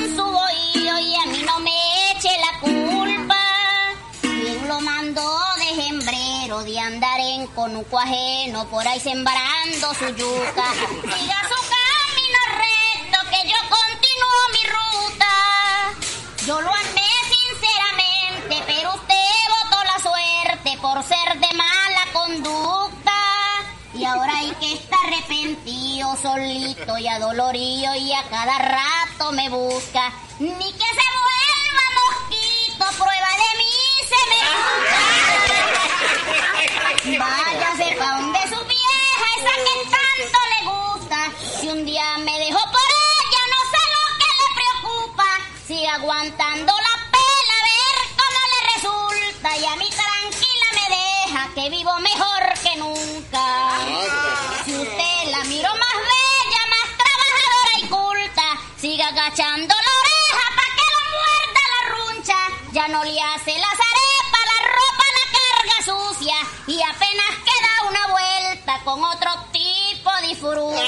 de 6.64 6.80
andar 6.80 7.20
en 7.20 7.48
conuco 7.48 8.00
ajeno 8.00 8.68
por 8.70 8.88
ahí 8.88 9.00
sembrando 9.00 9.94
su 9.94 10.08
yuca. 10.10 10.74
Siga 11.02 11.40
su 11.50 11.60
camino 11.76 12.40
recto 12.58 13.20
que 13.30 13.48
yo 13.48 13.58
continúo 13.70 14.42
mi 14.54 14.64
ruta. 14.70 15.34
Yo 16.46 16.62
lo 16.62 16.70
amé 16.70 17.12
sinceramente, 17.30 18.64
pero 18.66 18.96
usted 18.96 19.16
votó 19.64 19.84
la 19.84 20.00
suerte 20.00 20.78
por 20.82 21.04
ser 21.04 21.40
de 21.40 21.56
mala 21.56 22.06
conducta. 22.14 23.14
Y 23.94 24.06
ahora 24.06 24.38
hay 24.38 24.52
que 24.60 24.74
estar 24.74 25.00
arrepentido, 25.06 26.16
solito 26.18 26.98
y 26.98 27.08
adolorido 27.08 27.96
y 27.96 28.14
a 28.14 28.24
cada 28.30 28.58
rato 28.58 29.32
me 29.32 29.50
busca. 29.50 30.12
Ni 30.40 30.72
que 30.72 30.86
se 30.86 31.08
vuelva 31.18 31.84
mosquito, 32.00 32.86
prueba 33.04 33.30
de 33.44 33.58
mí 33.58 33.74
se 34.08 34.30
me 34.30 34.40
gusta. 34.50 35.47
Váyase 37.16 37.96
pa' 37.96 38.20
donde 38.20 38.40
su 38.50 38.60
vieja, 38.66 39.26
esa 39.38 39.56
que 39.64 39.76
tanto 39.96 40.40
le 40.52 40.60
gusta. 40.70 41.20
Si 41.62 41.70
un 41.70 41.86
día 41.86 42.18
me 42.18 42.38
dejó 42.38 42.60
por 42.60 42.90
ella, 43.16 43.42
no 43.54 43.60
sé 43.72 43.82
lo 43.96 44.04
que 44.20 44.30
le 44.40 44.48
preocupa. 44.60 45.30
Sigue 45.66 45.88
aguantando 45.88 46.74
la 46.74 46.96
pela, 47.14 47.56
a 47.60 47.68
ver 47.72 47.98
cómo 48.20 48.40
le 48.52 48.60
resulta. 48.74 49.58
Y 49.58 49.66
a 49.66 49.76
mí 49.78 49.90
tranquila 49.90 50.68
me 50.74 50.86
deja, 50.98 51.42
que 51.56 51.70
vivo 51.70 51.98
mejor 52.00 52.42
que 52.62 52.76
nunca. 52.76 53.46
Si 54.66 54.76
usted 54.76 55.32
la 55.32 55.44
miró 55.46 55.70
más 55.70 55.98
bella, 56.12 56.62
más 56.76 56.88
trabajadora 57.02 57.74
y 57.80 57.88
culta, 57.88 58.48
siga 58.82 59.08
agachando 59.08 59.74
la 59.74 59.94
oreja 60.04 60.46
pa' 60.58 60.76
que 60.76 60.86
lo 60.94 61.02
muerda 61.16 61.62
la 61.74 61.82
runcha. 61.96 62.40
Ya 62.74 62.88
no 62.90 63.02
le 63.06 63.22
hace 63.22 63.58
las 63.58 63.87
y 66.28 66.82
apenas 66.84 67.32
queda 67.46 67.88
una 67.88 68.08
vuelta 68.08 68.82
con 68.84 69.02
otro 69.02 69.32
tipo 69.54 70.12
de 70.22 70.36
furú. 70.36 70.72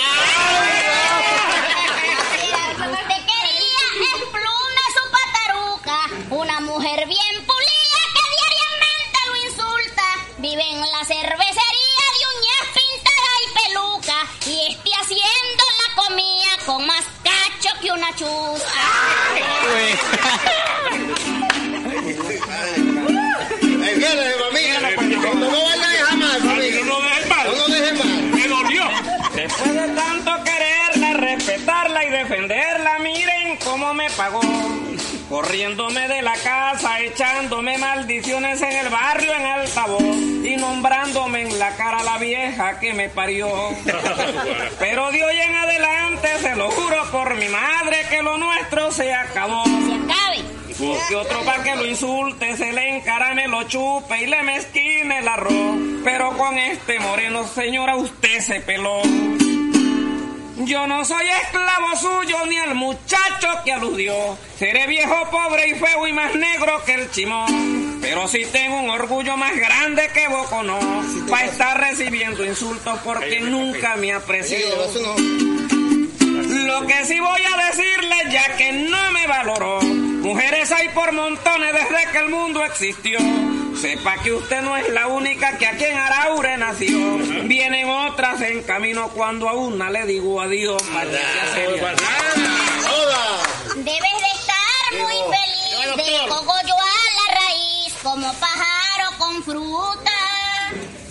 Te 3.08 3.16
quería 3.16 3.84
esplume 4.16 4.84
su 4.96 5.04
pataruca, 5.12 5.98
una 6.30 6.60
mujer 6.60 7.08
bien 7.08 7.46
pulida 7.46 8.02
que 8.14 8.24
diariamente 8.36 9.20
lo 9.28 9.36
insulta. 9.48 10.04
Vive 10.40 10.64
en 10.64 10.82
la 10.82 11.06
cervecería 11.06 12.06
de 12.16 12.22
uñas 12.36 12.66
pintada 12.74 13.34
y 13.46 13.48
peluca 13.60 14.18
y 14.46 14.74
esté 14.74 14.92
haciendo 14.94 15.64
la 15.80 15.90
comida 16.04 16.52
con 16.66 16.86
más 16.86 17.06
cacho 17.24 17.70
que 17.80 17.92
una 17.92 18.14
chuza. 18.14 18.74
Tanto 30.00 30.32
quererla, 30.43 31.14
respetarla 31.14 32.06
y 32.06 32.10
defenderla, 32.10 33.00
miren 33.00 33.58
cómo 33.64 33.93
me 33.93 34.10
pagó. 34.12 34.41
Corriéndome 35.30 36.08
de 36.08 36.24
la 36.24 36.34
casa, 36.34 37.00
echándome 37.02 37.78
maldiciones 37.78 38.62
en 38.64 38.72
el 38.72 38.89
barrio 38.89 39.32
en 39.36 39.45
altavoz 39.45 40.02
y 40.02 40.58
nombrándome 40.58 41.41
en 41.41 41.60
la 41.60 41.76
cara 41.76 42.02
la 42.04 42.18
vieja 42.18 42.80
que 42.80 42.93
me 42.93 43.10
parió. 43.10 43.47
Pero 44.80 45.12
de 45.12 45.24
hoy 45.24 45.38
en 45.38 45.56
adelante 45.56 46.30
se 46.41 46.56
lo 46.56 46.72
juro 46.72 47.12
por 47.12 47.36
mi 47.36 47.47
madre 47.47 47.97
que 48.10 48.24
lo 48.24 48.38
nuestro 48.38 48.91
se 48.91 49.14
acabó. 49.14 49.64
Busque 50.80 51.14
otro 51.14 51.43
pa' 51.43 51.62
que 51.62 51.76
lo 51.76 51.86
insulte, 51.86 52.56
se 52.56 52.72
le 52.72 52.95
encarame, 52.95 53.50
lo 53.50 53.64
chupe 53.64 54.24
y 54.24 54.28
le 54.28 54.41
mezquine 54.43 55.20
el 55.20 55.28
arroz. 55.28 55.78
Pero 56.06 56.38
con 56.38 56.58
este 56.58 57.00
moreno, 57.00 57.45
señora, 57.45 57.97
usted 57.97 58.39
se 58.39 58.62
peló. 58.62 59.02
Yo 60.60 60.88
no 60.88 61.05
soy 61.05 61.26
esclavo 61.26 61.95
suyo 61.95 62.45
ni 62.47 62.57
el 62.57 62.76
muchacho 62.76 63.47
que 63.64 63.72
aludió. 63.72 64.14
Seré 64.57 64.88
viejo, 64.88 65.30
pobre 65.32 65.70
y 65.70 65.76
feo 65.76 66.05
y 66.05 66.12
más 66.12 66.36
negro 66.36 66.84
que 66.86 66.95
el 66.95 67.10
chimón. 67.12 67.99
Pero 68.01 68.28
sí 68.28 68.45
tengo 68.51 68.80
un 68.80 68.89
orgullo 68.89 69.38
más 69.38 69.55
grande 69.55 70.10
que 70.14 70.28
Bocono. 70.28 70.78
Para 71.30 71.45
estar 71.45 71.80
recibiendo 71.80 72.43
insultos 72.43 72.99
porque 73.05 73.39
nunca 73.39 73.95
me 73.95 74.12
apreció. 74.12 74.57
Lo 76.66 76.88
que 76.88 77.05
sí 77.05 77.20
voy 77.20 77.41
a 77.41 77.66
decirle 77.66 78.16
ya 78.30 78.57
que 78.57 78.74
no 78.74 79.12
me 79.12 79.28
valoró. 79.28 80.09
Mujeres 80.22 80.72
hay 80.72 80.89
por 80.89 81.11
montones 81.13 81.74
desde 81.74 82.11
que 82.11 82.17
el 82.17 82.30
mundo 82.30 82.63
existió. 82.63 83.20
Sepa 83.80 84.17
que 84.22 84.34
usted 84.34 84.61
no 84.61 84.76
es 84.76 84.89
la 84.89 85.07
única 85.07 85.57
que 85.57 85.65
aquí 85.65 85.86
en 85.86 85.97
Araure 85.97 86.57
nació. 86.57 87.17
Vienen 87.45 87.89
otras 87.89 88.41
en 88.41 88.61
camino 88.63 89.09
cuando 89.09 89.47
a 89.47 89.53
una 89.53 89.89
le 89.89 90.05
digo 90.05 90.41
adiós. 90.41 90.84
Debes 93.76 93.86
de 93.86 94.32
estar 94.36 94.91
muy 94.99 95.15
feliz 95.36 95.95
de 95.95 96.28
cogollo 96.28 96.76
a 96.76 96.88
la 97.17 97.39
raíz 97.39 97.93
como 98.03 98.34
pájaro 98.34 99.17
con 99.17 99.43
fruta. 99.43 100.11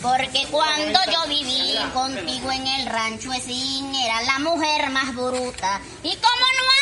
Porque 0.03 0.47
cuando 0.51 1.01
yo 1.11 1.27
viví 1.29 1.77
contigo 1.95 2.53
en 2.53 2.67
el 2.67 2.87
rancho 2.87 3.33
Esín 3.33 3.95
era 3.95 4.21
la 4.23 4.39
mujer 4.41 4.91
más 4.91 5.15
bruta. 5.15 5.81
Y 6.03 6.15
como 6.17 6.47
no 6.57 6.78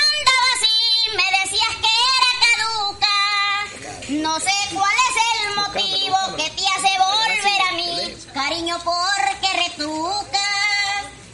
No 4.09 4.39
sé 4.39 4.53
cuál 4.73 4.95
es 5.11 5.17
el 5.41 5.57
motivo 5.57 6.17
que 6.37 6.49
te 6.51 6.63
hace 6.69 6.97
volver 6.97 7.61
a 7.69 7.73
mí, 7.73 8.17
cariño, 8.33 8.79
porque 8.85 9.53
retruca. 9.69 10.39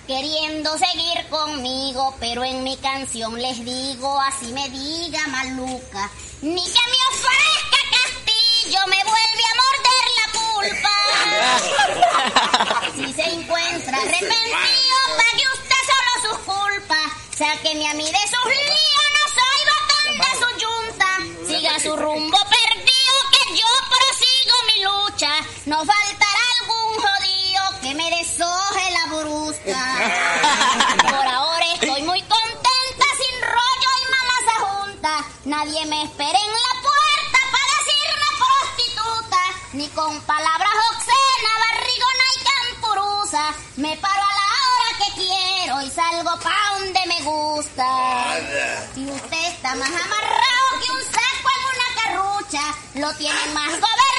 Queriendo 0.07 0.79
seguir 0.79 1.29
conmigo, 1.29 2.17
pero 2.19 2.43
en 2.45 2.65
mi 2.65 2.79
canción 2.79 3.41
les 3.41 3.63
digo, 3.63 4.19
así 4.23 4.47
me 4.53 4.71
diga 4.71 5.21
maluca. 5.27 6.11
Ni 6.41 6.65
que 6.65 6.81
me 6.91 6.99
ofrezca 7.11 7.77
castillo, 7.91 8.81
me 8.87 9.05
vuelve 9.05 9.45
a 9.51 9.55
morder 9.61 10.05
la 10.17 10.27
pulpa. 10.33 10.97
Si 12.97 13.13
se 13.13 13.23
encuentra 13.35 13.97
arrepentido, 14.03 14.97
pague 15.19 15.45
usted 15.55 15.83
solo 15.91 16.13
sus 16.23 16.39
culpas. 16.39 17.13
Sáqueme 17.37 17.87
a 17.91 17.95
mí 17.95 18.05
de 18.05 18.19
sus 18.19 18.47
líos, 18.47 19.09
no 19.13 19.25
soy 19.37 19.61
botón 19.69 20.09
de 20.19 20.31
su 20.41 20.49
yunta. 20.59 21.09
Siga 21.47 21.79
su 21.81 21.97
rumbo 21.97 22.39
No 25.73 25.79
faltará 25.79 26.45
algún 26.61 27.01
jodido 27.01 27.63
que 27.81 27.95
me 27.95 28.11
deshoje 28.11 28.91
la 28.91 29.07
brusca. 29.07 29.81
Por 31.11 31.27
ahora 31.27 31.65
estoy 31.73 32.03
muy 32.03 32.21
contenta, 32.21 33.07
sin 33.17 33.41
rollo 33.41 33.91
y 34.03 34.11
malas 34.15 34.47
junta. 34.61 35.25
Nadie 35.47 35.87
me 35.87 36.03
espera 36.03 36.39
en 36.39 36.53
la 36.53 36.75
puerta 36.83 37.39
para 37.55 37.73
decirme 37.79 38.29
prostituta, 38.43 39.43
ni 39.73 39.89
con 39.89 40.21
palabras 40.21 40.75
obscenas, 40.91 41.57
barrigona 41.65 42.27
y 42.37 42.45
campurusa. 42.53 43.55
Me 43.77 43.97
paro 43.97 44.23
a 44.23 44.35
la 44.41 44.49
hora 44.69 44.91
que 44.99 45.23
quiero 45.23 45.81
y 45.81 45.91
salgo 45.91 46.39
pa' 46.39 46.79
donde 46.81 47.01
me 47.07 47.23
gusta. 47.23 47.87
Si 48.95 49.07
usted 49.07 49.45
está 49.49 49.75
más 49.77 49.89
amarrado 49.89 50.69
que 50.83 50.91
un 50.91 51.03
saco 51.03 51.49
en 51.57 51.63
una 51.73 51.89
carrucha, 52.03 52.63
lo 52.97 53.15
tiene 53.15 53.47
más 53.55 53.71
gobernado 53.71 54.12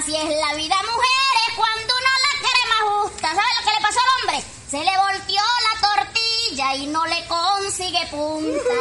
Así 0.00 0.16
es 0.16 0.24
la 0.24 0.54
vida, 0.54 0.76
mujeres, 0.76 1.50
cuando 1.56 1.92
uno 1.92 2.10
la 2.22 2.32
quiere 2.40 2.62
más 2.70 2.82
justa. 2.88 3.28
¿Sabe 3.28 3.50
lo 3.58 3.64
que 3.66 3.72
le 3.76 3.80
pasó 3.82 3.98
al 4.00 4.08
hombre? 4.16 4.38
Se 4.70 4.78
le 4.78 4.96
volteó 4.96 5.44
la 5.68 5.74
tortilla 5.88 6.74
y 6.76 6.86
no 6.86 7.04
le 7.04 7.26
consigue 7.26 8.06
punta. 8.10 8.74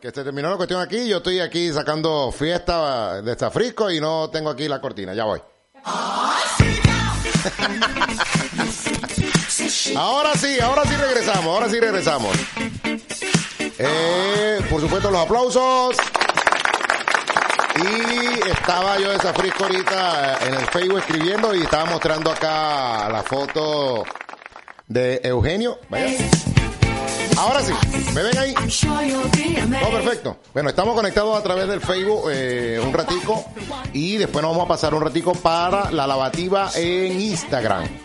Que 0.00 0.10
se 0.10 0.24
terminó 0.24 0.48
la 0.48 0.56
cuestión 0.56 0.80
aquí. 0.80 1.06
Yo 1.06 1.18
estoy 1.18 1.40
aquí 1.40 1.70
sacando 1.74 2.32
fiesta 2.32 3.20
de 3.20 3.36
Zafrisco 3.36 3.90
y 3.90 4.00
no 4.00 4.30
tengo 4.30 4.48
aquí 4.48 4.66
la 4.66 4.80
cortina. 4.80 5.12
Ya 5.12 5.24
voy. 5.24 5.42
Ahora 9.96 10.34
sí, 10.34 10.58
ahora 10.60 10.82
sí 10.84 10.94
regresamos, 10.96 11.46
ahora 11.46 11.68
sí 11.68 11.80
regresamos. 11.80 12.36
Eh, 13.78 14.60
por 14.70 14.80
supuesto, 14.80 15.10
los 15.10 15.20
aplausos. 15.20 15.96
Y 17.76 18.48
estaba 18.48 18.98
yo 18.98 19.10
de 19.10 19.18
Zafrisco 19.18 19.64
ahorita 19.64 20.38
en 20.46 20.54
el 20.54 20.66
Facebook 20.66 20.98
escribiendo 20.98 21.54
y 21.54 21.62
estaba 21.62 21.86
mostrando 21.86 22.30
acá 22.30 23.08
la 23.10 23.22
foto 23.24 24.04
de 24.86 25.20
Eugenio. 25.24 25.78
Vaya. 25.88 26.16
Ahora 27.36 27.60
sí, 27.62 27.72
¿me 28.14 28.22
ven 28.22 28.38
ahí? 28.38 28.54
Oh, 28.56 29.90
perfecto. 29.90 30.38
Bueno, 30.52 30.68
estamos 30.68 30.94
conectados 30.94 31.36
a 31.36 31.42
través 31.42 31.66
del 31.66 31.80
Facebook 31.80 32.30
eh, 32.30 32.80
un 32.84 32.92
ratico 32.92 33.44
y 33.92 34.18
después 34.18 34.42
nos 34.42 34.52
vamos 34.52 34.66
a 34.66 34.68
pasar 34.68 34.94
un 34.94 35.02
ratico 35.02 35.32
para 35.34 35.90
la 35.90 36.06
lavativa 36.06 36.70
en 36.76 37.20
Instagram. 37.20 38.03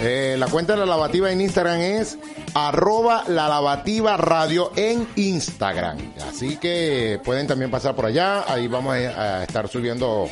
Eh, 0.00 0.36
la 0.38 0.46
cuenta 0.46 0.74
de 0.74 0.80
la 0.80 0.86
lavativa 0.86 1.30
en 1.30 1.40
Instagram 1.40 1.80
es 1.80 2.18
arroba 2.54 3.24
la 3.28 3.48
lavativa 3.48 4.16
radio 4.16 4.72
en 4.76 5.08
Instagram. 5.16 5.98
Así 6.28 6.56
que 6.58 7.20
pueden 7.24 7.46
también 7.46 7.70
pasar 7.70 7.94
por 7.94 8.06
allá. 8.06 8.44
Ahí 8.46 8.68
vamos 8.68 8.94
a, 8.94 9.42
estar 9.42 9.68
subiendo 9.68 10.28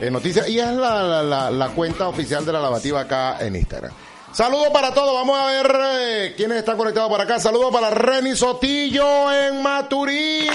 eh, 0.00 0.10
noticias. 0.10 0.48
Y 0.48 0.58
es 0.58 0.72
la 0.72 1.70
cuenta 1.74 2.08
oficial 2.08 2.44
de 2.44 2.52
la 2.52 2.60
lavativa 2.60 3.00
acá 3.00 3.38
en 3.40 3.56
Instagram. 3.56 3.92
Saludos 4.36 4.68
para 4.68 4.92
todos. 4.92 5.14
Vamos 5.14 5.38
a 5.40 5.46
ver 5.46 5.76
eh, 5.98 6.34
quiénes 6.36 6.58
están 6.58 6.76
conectados 6.76 7.08
por 7.08 7.18
acá. 7.18 7.40
Saludos 7.40 7.72
para 7.72 7.88
Reni 7.88 8.36
Sotillo 8.36 9.32
en 9.32 9.62
Maturín. 9.62 10.52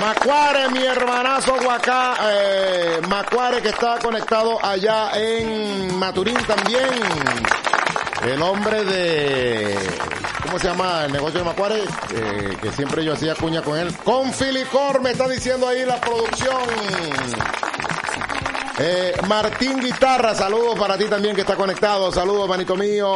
Macuare, 0.00 0.68
mi 0.70 0.84
hermanazo 0.84 1.56
Guacá, 1.60 2.14
eh, 2.30 3.00
Macuare 3.08 3.60
que 3.60 3.70
está 3.70 3.98
conectado 3.98 4.64
allá 4.64 5.10
en 5.14 5.98
Maturín 5.98 6.38
también. 6.46 6.88
El 8.22 8.40
hombre 8.42 8.84
de, 8.84 9.76
¿cómo 10.44 10.58
se 10.58 10.68
llama 10.68 11.04
el 11.06 11.12
negocio 11.12 11.40
de 11.40 11.44
Macuare? 11.44 11.82
Eh, 12.14 12.56
que 12.62 12.70
siempre 12.72 13.04
yo 13.04 13.14
hacía 13.14 13.34
cuña 13.34 13.60
con 13.62 13.76
él. 13.76 13.92
Con 14.04 14.32
Filicor 14.32 15.00
me 15.00 15.10
está 15.10 15.26
diciendo 15.26 15.66
ahí 15.66 15.84
la 15.84 16.00
producción. 16.00 16.62
Eh, 18.80 19.12
Martín 19.26 19.80
Guitarra, 19.80 20.36
saludos 20.36 20.78
para 20.78 20.96
ti 20.96 21.06
también 21.06 21.34
que 21.34 21.40
está 21.40 21.56
conectado. 21.56 22.12
Saludos, 22.12 22.48
manito 22.48 22.76
mío. 22.76 23.10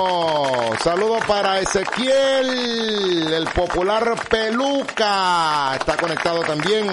Saludos 0.82 1.24
para 1.24 1.60
Ezequiel, 1.60 3.32
el 3.32 3.46
popular 3.48 4.14
Peluca. 4.28 5.76
Está 5.76 5.96
conectado 5.96 6.40
también. 6.42 6.90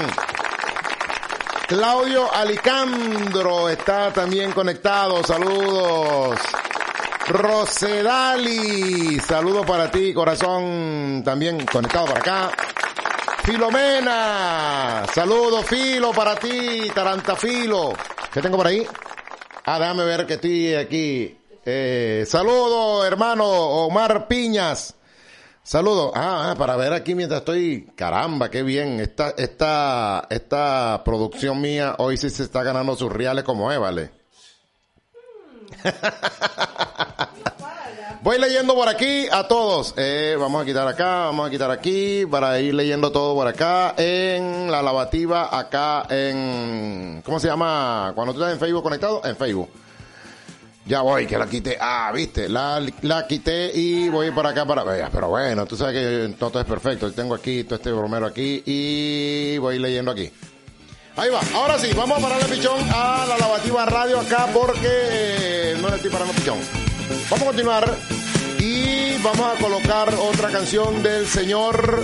Claudio 1.68 2.32
Alicandro 2.32 3.70
está 3.70 4.14
también 4.14 4.52
conectado. 4.52 5.24
Saludos. 5.24 6.40
Rosedali, 7.28 9.20
saludos 9.20 9.66
para 9.66 9.90
ti, 9.92 10.14
corazón, 10.14 11.22
también 11.24 11.66
conectado 11.66 12.06
para 12.06 12.20
acá. 12.20 12.52
Filomena, 13.44 15.06
saludos 15.14 15.66
Filo 15.66 16.12
para 16.12 16.36
ti, 16.36 16.90
Tarantafilo. 16.94 17.94
¿Qué 18.32 18.42
tengo 18.44 18.58
por 18.58 18.68
ahí? 18.68 18.86
Ah, 19.66 19.80
déjame 19.80 20.06
ver 20.06 20.28
que 20.28 20.36
estoy 20.36 20.76
aquí. 20.76 21.36
Eh, 21.66 22.26
saludos, 22.28 23.06
hermano 23.08 23.46
Omar 23.46 24.28
Piñas. 24.28 24.94
Saludos. 25.64 26.12
Ah, 26.14 26.52
ah, 26.52 26.56
para 26.56 26.76
ver 26.76 26.94
aquí 26.94 27.16
mientras 27.16 27.40
estoy. 27.42 27.92
Caramba, 27.96 28.52
qué 28.52 28.62
bien. 28.62 29.00
Esta, 29.00 29.34
esta, 29.36 30.28
esta 30.30 31.02
producción 31.04 31.60
mía 31.60 31.96
hoy 31.98 32.18
sí 32.18 32.30
se 32.30 32.44
está 32.44 32.62
ganando 32.62 32.96
sus 32.96 33.12
reales 33.12 33.44
como 33.44 33.72
es, 33.72 33.80
¿vale? 33.80 34.12
Voy 38.22 38.38
leyendo 38.38 38.76
por 38.76 38.90
aquí 38.90 39.28
a 39.32 39.48
todos. 39.48 39.94
Eh, 39.96 40.36
vamos 40.38 40.62
a 40.62 40.66
quitar 40.66 40.86
acá, 40.86 41.26
vamos 41.28 41.48
a 41.48 41.50
quitar 41.50 41.72
aquí 41.72 42.26
para 42.30 42.60
ir 42.60 42.74
leyendo 42.74 43.14
todo 43.14 43.34
por 43.34 43.48
acá 43.48 43.94
en 43.98 44.70
la 44.70 44.82
lavativa 44.82 45.58
acá 45.58 46.06
en 46.10 47.22
¿cómo 47.24 47.40
se 47.40 47.48
llama? 47.48 48.12
Cuando 48.16 48.34
tú 48.34 48.42
estás 48.42 48.54
en 48.54 48.60
Facebook 48.60 48.84
conectado, 48.84 49.22
en 49.24 49.38
Facebook. 49.38 49.70
Ya 50.86 51.02
voy, 51.02 51.28
que 51.28 51.38
la 51.38 51.48
quité. 51.48 51.78
Ah, 51.80 52.12
viste, 52.14 52.50
la, 52.50 52.86
la 53.04 53.26
quité 53.26 53.72
y 53.74 54.10
voy 54.10 54.32
por 54.32 54.46
acá 54.46 54.66
para. 54.66 54.84
Pero 55.10 55.30
bueno, 55.30 55.66
tú 55.66 55.78
sabes 55.78 55.94
que 55.94 56.36
todo 56.38 56.60
es 56.60 56.66
perfecto. 56.66 57.10
Tengo 57.14 57.36
aquí 57.36 57.64
todo 57.64 57.76
este 57.76 57.92
bromero 57.92 58.26
aquí 58.26 58.64
y 58.66 59.58
voy 59.60 59.80
leyendo 59.80 60.12
aquí. 60.12 60.30
Ahí 61.16 61.30
va, 61.30 61.40
ahora 61.54 61.78
sí, 61.80 61.92
vamos 61.96 62.18
a 62.18 62.22
pararle 62.22 62.54
pichón 62.54 62.80
a 62.94 63.26
la 63.30 63.38
lavativa 63.38 63.86
radio 63.86 64.20
acá 64.20 64.48
porque 64.54 64.88
eh, 64.88 65.78
no 65.80 65.90
le 65.90 65.96
estoy 65.96 66.12
parando 66.12 66.34
pichón. 66.34 66.89
Vamos 67.10 67.42
a 67.42 67.46
continuar 67.46 67.98
y 68.60 69.18
vamos 69.24 69.42
a 69.42 69.60
colocar 69.60 70.14
otra 70.14 70.50
canción 70.50 71.02
del 71.02 71.26
señor 71.26 72.04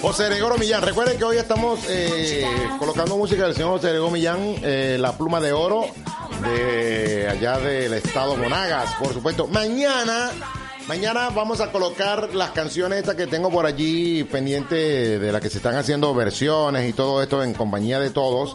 José 0.00 0.28
Gregorio 0.28 0.56
Millán. 0.56 0.82
Recuerden 0.82 1.18
que 1.18 1.24
hoy 1.24 1.36
estamos 1.36 1.80
eh, 1.88 2.44
colocando 2.78 3.16
música 3.16 3.44
del 3.44 3.54
señor 3.54 3.70
José 3.70 3.88
Gregorio 3.88 4.12
Millán, 4.12 4.38
eh, 4.62 4.98
La 5.00 5.18
Pluma 5.18 5.40
de 5.40 5.52
Oro, 5.52 5.86
de 6.42 7.28
allá 7.28 7.58
del 7.58 7.94
estado 7.94 8.36
Monagas, 8.36 8.94
por 9.00 9.12
supuesto. 9.12 9.48
Mañana, 9.48 10.30
mañana 10.86 11.30
vamos 11.30 11.60
a 11.60 11.72
colocar 11.72 12.32
las 12.34 12.50
canciones 12.50 13.00
estas 13.00 13.16
que 13.16 13.26
tengo 13.26 13.50
por 13.50 13.66
allí 13.66 14.22
pendiente 14.22 15.18
de 15.18 15.32
las 15.32 15.40
que 15.40 15.50
se 15.50 15.56
están 15.56 15.74
haciendo 15.74 16.14
versiones 16.14 16.88
y 16.88 16.92
todo 16.92 17.20
esto 17.20 17.42
en 17.42 17.52
compañía 17.52 17.98
de 17.98 18.10
todos. 18.10 18.54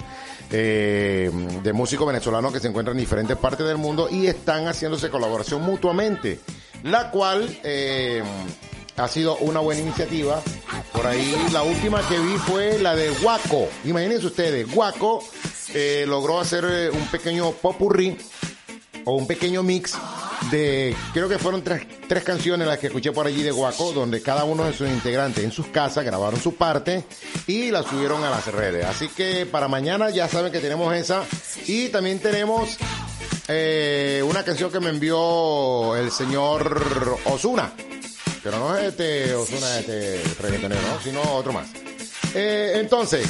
Eh, 0.51 1.31
de 1.63 1.73
músicos 1.73 2.07
venezolanos 2.07 2.53
que 2.53 2.59
se 2.59 2.67
encuentran 2.67 2.97
en 2.97 3.01
diferentes 3.01 3.37
partes 3.37 3.67
del 3.67 3.77
mundo 3.77 4.07
y 4.09 4.27
están 4.27 4.67
haciéndose 4.67 5.09
colaboración 5.09 5.61
mutuamente, 5.61 6.39
la 6.83 7.11
cual 7.11 7.59
eh, 7.63 8.23
ha 8.97 9.07
sido 9.07 9.37
una 9.37 9.59
buena 9.59 9.81
iniciativa. 9.81 10.41
Por 10.91 11.05
ahí 11.05 11.35
la 11.51 11.63
última 11.63 12.01
que 12.07 12.19
vi 12.19 12.37
fue 12.37 12.79
la 12.79 12.95
de 12.95 13.09
Guaco. 13.21 13.67
Imagínense 13.85 14.27
ustedes, 14.27 14.71
Guaco 14.73 15.23
eh, 15.73 16.05
logró 16.07 16.39
hacer 16.39 16.65
eh, 16.69 16.89
un 16.89 17.05
pequeño 17.07 17.51
popurrí 17.51 18.17
o 19.07 19.13
un 19.13 19.25
pequeño 19.25 19.63
mix 19.63 19.93
de, 20.51 20.93
creo 21.13 21.29
que 21.29 21.39
fueron 21.39 21.63
tres, 21.63 21.87
tres 22.09 22.23
canciones 22.23 22.67
las 22.67 22.77
que 22.77 22.87
escuché 22.87 23.13
por 23.13 23.25
allí 23.25 23.41
de 23.41 23.51
Guaco, 23.51 23.93
donde 23.93 24.21
cada 24.21 24.43
uno 24.43 24.65
de 24.65 24.73
sus 24.73 24.89
integrantes 24.89 25.43
en 25.45 25.51
sus 25.51 25.67
casas 25.67 26.03
grabaron 26.03 26.39
su 26.41 26.55
parte 26.55 27.05
y 27.47 27.71
la 27.71 27.83
subieron 27.83 28.23
a 28.25 28.29
las 28.29 28.45
redes. 28.47 28.85
Así 28.85 29.07
que 29.07 29.45
para 29.45 29.69
mañana 29.69 30.09
ya 30.09 30.27
saben 30.27 30.51
que 30.51 30.59
tenemos 30.59 30.93
esa 30.93 31.23
y 31.67 31.87
también 31.87 32.19
tenemos 32.19 32.77
eh, 33.47 34.21
una 34.27 34.43
canción 34.43 34.69
que 34.71 34.81
me 34.81 34.89
envió 34.89 35.95
el 35.95 36.11
señor 36.11 37.17
Osuna, 37.25 37.71
pero 38.43 38.59
no 38.59 38.75
es 38.75 38.89
este 38.89 39.33
Osuna, 39.35 39.79
este 39.79 40.21
reggaetonero, 40.41 40.81
¿no? 40.81 41.01
sino 41.01 41.21
otro 41.33 41.53
más. 41.53 41.69
Eh, 42.33 42.73
entonces, 42.75 43.25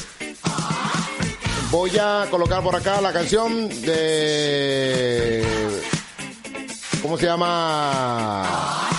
voy 1.72 1.98
a 1.98 2.28
colocar 2.30 2.64
por 2.64 2.76
acá 2.76 3.02
la 3.02 3.12
canción 3.12 3.70
de 3.70 5.44
¿cómo 7.02 7.18
se 7.18 7.26
llama? 7.26 8.90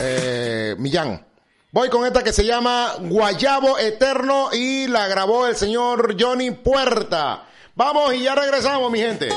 Eh, 0.00 0.74
Millán. 0.78 1.24
Voy 1.72 1.88
con 1.90 2.06
esta 2.06 2.22
que 2.22 2.32
se 2.32 2.44
llama 2.44 2.94
Guayabo 3.00 3.78
Eterno 3.78 4.50
y 4.52 4.86
la 4.86 5.08
grabó 5.08 5.46
el 5.46 5.56
señor 5.56 6.16
Johnny 6.18 6.50
Puerta. 6.50 7.44
Vamos 7.74 8.14
y 8.14 8.22
ya 8.22 8.34
regresamos, 8.34 8.90
mi 8.90 8.98
gente. 8.98 9.28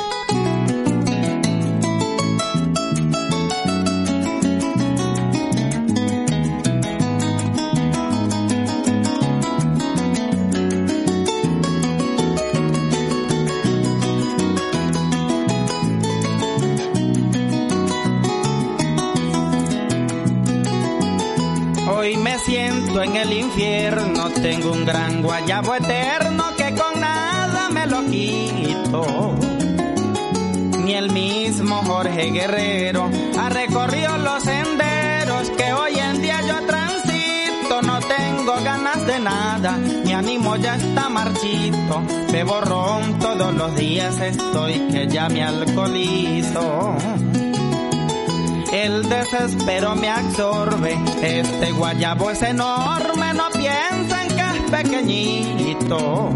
En 22.97 23.15
el 23.15 23.31
infierno, 23.31 24.29
tengo 24.41 24.71
un 24.71 24.83
gran 24.83 25.21
guayabo 25.21 25.75
eterno 25.75 26.43
que 26.57 26.73
con 26.73 26.99
nada 26.99 27.69
me 27.69 27.85
lo 27.85 28.03
quito. 28.05 29.35
Ni 30.83 30.93
el 30.95 31.11
mismo 31.11 31.81
Jorge 31.85 32.31
Guerrero 32.31 33.09
ha 33.39 33.49
recorrido 33.49 34.17
los 34.17 34.43
senderos 34.43 35.51
que 35.51 35.71
hoy 35.71 35.99
en 35.99 36.21
día 36.21 36.41
yo 36.41 36.65
transito. 36.65 37.81
No 37.83 37.99
tengo 37.99 38.55
ganas 38.63 39.05
de 39.05 39.19
nada, 39.19 39.77
mi 39.77 40.11
ánimo 40.11 40.55
ya 40.55 40.75
está 40.75 41.09
marchito. 41.09 42.01
Bebo 42.31 42.59
ron 42.61 43.19
todos 43.19 43.53
los 43.53 43.75
días, 43.75 44.19
estoy 44.19 44.79
que 44.91 45.07
ya 45.07 45.29
me 45.29 45.43
alcoholizo. 45.43 46.97
El 48.71 49.09
desespero 49.09 49.95
me 49.95 50.09
absorbe, 50.09 50.95
este 51.23 51.71
guayabo 51.71 52.29
es 52.29 52.41
enorme, 52.43 53.33
no 53.33 53.49
piensen 53.49 54.27
que 54.35 54.41
es 54.41 54.83
pequeñito. 54.83 56.33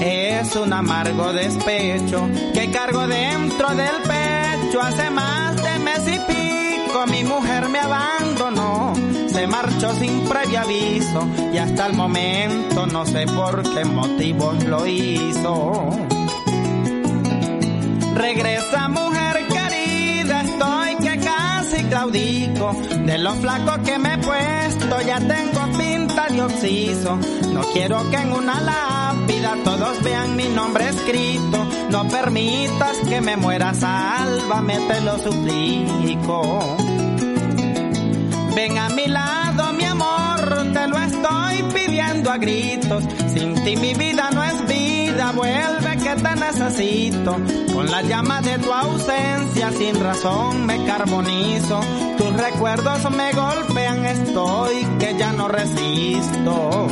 Es 0.00 0.54
un 0.54 0.72
amargo 0.72 1.32
despecho 1.32 2.28
que 2.52 2.70
cargo 2.70 3.08
dentro 3.08 3.70
del 3.70 3.96
pecho. 4.02 4.80
Hace 4.80 5.10
más 5.10 5.56
de 5.56 5.78
mes 5.80 6.06
y 6.06 6.18
pico 6.32 7.06
mi 7.08 7.24
mujer 7.24 7.68
me 7.68 7.80
abandonó. 7.80 8.94
Se 9.28 9.48
marchó 9.48 9.94
sin 9.96 10.20
previo 10.28 10.60
aviso 10.60 11.26
y 11.52 11.58
hasta 11.58 11.86
el 11.86 11.94
momento 11.94 12.86
no 12.86 13.04
sé 13.04 13.26
por 13.26 13.62
qué 13.74 13.84
motivos 13.84 14.62
lo 14.64 14.86
hizo. 14.86 15.90
Regresa 18.14 18.88
mujer 18.88 19.23
claudico. 21.88 22.72
De 23.04 23.18
lo 23.18 23.34
flaco 23.34 23.82
que 23.82 23.98
me 23.98 24.14
he 24.14 24.18
puesto 24.18 25.00
ya 25.02 25.18
tengo 25.18 25.78
pinta 25.78 26.28
de 26.28 26.42
oxiso. 26.42 27.18
No 27.52 27.62
quiero 27.72 28.08
que 28.10 28.16
en 28.16 28.32
una 28.32 28.60
lápida 28.60 29.56
todos 29.64 30.02
vean 30.02 30.36
mi 30.36 30.48
nombre 30.48 30.88
escrito. 30.88 31.66
No 31.90 32.08
permitas 32.08 32.96
que 33.08 33.20
me 33.20 33.36
muera, 33.36 33.74
sálvame, 33.74 34.78
te 34.88 35.00
lo 35.00 35.18
suplico. 35.18 36.76
Ven 38.54 38.78
a 38.78 38.88
mi 38.90 39.06
lado, 39.06 39.72
mi 39.72 39.84
amor, 39.84 40.72
te 40.72 40.86
lo 40.86 40.98
estoy 40.98 41.62
pidiendo 41.74 42.30
a 42.30 42.38
gritos. 42.38 43.04
Sin 43.32 43.54
ti 43.64 43.76
mi 43.76 43.94
vida 43.94 44.03
necesito. 46.74 47.36
Con 47.72 47.90
la 47.90 48.02
llama 48.02 48.40
de 48.40 48.58
tu 48.58 48.72
ausencia, 48.72 49.70
sin 49.72 50.00
razón 50.00 50.66
me 50.66 50.84
carbonizo. 50.84 51.80
Tus 52.16 52.32
recuerdos 52.32 53.10
me 53.10 53.32
golpean, 53.32 54.04
estoy 54.04 54.84
que 54.98 55.16
ya 55.16 55.32
no 55.32 55.48
resisto. 55.48 56.88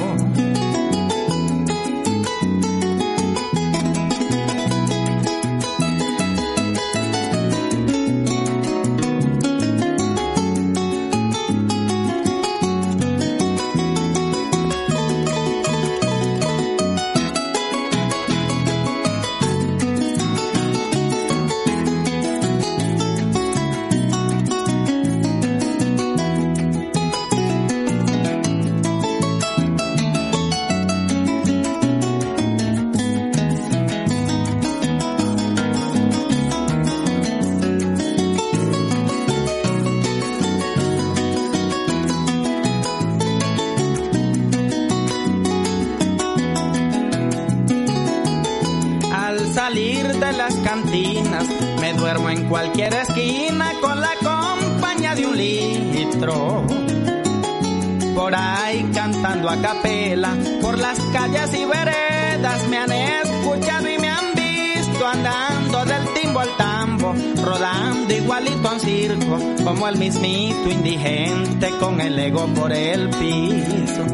Como 69.64 69.88
el 69.88 69.98
mismito 69.98 70.70
indigente 70.70 71.70
con 71.78 72.00
el 72.00 72.18
ego 72.18 72.46
por 72.54 72.72
el 72.72 73.08
piso. 73.10 74.04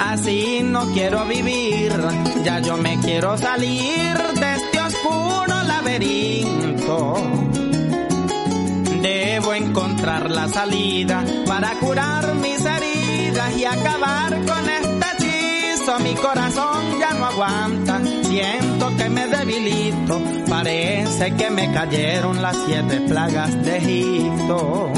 Así 0.00 0.60
no 0.62 0.86
quiero 0.92 1.24
vivir, 1.26 1.92
ya 2.44 2.60
yo 2.60 2.76
me 2.76 2.98
quiero 3.00 3.36
salir 3.36 4.16
de 4.16 4.54
este 4.54 4.80
oscuro 4.80 5.62
laberinto. 5.66 7.16
Debo 9.02 9.54
encontrar 9.54 10.30
la 10.30 10.48
salida 10.48 11.24
para 11.46 11.74
curar 11.80 12.34
mis 12.36 12.64
heridas 12.64 13.56
y 13.56 13.64
acabar 13.64 14.30
con 14.44 14.68
este 14.68 15.06
hechizo. 15.16 15.98
Mi 15.98 16.14
corazón 16.14 16.98
ya 17.00 17.12
no 17.14 17.26
aguanta, 17.26 18.00
debilito. 19.38 20.20
Parece 20.48 21.34
que 21.34 21.50
me 21.50 21.72
cayeron 21.72 22.40
las 22.40 22.56
siete 22.66 23.00
plagas 23.02 23.62
de 23.64 23.76
Egipto. 23.76 24.92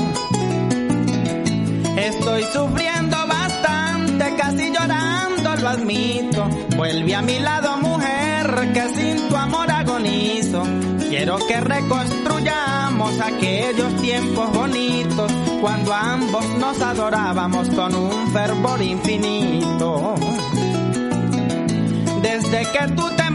Estoy 1.96 2.42
sufriendo 2.52 3.16
bastante, 3.26 4.34
casi 4.36 4.70
llorando, 4.70 5.56
lo 5.56 5.68
admito. 5.68 6.48
Vuelve 6.76 7.14
a 7.14 7.22
mi 7.22 7.38
lado, 7.38 7.76
mujer, 7.78 8.72
que 8.72 8.88
sin 8.94 9.28
tu 9.28 9.36
amor 9.36 9.70
agonizo. 9.70 10.62
Quiero 11.08 11.38
que 11.46 11.60
reconstruyamos 11.60 13.20
aquellos 13.20 14.02
tiempos 14.02 14.52
bonitos 14.52 15.32
cuando 15.60 15.94
ambos 15.94 16.44
nos 16.58 16.80
adorábamos 16.80 17.70
con 17.70 17.94
un 17.94 18.32
fervor 18.32 18.82
infinito. 18.82 20.14
Desde 22.22 22.62
que 22.72 22.88
tú 22.94 23.08
te 23.16 23.30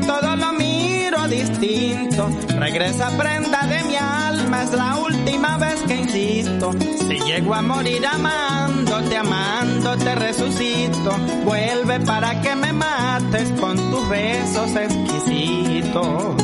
todo 0.00 0.36
lo 0.36 0.52
miro 0.52 1.26
distinto. 1.28 2.30
Regresa 2.58 3.10
prenda 3.16 3.66
de 3.66 3.84
mi 3.84 3.96
alma, 3.96 4.62
es 4.62 4.72
la 4.72 4.96
última 4.96 5.58
vez 5.58 5.80
que 5.86 5.96
insisto. 5.96 6.72
Si 7.08 7.18
llego 7.20 7.54
a 7.54 7.62
morir 7.62 8.06
amándote, 8.06 9.16
amándote 9.16 10.14
resucito. 10.14 11.16
Vuelve 11.44 12.00
para 12.00 12.40
que 12.40 12.54
me 12.54 12.72
mates 12.72 13.50
con 13.60 13.76
tus 13.76 14.08
besos 14.08 14.70
exquisitos. 14.76 16.37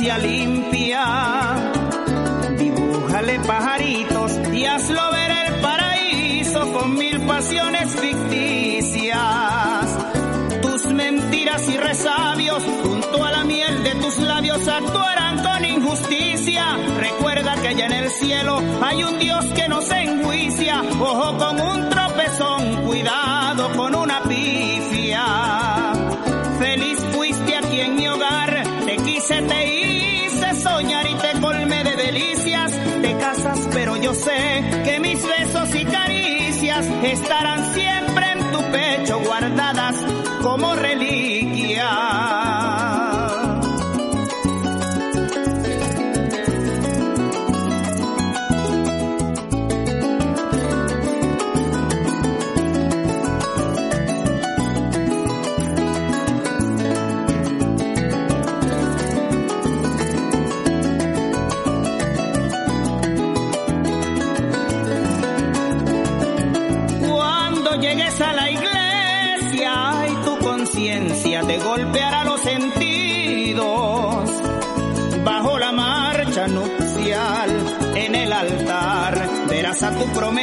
Limpia. 0.00 1.04
Dibújale 2.56 3.40
pajaritos 3.40 4.32
y 4.52 4.64
hazlo 4.64 5.10
ver 5.10 5.30
el 5.46 5.60
paraíso 5.60 6.72
con 6.72 6.94
mil 6.94 7.20
pasiones 7.26 7.96
ficticias. 7.96 9.18
Tus 10.62 10.86
mentiras 10.92 11.68
y 11.68 11.76
resabios 11.76 12.62
junto 12.82 13.24
a 13.24 13.32
la 13.32 13.44
miel 13.44 13.82
de 13.82 13.94
tus 13.96 14.18
labios 14.18 14.68
actuarán 14.68 15.42
con 15.42 15.64
injusticia. 15.64 16.76
Recuerda 16.98 17.56
que 17.60 17.68
allá 17.68 17.86
en 17.86 17.92
el 17.92 18.10
cielo 18.10 18.62
hay 18.80 19.02
un 19.02 19.18
Dios 19.18 19.44
que 19.46 19.68
nos 19.68 19.90
enjuicia. 19.90 20.82
Ojo 21.00 21.36
con 21.38 21.60
un 21.60 21.88
tropezón, 21.88 22.86
cuidado 22.86 23.72
con 23.76 23.94
una 23.96 24.07
yo 34.02 34.14
sé 34.14 34.64
que 34.84 35.00
mis 35.00 35.20
besos 35.26 35.74
y 35.74 35.84
caricias 35.84 36.86
estarán 37.02 37.74
siempre 37.74 38.32
en 38.32 38.52
tu 38.52 38.60
pecho 38.70 39.20
guardadas 39.20 39.96
como 40.42 40.74
reliquia. 40.74 42.47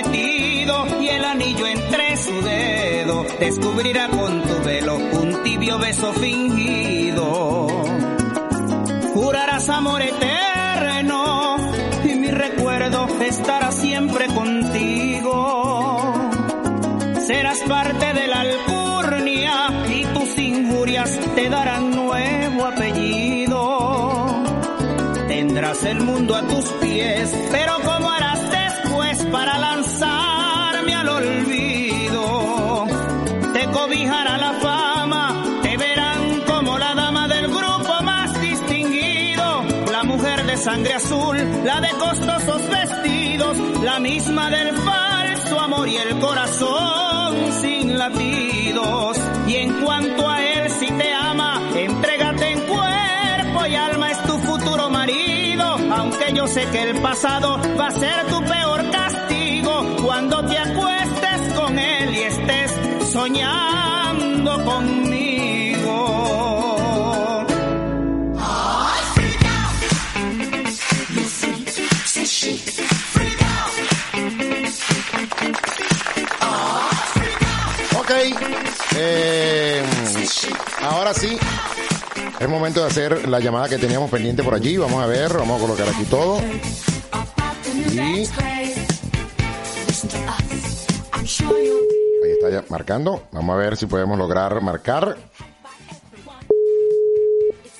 Y 0.03 1.07
el 1.07 1.23
anillo 1.23 1.67
entre 1.67 2.17
su 2.17 2.41
dedo 2.41 3.25
descubrirá 3.39 4.09
con 4.09 4.41
tu 4.41 4.61
velo 4.65 4.97
un 4.97 5.41
tibio 5.43 5.79
beso 5.79 6.11
fingido. 6.13 7.67
Jurarás 9.13 9.69
amor 9.69 10.01
eterno 10.01 11.55
y 12.03 12.13
mi 12.15 12.29
recuerdo 12.29 13.07
estará 13.21 13.71
siempre 13.71 14.27
contigo. 14.27 16.13
Serás 17.25 17.59
parte 17.59 18.13
de 18.13 18.27
la 18.27 18.41
alcurnia 18.41 19.69
y 19.89 20.03
tus 20.07 20.37
injurias 20.37 21.17
te 21.35 21.49
darán 21.49 21.91
nuevo 21.91 22.65
apellido. 22.65 24.43
Tendrás 25.29 25.85
el 25.85 26.01
mundo 26.01 26.35
a 26.35 26.41
tus 26.41 26.65
pies, 26.81 27.33
pero 27.49 27.75
¿cómo 27.85 27.94
sangre 40.65 40.95
azul, 40.95 41.37
la 41.63 41.79
de 41.79 41.89
costosos 41.89 42.61
vestidos, 42.67 43.55
la 43.83 43.99
misma 43.99 44.49
del 44.49 44.75
falso 44.75 45.59
amor 45.59 45.87
y 45.87 45.95
el 45.95 46.17
corazón 46.17 47.53
sin 47.61 47.95
latidos. 47.95 49.15
Y 49.45 49.57
en 49.57 49.73
cuanto 49.81 50.27
a 50.27 50.41
él, 50.41 50.71
si 50.71 50.87
te 50.87 51.13
ama, 51.13 51.61
entrégate 51.75 52.51
en 52.51 52.61
cuerpo 52.61 53.65
y 53.67 53.75
alma, 53.75 54.09
es 54.09 54.23
tu 54.23 54.39
futuro 54.39 54.89
marido. 54.89 55.77
Aunque 55.97 56.33
yo 56.33 56.47
sé 56.47 56.65
que 56.71 56.81
el 56.81 56.99
pasado 56.99 57.59
va 57.79 57.87
a 57.89 57.91
ser 57.91 58.25
tu 58.25 58.43
peor 58.43 58.89
castigo 58.89 59.85
cuando 60.03 60.43
te 60.47 60.57
acuestes 60.57 61.53
con 61.53 61.77
él 61.77 62.15
y 62.15 62.21
estés 62.23 63.11
soñando 63.11 64.65
conmigo. 64.65 65.04
Ahora 81.05 81.19
sí. 81.19 81.37
Es 82.39 82.49
momento 82.49 82.81
de 82.81 82.87
hacer 82.87 83.29
la 83.29 83.39
llamada 83.39 83.69
que 83.69 83.77
teníamos 83.77 84.09
pendiente 84.09 84.43
por 84.43 84.55
allí. 84.55 84.75
Vamos 84.77 85.03
a 85.03 85.07
ver, 85.07 85.33
vamos 85.33 85.57
a 85.57 85.61
colocar 85.61 85.87
aquí 85.87 86.03
todo. 86.05 86.39
Ahí 87.97 88.23
está 92.33 92.49
ya 92.49 92.63
marcando. 92.69 93.23
Vamos 93.31 93.53
a 93.53 93.57
ver 93.57 93.77
si 93.77 93.85
podemos 93.85 94.17
lograr 94.17 94.59
marcar. 94.61 95.15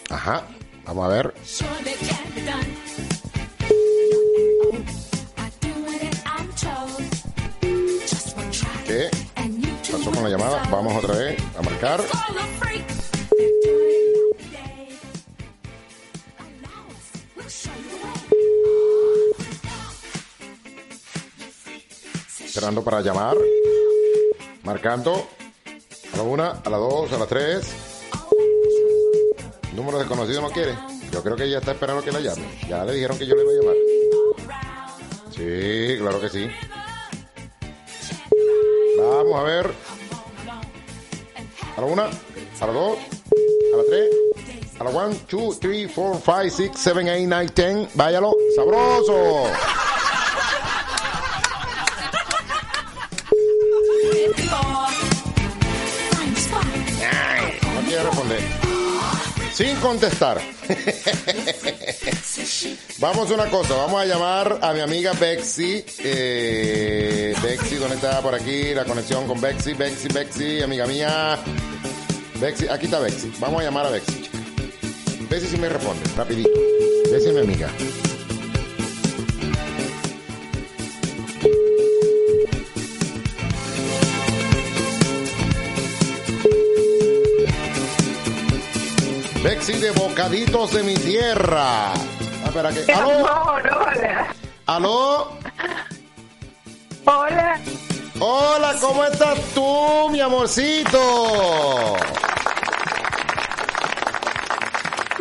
Ajá. 0.09 0.43
Vamos 0.85 1.05
a 1.05 1.07
ver. 1.07 1.33
¿Qué 8.85 9.09
pasó 9.91 10.11
con 10.11 10.23
la 10.23 10.29
llamada? 10.29 10.61
Vamos 10.69 11.03
otra 11.03 11.15
vez 11.15 11.37
a 11.57 11.61
marcar. 11.63 12.03
Esperando 22.65 22.83
para 22.83 23.01
llamar. 23.01 23.37
Marcando. 24.63 25.27
A 26.13 26.17
la 26.17 26.23
una, 26.23 26.49
a 26.49 26.69
la 26.71 26.77
dos, 26.77 27.13
a 27.13 27.19
las 27.19 27.27
tres. 27.27 27.71
Número 29.75 29.99
desconocido 29.99 30.41
no 30.41 30.49
quiere. 30.49 30.75
Yo 31.11 31.21
creo 31.21 31.35
que 31.35 31.43
ella 31.43 31.59
está 31.59 31.73
esperando 31.73 32.03
que 32.03 32.11
la 32.11 32.21
llame. 32.21 32.41
Ya 32.67 32.83
le 32.83 32.93
dijeron 32.93 33.19
que 33.19 33.27
yo 33.27 33.35
le 33.35 33.43
iba 33.43 33.51
a 33.51 33.55
llamar. 33.55 33.75
Sí, 35.29 35.95
claro 35.99 36.19
que 36.19 36.29
sí. 36.29 36.49
Vamos 38.97 39.39
a 39.39 39.43
ver. 39.43 39.71
A 41.77 41.81
la 41.81 41.85
una, 41.85 42.05
a 42.05 42.65
la 42.65 42.73
dos, 42.73 42.97
a 42.97 43.77
la 43.77 43.83
tres, 43.87 44.09
a 44.79 44.83
la 44.85 44.89
one, 44.89 45.15
two, 45.27 45.53
three, 45.59 45.87
four, 45.87 46.19
five, 46.19 46.49
six, 46.49 46.79
seven, 46.79 47.07
eight, 47.09 47.29
nine, 47.29 47.49
ten. 47.49 47.87
Váyalo. 47.93 48.33
Sabroso. 48.55 49.43
Sin 59.55 59.77
contestar. 59.77 60.37
vamos 62.99 63.31
a 63.31 63.33
una 63.35 63.45
cosa, 63.45 63.73
vamos 63.73 64.01
a 64.01 64.05
llamar 64.05 64.59
a 64.61 64.73
mi 64.73 64.81
amiga 64.81 65.13
Bexy. 65.13 65.81
Eh, 65.99 67.33
Bexy, 67.41 67.75
¿dónde 67.75 67.95
está 67.95 68.21
por 68.21 68.35
aquí 68.35 68.73
la 68.73 68.83
conexión 68.83 69.25
con 69.25 69.39
Bexy? 69.39 69.73
Bexy, 69.73 70.09
Bexy, 70.09 70.61
amiga 70.61 70.85
mía. 70.85 71.39
Bexy, 72.37 72.67
aquí 72.67 72.83
está 72.87 72.99
Bexy. 72.99 73.31
Vamos 73.39 73.61
a 73.61 73.63
llamar 73.63 73.85
a 73.85 73.91
Bexy. 73.91 74.29
Bexy 75.29 75.47
si 75.47 75.55
me 75.55 75.69
responde, 75.69 76.03
rapidito. 76.17 76.49
Bexy 77.09 77.29
es 77.29 77.33
mi 77.33 77.39
amiga. 77.39 77.69
Bexy 89.45 89.73
de 89.73 89.91
Bocaditos 89.91 90.73
de 90.73 90.81
mi 90.81 90.95
tierra. 90.95 91.93
Ah, 91.93 92.45
espera 92.47 92.71
que. 92.71 92.91
¿Aló? 92.91 93.25
hola. 93.45 94.35
¿Aló? 94.65 95.31
Hola. 97.05 97.61
Hola, 98.19 98.75
¿cómo 98.81 99.03
estás 99.03 99.39
tú, 99.53 100.09
mi 100.09 100.19
amorcito? 100.19 101.95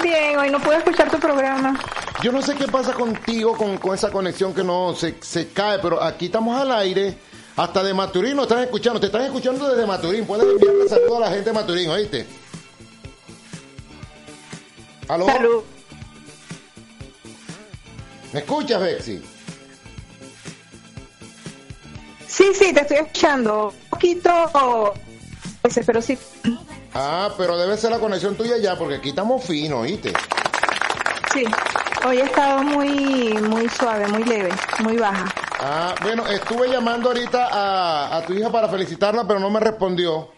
Bien, 0.03 0.39
hoy 0.39 0.49
no 0.49 0.59
puedo 0.59 0.79
escuchar 0.79 1.11
tu 1.11 1.19
programa. 1.19 1.79
Yo 2.23 2.33
no 2.33 2.41
sé 2.41 2.55
qué 2.55 2.67
pasa 2.67 2.95
contigo 2.95 3.55
con, 3.59 3.77
con 3.77 3.95
esa 3.95 4.11
conexión 4.11 4.55
que 4.55 4.65
no 4.65 4.95
se, 4.95 5.17
se 5.21 5.49
cae, 5.49 5.81
pero 5.81 6.03
aquí 6.03 6.27
estamos 6.27 6.59
al 6.59 6.73
aire. 6.73 7.19
Hasta 7.57 7.83
de 7.83 7.93
Maturín 7.93 8.37
nos 8.37 8.47
están 8.47 8.61
escuchando. 8.61 8.99
Te 8.99 9.07
están 9.07 9.21
escuchando 9.21 9.69
desde 9.69 9.87
Maturín. 9.87 10.25
Puedes 10.25 10.47
enviarle 10.47 10.89
saludos 10.89 11.19
a 11.19 11.21
la 11.21 11.29
gente 11.29 11.51
de 11.51 11.53
Maturín, 11.53 11.91
¿oíste? 11.91 12.44
¿Aló? 15.09 15.65
¿Me 18.33 18.41
escuchas, 18.41 18.81
Bexy? 18.81 19.23
Sí, 22.27 22.53
sí, 22.53 22.73
te 22.73 22.81
estoy 22.81 22.97
escuchando. 22.99 23.69
Un 23.69 23.91
poquito, 23.91 24.95
ese, 25.63 25.85
pero 25.85 26.03
sí. 26.03 26.19
Ah, 26.95 27.31
pero 27.37 27.57
debe 27.57 27.77
ser 27.77 27.91
la 27.91 27.99
conexión 27.99 28.35
tuya 28.35 28.57
ya, 28.59 28.77
porque 28.77 28.97
aquí 28.97 29.11
estamos 29.11 29.45
finos, 29.45 29.83
¿oíste? 29.83 30.13
Sí. 31.33 31.45
Hoy 32.07 32.19
he 32.19 32.25
estado 32.25 32.63
muy, 32.63 33.35
muy 33.35 33.69
suave, 33.69 34.07
muy 34.09 34.25
leve, 34.25 34.51
muy 34.81 34.97
baja. 34.97 35.33
Ah, 35.61 35.95
bueno, 36.03 36.27
estuve 36.27 36.69
llamando 36.69 37.09
ahorita 37.09 37.49
a, 37.51 38.17
a 38.17 38.27
tu 38.27 38.35
hija 38.35 38.51
para 38.51 38.69
felicitarla, 38.69 39.27
pero 39.27 39.41
no 39.41 39.49
me 39.49 39.61
respondió. 39.61 40.29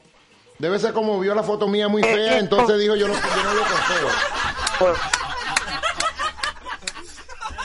Debe 0.59 0.79
ser 0.79 0.93
como 0.93 1.19
vio 1.21 1.35
la 1.35 1.43
foto 1.43 1.69
mía 1.69 1.89
muy 1.89 2.03
fea, 2.03 2.39
entonces 2.39 2.79
dijo 2.79 2.95
yo 2.95 3.09
no, 3.09 3.15
yo 3.15 3.43
no 3.43 3.55
lo 3.55 3.61
consigo. 3.61 4.09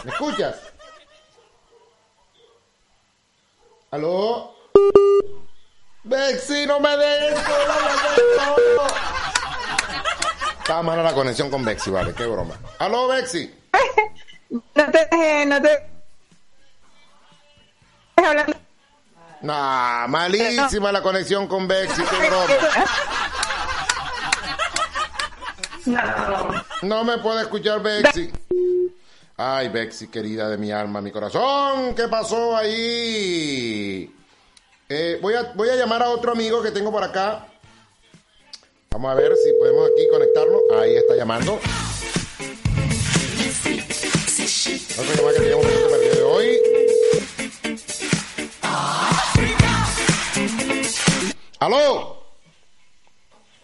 ¿Me 0.03 0.11
escuchas? 0.11 0.55
¿Aló? 3.91 4.55
Bexy, 6.03 6.65
no 6.65 6.79
me 6.79 6.95
dejes 6.97 7.39
solo, 7.43 8.87
Está 10.59 10.81
mala 10.81 11.03
la 11.03 11.13
conexión 11.13 11.51
con 11.51 11.65
Bexy, 11.65 11.91
vale, 11.91 12.13
qué 12.13 12.25
broma. 12.25 12.55
¿Aló, 12.79 13.07
Bexy? 13.07 13.53
No 14.49 14.91
te 14.91 15.07
dejé, 15.09 15.45
no 15.45 15.61
te... 15.61 15.89
hablando. 18.17 18.53
Nah, 19.41 20.07
malísima 20.07 20.91
la 20.91 21.01
conexión 21.01 21.47
con 21.47 21.69
Bexy, 21.69 22.03
qué 22.03 22.27
broma. 22.27 22.53
No. 26.81 27.03
Me 27.03 27.17
puede 27.17 27.41
escuchar 27.41 27.81
Bexy. 27.81 28.31
Ay, 29.37 29.69
Bexy, 29.69 30.07
querida 30.07 30.49
de 30.49 30.57
mi 30.57 30.71
alma, 30.71 31.01
mi 31.01 31.11
corazón, 31.11 31.95
¿qué 31.95 32.07
pasó 32.07 32.55
ahí? 32.55 34.13
Eh, 34.87 35.19
voy, 35.21 35.33
a, 35.33 35.53
voy 35.55 35.69
a 35.69 35.75
llamar 35.75 36.03
a 36.03 36.09
otro 36.09 36.33
amigo 36.33 36.61
que 36.61 36.71
tengo 36.71 36.91
por 36.91 37.03
acá. 37.03 37.47
Vamos 38.91 39.11
a 39.11 39.15
ver 39.15 39.33
si 39.37 39.51
podemos 39.53 39.89
aquí 39.89 40.07
conectarlo. 40.11 40.59
Ahí 40.79 40.95
está 40.95 41.15
llamando. 41.15 41.59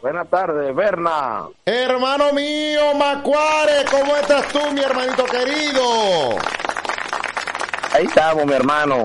Buenas 0.07 0.29
tardes, 0.29 0.73
Berna. 0.73 1.49
Hermano 1.65 2.31
mío, 2.31 2.93
Macuare, 2.93 3.83
¿cómo 3.91 4.15
estás 4.15 4.47
tú, 4.53 4.71
mi 4.71 4.79
hermanito 4.79 5.25
querido? 5.25 5.83
Ahí 7.93 8.05
estamos, 8.05 8.45
mi 8.45 8.53
hermano. 8.53 9.03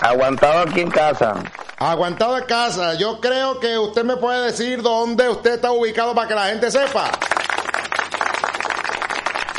Aguantado 0.00 0.60
aquí 0.60 0.82
en 0.82 0.92
casa. 0.92 1.34
Aguantado 1.76 2.38
en 2.38 2.44
casa. 2.44 2.94
Yo 2.94 3.20
creo 3.20 3.58
que 3.58 3.76
usted 3.76 4.04
me 4.04 4.16
puede 4.16 4.44
decir 4.44 4.80
dónde 4.80 5.28
usted 5.28 5.54
está 5.54 5.72
ubicado 5.72 6.14
para 6.14 6.28
que 6.28 6.34
la 6.36 6.46
gente 6.46 6.70
sepa. 6.70 7.10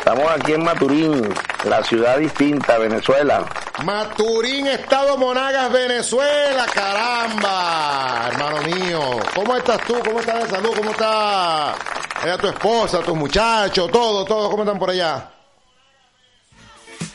Estamos 0.06 0.32
aquí 0.32 0.54
en 0.54 0.64
Maturín, 0.64 1.34
la 1.68 1.84
ciudad 1.84 2.20
distinta, 2.20 2.78
Venezuela. 2.78 3.44
Maturín, 3.84 4.68
Estado 4.68 5.18
Monagas, 5.18 5.72
Venezuela, 5.72 6.68
caramba, 6.72 8.30
hermano 8.32 8.62
mío. 8.62 9.00
¿Cómo 9.34 9.56
estás 9.56 9.82
tú? 9.88 9.96
¿Cómo 10.06 10.20
estás 10.20 10.44
de 10.44 10.50
salud? 10.58 10.76
¿Cómo 10.78 10.92
está 10.92 11.74
ella, 12.24 12.38
tu 12.38 12.46
esposa, 12.50 13.00
tus 13.00 13.16
muchachos, 13.16 13.90
todo, 13.92 14.24
todo? 14.26 14.52
¿Cómo 14.52 14.62
están 14.62 14.78
por 14.78 14.92
allá? 14.92 15.28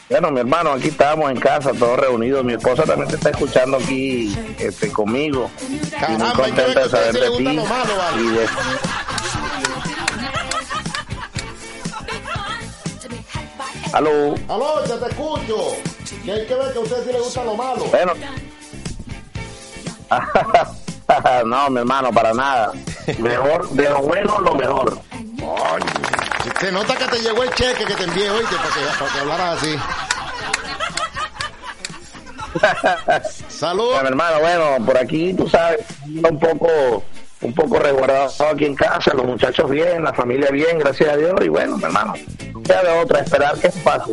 Bueno, 0.08 0.32
mi 0.32 0.40
hermano, 0.40 0.72
aquí 0.72 0.88
estamos 0.88 1.30
en 1.30 1.38
casa, 1.38 1.70
todos 1.72 1.96
reunidos. 1.96 2.44
Mi 2.44 2.54
esposa 2.54 2.82
también 2.82 3.08
te 3.08 3.14
está 3.14 3.30
escuchando 3.30 3.76
aquí 3.76 4.36
este, 4.58 4.90
conmigo. 4.90 5.48
y 6.08 6.10
muy 6.10 6.30
contenta 6.32 6.80
de 6.80 6.88
saber 6.88 7.12
de 7.12 7.30
ti. 7.36 7.44
y 8.18 8.26
de- 8.30 8.48
Aló. 13.92 14.34
Aló, 14.48 14.84
ya 14.86 14.98
te 14.98 15.06
escucho. 15.08 15.56
Que 16.24 16.32
hay 16.32 16.46
que 16.46 16.54
ver 16.54 16.72
que 16.72 16.78
a 16.78 16.82
usted 16.82 17.04
sí 17.04 17.12
le 17.12 17.20
gusta 17.20 17.44
lo 17.44 17.54
malo. 17.56 17.84
Bueno. 17.86 18.12
no, 21.46 21.70
mi 21.70 21.80
hermano, 21.80 22.12
para 22.12 22.32
nada. 22.32 22.72
Mejor, 23.18 23.68
de 23.70 23.88
lo 23.88 24.02
bueno, 24.02 24.38
lo 24.40 24.54
mejor. 24.54 24.98
Se 26.60 26.70
nota 26.70 26.96
que 26.96 27.06
te 27.06 27.20
llegó 27.20 27.42
el 27.42 27.50
cheque 27.54 27.84
que 27.84 27.94
te 27.94 28.04
envié 28.04 28.30
hoy 28.30 28.44
para 28.44 28.62
que, 28.62 28.80
para 28.98 29.12
que 29.12 29.18
hablaras 29.18 29.58
así. 29.58 29.76
Saludos. 33.48 34.02
mi 34.02 34.08
hermano, 34.08 34.40
bueno, 34.40 34.84
por 34.84 34.98
aquí 34.98 35.32
tú 35.34 35.48
sabes, 35.48 35.86
un 36.06 36.38
poco 36.38 37.02
un 37.42 37.54
poco 37.54 37.78
resguardado 37.78 38.48
aquí 38.52 38.66
en 38.66 38.74
casa, 38.74 39.14
los 39.14 39.24
muchachos 39.24 39.70
bien, 39.70 40.04
la 40.04 40.12
familia 40.12 40.50
bien, 40.50 40.78
gracias 40.78 41.08
a 41.08 41.16
Dios, 41.16 41.34
y 41.42 41.48
bueno, 41.48 41.78
mi 41.78 41.84
hermano, 41.84 42.14
de 42.78 42.88
otra, 43.02 43.20
esperar 43.20 43.59
que 43.59 43.68
pase. 43.68 44.12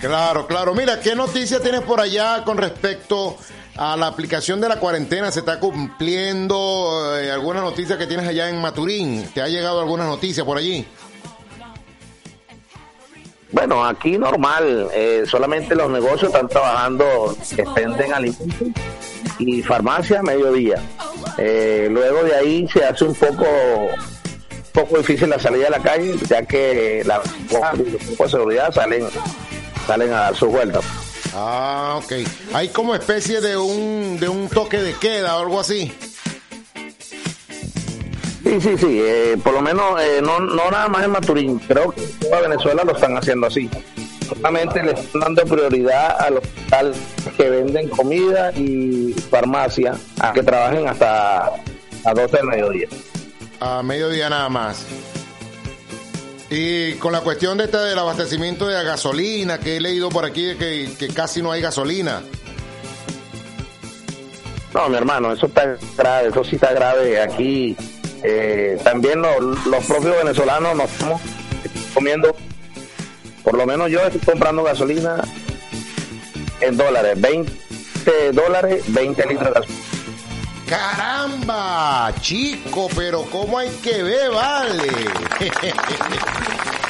Claro, 0.00 0.46
claro. 0.46 0.74
Mira, 0.74 1.00
¿qué 1.00 1.14
noticia 1.14 1.60
tienes 1.60 1.82
por 1.82 2.00
allá 2.00 2.42
con 2.44 2.56
respecto 2.56 3.36
a 3.76 3.96
la 3.96 4.06
aplicación 4.06 4.60
de 4.60 4.68
la 4.68 4.76
cuarentena? 4.76 5.30
¿Se 5.30 5.40
está 5.40 5.60
cumpliendo 5.60 7.16
eh, 7.18 7.30
alguna 7.30 7.60
noticia 7.60 7.98
que 7.98 8.06
tienes 8.06 8.26
allá 8.26 8.48
en 8.48 8.60
Maturín? 8.60 9.28
¿Te 9.34 9.42
ha 9.42 9.48
llegado 9.48 9.80
alguna 9.80 10.04
noticia 10.04 10.44
por 10.44 10.58
allí? 10.58 10.86
Bueno, 13.50 13.84
aquí 13.84 14.18
normal, 14.18 14.88
eh, 14.92 15.24
solamente 15.26 15.74
los 15.74 15.90
negocios 15.90 16.24
están 16.24 16.48
trabajando, 16.48 17.34
que 17.56 17.64
venden 17.74 18.12
alimentos 18.12 18.68
y 19.38 19.62
farmacia 19.62 20.20
a 20.20 20.22
mediodía. 20.22 20.82
Eh, 21.38 21.88
luego 21.90 22.24
de 22.24 22.34
ahí 22.34 22.68
se 22.68 22.84
hace 22.84 23.04
un 23.04 23.14
poco 23.14 23.46
poco 24.78 24.98
difícil 24.98 25.28
la 25.28 25.40
salida 25.40 25.66
a 25.66 25.70
la 25.70 25.80
calle, 25.80 26.14
ya 26.28 26.42
que 26.42 27.02
la 27.04 27.20
guardia 27.50 27.84
y 27.88 27.90
los 27.90 28.02
cuerpos 28.02 28.26
de 28.26 28.38
seguridad 28.38 28.72
salen 28.72 29.06
salen 29.86 30.12
a 30.12 30.20
dar 30.20 30.36
sus 30.36 30.50
vueltas. 30.50 30.84
Ah, 31.34 31.98
ok. 32.02 32.12
Hay 32.54 32.68
como 32.68 32.94
especie 32.94 33.40
de 33.40 33.56
un, 33.56 34.18
de 34.20 34.28
un 34.28 34.48
toque 34.48 34.78
de 34.78 34.94
queda 34.94 35.36
o 35.36 35.40
algo 35.40 35.60
así. 35.60 35.92
Sí, 38.44 38.60
sí, 38.60 38.78
sí, 38.78 39.00
eh, 39.02 39.36
por 39.42 39.52
lo 39.52 39.60
menos 39.60 40.00
eh, 40.00 40.20
no, 40.22 40.40
no 40.40 40.70
nada 40.70 40.88
más 40.88 41.04
en 41.04 41.10
Maturín, 41.10 41.58
creo 41.58 41.90
que 41.90 42.02
en 42.02 42.18
toda 42.20 42.40
Venezuela 42.42 42.84
lo 42.84 42.92
están 42.92 43.16
haciendo 43.16 43.48
así. 43.48 43.68
Solamente 44.28 44.82
le 44.82 44.92
están 44.92 45.20
dando 45.20 45.42
prioridad 45.44 46.16
a 46.20 46.30
los 46.30 46.96
que 47.36 47.50
venden 47.50 47.88
comida 47.88 48.52
y 48.52 49.12
farmacia 49.30 49.94
a 50.20 50.32
que 50.32 50.42
trabajen 50.42 50.86
hasta 50.88 51.46
a 52.04 52.14
12 52.14 52.36
del 52.36 52.46
mediodía. 52.46 52.88
A 53.60 53.82
mediodía 53.82 54.28
nada 54.30 54.48
más. 54.48 54.84
Y 56.50 56.92
con 56.94 57.12
la 57.12 57.20
cuestión 57.20 57.58
de 57.58 57.64
este 57.64 57.76
del 57.78 57.98
abastecimiento 57.98 58.66
de 58.66 58.74
la 58.74 58.82
gasolina, 58.82 59.58
que 59.58 59.76
he 59.76 59.80
leído 59.80 60.08
por 60.08 60.24
aquí 60.24 60.54
que 60.56 61.08
casi 61.14 61.42
no 61.42 61.52
hay 61.52 61.60
gasolina. 61.60 62.22
No, 64.72 64.88
mi 64.88 64.96
hermano, 64.96 65.32
eso 65.32 65.46
está 65.46 65.76
grave, 65.96 66.28
eso 66.28 66.44
sí 66.44 66.54
está 66.56 66.72
grave. 66.72 67.20
Aquí 67.20 67.76
eh, 68.22 68.78
también 68.84 69.20
lo- 69.20 69.40
los 69.40 69.84
propios 69.86 70.16
venezolanos 70.16 70.76
nos 70.76 70.90
estamos 70.90 71.20
comiendo, 71.94 72.34
por 73.42 73.56
lo 73.56 73.66
menos 73.66 73.90
yo 73.90 74.00
estoy 74.00 74.20
comprando 74.20 74.62
gasolina 74.62 75.22
en 76.60 76.76
dólares, 76.76 77.20
20 77.20 77.52
dólares, 78.32 78.84
20 78.88 79.26
litros 79.26 79.48
de 79.48 79.60
gasolina. 79.60 79.87
¡Caramba! 80.68 82.12
Chico, 82.20 82.88
pero 82.94 83.22
¿cómo 83.22 83.58
hay 83.58 83.70
que 83.82 84.02
ver, 84.02 84.30
vale? 84.30 84.88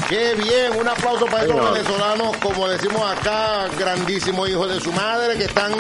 ¡Qué 0.09 0.35
bien! 0.35 0.73
Un 0.81 0.89
aplauso 0.89 1.27
para 1.27 1.45
esos 1.45 1.55
Señor. 1.57 1.73
venezolanos, 1.75 2.37
como 2.39 2.67
decimos 2.69 3.03
acá, 3.03 3.69
grandísimos 3.79 4.49
hijos 4.49 4.69
de 4.71 4.81
su 4.81 4.93
madre, 4.93 5.37
que 5.37 5.45
están 5.45 5.73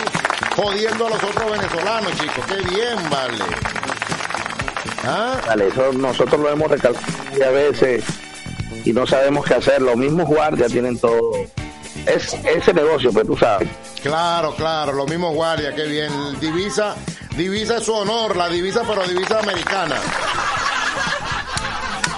jodiendo 0.54 1.06
a 1.06 1.10
los 1.10 1.22
otros 1.22 1.50
venezolanos, 1.50 2.12
chicos. 2.12 2.44
¡Qué 2.46 2.56
bien, 2.56 2.96
vale! 3.10 3.44
¿Ah? 5.04 5.40
Vale, 5.46 5.68
eso 5.68 5.92
nosotros 5.94 6.40
lo 6.40 6.50
hemos 6.50 6.70
recalcado 6.70 7.04
a 7.46 7.50
veces 7.50 8.04
y 8.84 8.92
no 8.92 9.06
sabemos 9.06 9.46
qué 9.46 9.54
hacer. 9.54 9.80
Los 9.80 9.96
mismos 9.96 10.26
guardias 10.26 10.70
tienen 10.70 10.98
todo. 10.98 11.32
Es 12.06 12.34
ese 12.44 12.74
negocio, 12.74 13.12
pues 13.12 13.26
tú 13.26 13.36
sabes. 13.36 13.68
Claro, 14.02 14.54
claro, 14.54 14.92
los 14.92 15.08
mismos 15.08 15.34
guardias, 15.34 15.74
qué 15.74 15.84
bien. 15.84 16.10
Divisa, 16.40 16.94
divisa 17.38 17.76
es 17.76 17.84
su 17.84 17.94
honor, 17.94 18.36
la 18.36 18.48
divisa, 18.48 18.82
pero 18.86 19.06
divisa 19.06 19.38
americana. 19.38 19.96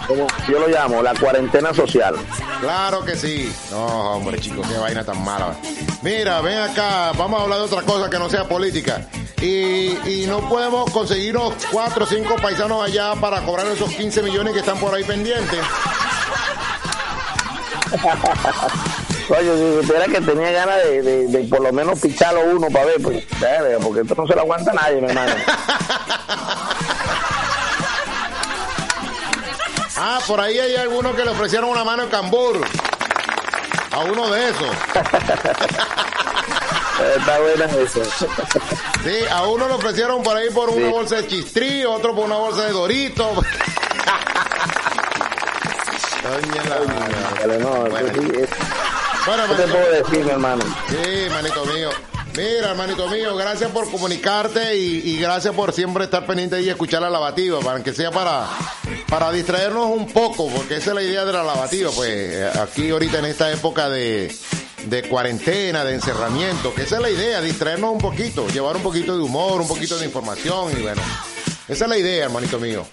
Como 0.08 0.26
yo 0.48 0.58
lo 0.58 0.66
llamo, 0.66 1.02
la 1.02 1.14
cuarentena 1.14 1.74
social. 1.74 2.16
Claro 2.60 3.04
que 3.04 3.14
sí. 3.14 3.54
No, 3.70 4.14
hombre, 4.14 4.40
chicos, 4.40 4.66
qué 4.66 4.78
vaina 4.78 5.04
tan 5.04 5.22
mala. 5.22 5.54
Mira, 6.02 6.40
ven 6.40 6.58
acá, 6.58 7.12
vamos 7.16 7.38
a 7.38 7.42
hablar 7.44 7.58
de 7.58 7.64
otra 7.66 7.82
cosa 7.82 8.08
que 8.08 8.18
no 8.18 8.30
sea 8.30 8.48
política. 8.48 9.06
Y, 9.40 9.90
y 10.08 10.24
no 10.26 10.40
podemos 10.48 10.90
conseguirnos 10.90 11.54
cuatro 11.70 12.04
o 12.04 12.08
cinco 12.08 12.36
paisanos 12.36 12.82
allá 12.82 13.14
para 13.14 13.42
cobrar 13.42 13.66
esos 13.66 13.90
15 13.90 14.22
millones 14.22 14.54
que 14.54 14.60
están 14.60 14.78
por 14.78 14.94
ahí 14.94 15.04
pendientes. 15.04 15.60
Oye, 19.30 19.56
si 19.56 19.80
supiera 19.86 20.06
que 20.06 20.20
tenía 20.20 20.50
ganas 20.50 20.82
de, 20.84 21.02
de- 21.02 21.26
de 21.28 21.44
por 21.48 21.60
lo 21.60 21.72
menos 21.72 21.98
picharlo 22.00 22.42
uno 22.44 22.66
para 22.68 22.86
ver, 22.86 23.00
pues, 23.00 23.24
porque 23.82 24.00
esto 24.00 24.14
no 24.16 24.26
se 24.26 24.34
lo 24.34 24.40
aguanta 24.40 24.72
nadie, 24.72 25.00
mi 25.00 25.08
hermano. 25.08 25.32
Ah, 30.02 30.18
por 30.26 30.40
ahí 30.40 30.58
hay 30.58 30.76
algunos 30.76 31.14
que 31.14 31.22
le 31.24 31.30
ofrecieron 31.30 31.68
una 31.68 31.84
mano 31.84 32.04
en 32.04 32.08
cambur. 32.08 32.58
A 33.92 33.98
uno 33.98 34.30
de 34.30 34.48
esos. 34.48 34.70
Está 37.18 37.38
buena 37.40 37.64
eso. 37.66 38.02
Sí, 39.04 39.18
a 39.30 39.42
uno 39.46 39.68
le 39.68 39.74
ofrecieron 39.74 40.22
por 40.22 40.34
ahí 40.36 40.48
por 40.50 40.70
una 40.70 40.86
Sí. 40.86 40.92
bolsa 40.92 41.16
de 41.16 41.26
chistrí, 41.26 41.84
otro 41.84 42.14
por 42.14 42.24
una 42.24 42.36
bolsa 42.36 42.62
de 42.64 42.72
dorito. 42.72 43.30
Coño, 46.22 46.62
la- 47.46 47.58
no, 47.58 47.86
Bueno, 49.26 49.42
¿Qué 49.48 49.54
te 49.62 49.68
puedo 49.68 49.90
decir, 49.90 50.24
mi 50.24 50.30
hermano? 50.30 50.64
Sí, 50.88 51.28
manito 51.30 51.64
mío. 51.66 51.90
Mira, 52.36 52.70
hermanito 52.70 53.08
mío, 53.08 53.36
gracias 53.36 53.70
por 53.70 53.90
comunicarte 53.90 54.76
y, 54.76 55.02
y 55.10 55.18
gracias 55.18 55.52
por 55.54 55.72
siempre 55.72 56.04
estar 56.04 56.24
pendiente 56.26 56.60
y 56.62 56.68
escuchar 56.68 57.02
la 57.02 57.10
lavativa, 57.10 57.58
para 57.60 57.82
que 57.82 57.92
sea 57.92 58.10
para, 58.12 58.46
para 59.08 59.32
distraernos 59.32 59.86
un 59.90 60.06
poco, 60.12 60.48
porque 60.48 60.76
esa 60.76 60.90
es 60.90 60.94
la 60.94 61.02
idea 61.02 61.24
de 61.24 61.32
la 61.32 61.42
lavativa, 61.42 61.90
pues 61.90 62.56
aquí 62.56 62.90
ahorita 62.90 63.18
en 63.18 63.24
esta 63.24 63.50
época 63.52 63.90
de, 63.90 64.32
de 64.86 65.02
cuarentena, 65.08 65.84
de 65.84 65.94
encerramiento, 65.94 66.72
que 66.72 66.82
esa 66.82 66.96
es 66.96 67.02
la 67.02 67.10
idea, 67.10 67.40
distraernos 67.40 67.90
un 67.92 67.98
poquito, 67.98 68.46
llevar 68.48 68.76
un 68.76 68.82
poquito 68.82 69.16
de 69.16 69.22
humor, 69.24 69.60
un 69.60 69.68
poquito 69.68 69.98
de 69.98 70.06
información 70.06 70.70
y 70.78 70.82
bueno, 70.82 71.02
esa 71.68 71.84
es 71.84 71.90
la 71.90 71.98
idea, 71.98 72.24
hermanito 72.26 72.60
mío. 72.60 72.86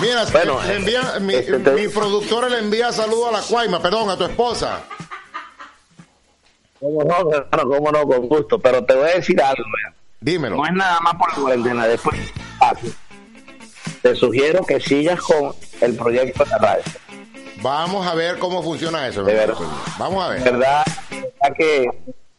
Mira, 0.00 0.24
Bueno, 0.32 0.60
le 0.66 0.76
envía, 0.76 1.02
mi, 1.20 1.34
este 1.34 1.58
te- 1.58 1.70
mi 1.72 1.88
productora 1.88 2.48
le 2.48 2.58
envía 2.58 2.92
saludo 2.92 3.28
a 3.28 3.32
la 3.32 3.40
Cuaima, 3.42 3.80
perdón, 3.82 4.08
a 4.10 4.16
tu 4.16 4.24
esposa. 4.24 4.80
¿Cómo 6.78 7.04
no, 7.04 7.30
hermano? 7.32 7.68
¿Cómo 7.68 7.92
no? 7.92 8.02
Con 8.06 8.28
gusto. 8.28 8.58
Pero 8.58 8.82
te 8.84 8.94
voy 8.94 9.10
a 9.10 9.14
decir 9.16 9.40
algo, 9.42 9.62
vea. 9.82 9.94
Dímelo. 10.20 10.56
No 10.56 10.66
es 10.66 10.72
nada 10.72 11.00
más 11.00 11.14
por 11.16 11.28
la 11.30 11.34
cuarentena. 11.42 11.86
Después, 11.86 12.16
te 14.02 14.14
sugiero 14.14 14.64
que 14.64 14.80
sigas 14.80 15.20
con 15.20 15.52
el 15.82 15.94
proyecto 15.96 16.44
de 16.44 16.50
la 16.50 16.58
radio. 16.58 16.82
Vamos 17.62 18.06
a 18.06 18.14
ver 18.14 18.38
cómo 18.38 18.62
funciona 18.62 19.06
eso. 19.06 19.22
De 19.22 19.34
verdad. 19.34 19.56
Vamos 19.98 20.24
a 20.24 20.28
ver. 20.28 20.42
verdad, 20.42 20.82
verdad 21.10 21.56
que 21.56 21.90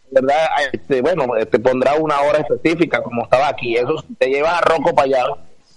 verdad 0.10 0.46
este, 0.74 1.02
bueno 1.02 1.26
te 1.50 1.58
pondrá 1.60 1.94
una 1.96 2.20
hora 2.22 2.40
específica 2.40 3.02
como 3.02 3.24
estaba 3.24 3.48
aquí 3.48 3.78
eso 3.78 4.04
te 4.20 4.28
llevas 4.28 4.56
a 4.56 4.60
Rocco 4.62 4.94
para 4.94 5.06
allá 5.06 5.24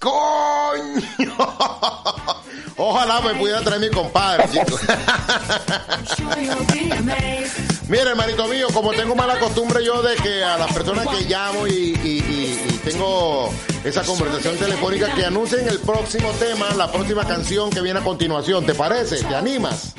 ¡Coño! 0.05 1.37
Ojalá 2.77 3.21
me 3.21 3.35
pudiera 3.37 3.61
traer 3.63 3.81
mi 3.81 3.89
compadre, 3.91 4.45
chicos. 4.53 4.81
Mira, 7.89 8.11
hermanito 8.11 8.47
mío, 8.49 8.67
como 8.75 8.93
tengo 8.93 9.15
mala 9.15 9.39
costumbre 9.39 9.85
yo 9.85 10.03
de 10.03 10.17
que 10.17 10.43
a 10.43 10.59
las 10.59 10.73
personas 10.73 11.07
que 11.09 11.23
llamo 11.25 11.67
y, 11.67 11.71
y- 11.73 12.05
y- 12.05 12.67
y 12.75 12.79
tengo 12.85 13.51
esa 13.85 14.03
conversación 14.03 14.57
telefónica 14.57 15.15
que 15.15 15.25
anuncien 15.25 15.69
el 15.69 15.79
próximo 15.81 16.31
tema, 16.33 16.67
la 16.77 16.91
próxima 16.91 17.25
canción 17.27 17.71
que 17.71 17.81
viene 17.81 18.01
a 18.01 18.05
continuación, 18.05 18.67
¿te 18.67 18.75
parece? 18.75 19.23
¿Te 19.23 19.35
animas? 19.35 19.95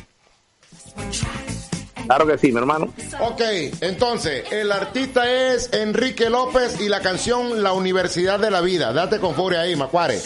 Claro 2.06 2.28
que 2.28 2.38
sí 2.38 2.52
mi 2.52 2.60
hermano 2.60 2.94
Ok, 3.20 3.42
entonces, 3.82 4.52
el 4.52 4.72
artista 4.72 5.30
es 5.30 5.72
Enrique 5.74 6.30
López 6.30 6.80
y 6.82 6.90
la 6.90 7.02
canción 7.02 7.64
La 7.64 7.74
Universidad 7.74 8.40
de 8.40 8.52
la 8.52 8.62
Vida. 8.62 8.94
Date 8.94 9.20
con 9.20 9.36
furia 9.36 9.62
ahí, 9.62 9.76
Macuare. 9.76 10.20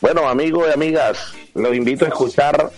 bueno 0.00 0.28
amigos 0.28 0.66
y 0.68 0.72
amigas 0.72 1.18
los 1.54 1.74
invito 1.74 2.04
a 2.04 2.08
escuchar 2.08 2.70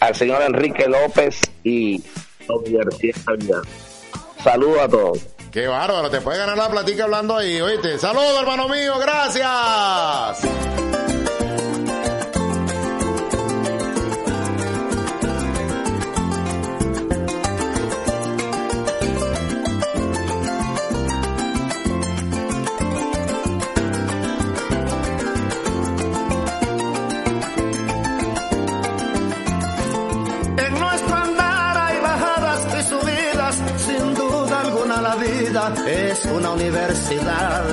al 0.00 0.14
señor 0.14 0.42
Enrique 0.42 0.88
López 0.88 1.40
y 1.64 2.02
la 2.48 2.54
Universidad 2.56 3.14
de 3.14 3.30
la 3.30 3.36
Vida. 3.36 3.62
saludos 4.42 4.78
a 4.80 4.88
todos 4.88 5.36
Qué 5.56 5.66
bárbaro, 5.66 6.10
te 6.10 6.20
puedes 6.20 6.38
ganar 6.38 6.58
la 6.58 6.68
platica 6.68 7.04
hablando 7.04 7.34
ahí, 7.34 7.58
oíste. 7.62 7.98
Saludos, 7.98 8.42
hermano 8.42 8.68
mío, 8.68 8.98
gracias. 8.98 10.42
Es 35.56 36.26
una 36.26 36.50
universidad. 36.50 37.64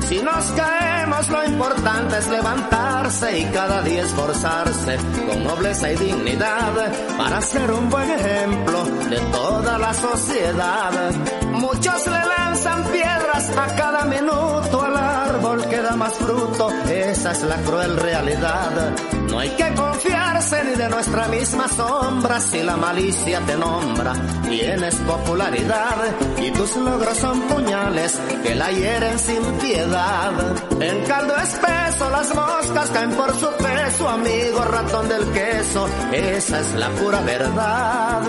Si 0.00 0.20
nos 0.20 0.44
caemos, 0.56 1.28
lo 1.28 1.44
importante 1.44 2.18
es 2.18 2.28
levantarse 2.28 3.38
y 3.38 3.44
cada 3.44 3.80
día 3.82 4.02
esforzarse 4.02 4.96
con 5.28 5.44
nobleza 5.44 5.92
y 5.92 5.96
dignidad 5.98 6.92
para 7.16 7.40
ser 7.40 7.70
un 7.70 7.88
buen 7.88 8.10
ejemplo 8.10 8.84
de 9.08 9.20
toda 9.30 9.78
la 9.78 9.94
sociedad. 9.94 11.12
Muchos 11.52 12.06
le 12.06 12.26
lanzan 12.26 12.84
piedras 12.90 13.21
a 13.34 13.66
cada 13.76 14.04
minuto 14.04 14.82
al 14.82 14.94
árbol 14.94 15.66
que 15.66 15.80
da 15.80 15.96
más 15.96 16.12
fruto. 16.14 16.68
Esa 16.86 17.32
es 17.32 17.42
la 17.44 17.56
cruel 17.62 17.96
realidad. 17.96 18.92
No 19.30 19.38
hay 19.38 19.48
que 19.50 19.72
confiarse 19.74 20.64
ni 20.64 20.74
de 20.74 20.88
nuestra 20.90 21.28
misma 21.28 21.66
sombra 21.68 22.40
si 22.40 22.62
la 22.62 22.76
malicia 22.76 23.40
te 23.40 23.56
nombra. 23.56 24.12
Tienes 24.46 24.94
popularidad 24.96 25.96
y 26.38 26.50
tus 26.50 26.76
logros 26.76 27.16
son 27.16 27.40
puñales 27.42 28.20
que 28.42 28.54
la 28.54 28.70
hieren 28.70 29.18
sin 29.18 29.42
piedad. 29.60 30.32
En 30.78 31.04
caldo 31.06 31.34
espeso 31.36 32.10
las 32.10 32.34
moscas 32.34 32.90
caen 32.90 33.12
por 33.12 33.34
su 33.34 33.48
peso, 33.52 34.08
amigo 34.10 34.62
ratón 34.64 35.08
del 35.08 35.24
queso. 35.32 35.88
Esa 36.12 36.60
es 36.60 36.74
la 36.74 36.90
pura 36.90 37.20
verdad. 37.22 38.20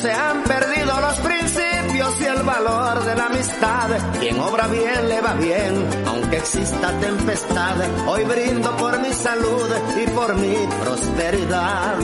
Se 0.00 0.10
han 0.12 0.42
perdido 0.44 1.00
los 1.00 1.18
principios 1.18 1.65
y 1.96 2.24
el 2.24 2.42
valor 2.42 3.04
de 3.04 3.16
la 3.16 3.26
amistad. 3.26 3.88
Quien 4.20 4.38
obra 4.38 4.66
bien 4.66 5.08
le 5.08 5.20
va 5.22 5.32
bien, 5.32 5.88
aunque 6.06 6.36
exista 6.36 6.90
tempestad. 7.00 7.76
Hoy 8.06 8.24
brindo 8.24 8.76
por 8.76 9.00
mi 9.00 9.10
salud 9.12 9.70
y 9.96 10.06
por 10.10 10.36
mi 10.36 10.56
prosperidad. 10.82 11.96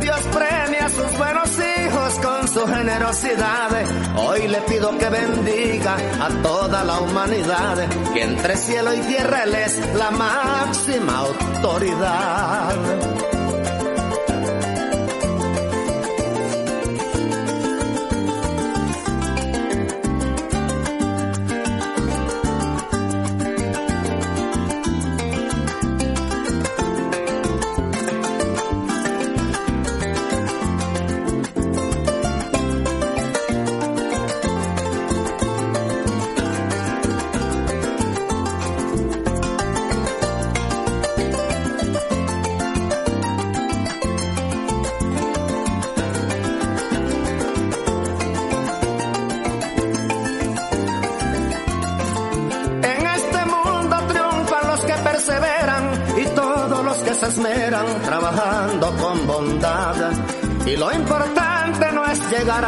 Dios 0.00 0.20
premia 0.32 0.86
a 0.86 0.88
sus 0.88 1.16
buenos 1.16 1.58
hijos 1.58 2.26
con 2.26 2.48
su 2.48 2.66
generosidad. 2.66 3.70
Hoy 4.16 4.48
le 4.48 4.60
pido 4.62 4.98
que 4.98 5.08
bendiga 5.08 5.96
a 6.20 6.28
toda 6.42 6.82
la 6.82 7.00
humanidad, 7.00 7.88
que 8.12 8.22
entre 8.22 8.56
cielo 8.56 8.92
y 8.94 9.00
tierra 9.02 9.44
Él 9.44 9.54
es 9.54 9.78
la 9.94 10.10
máxima 10.10 11.18
autoridad. 11.18 12.74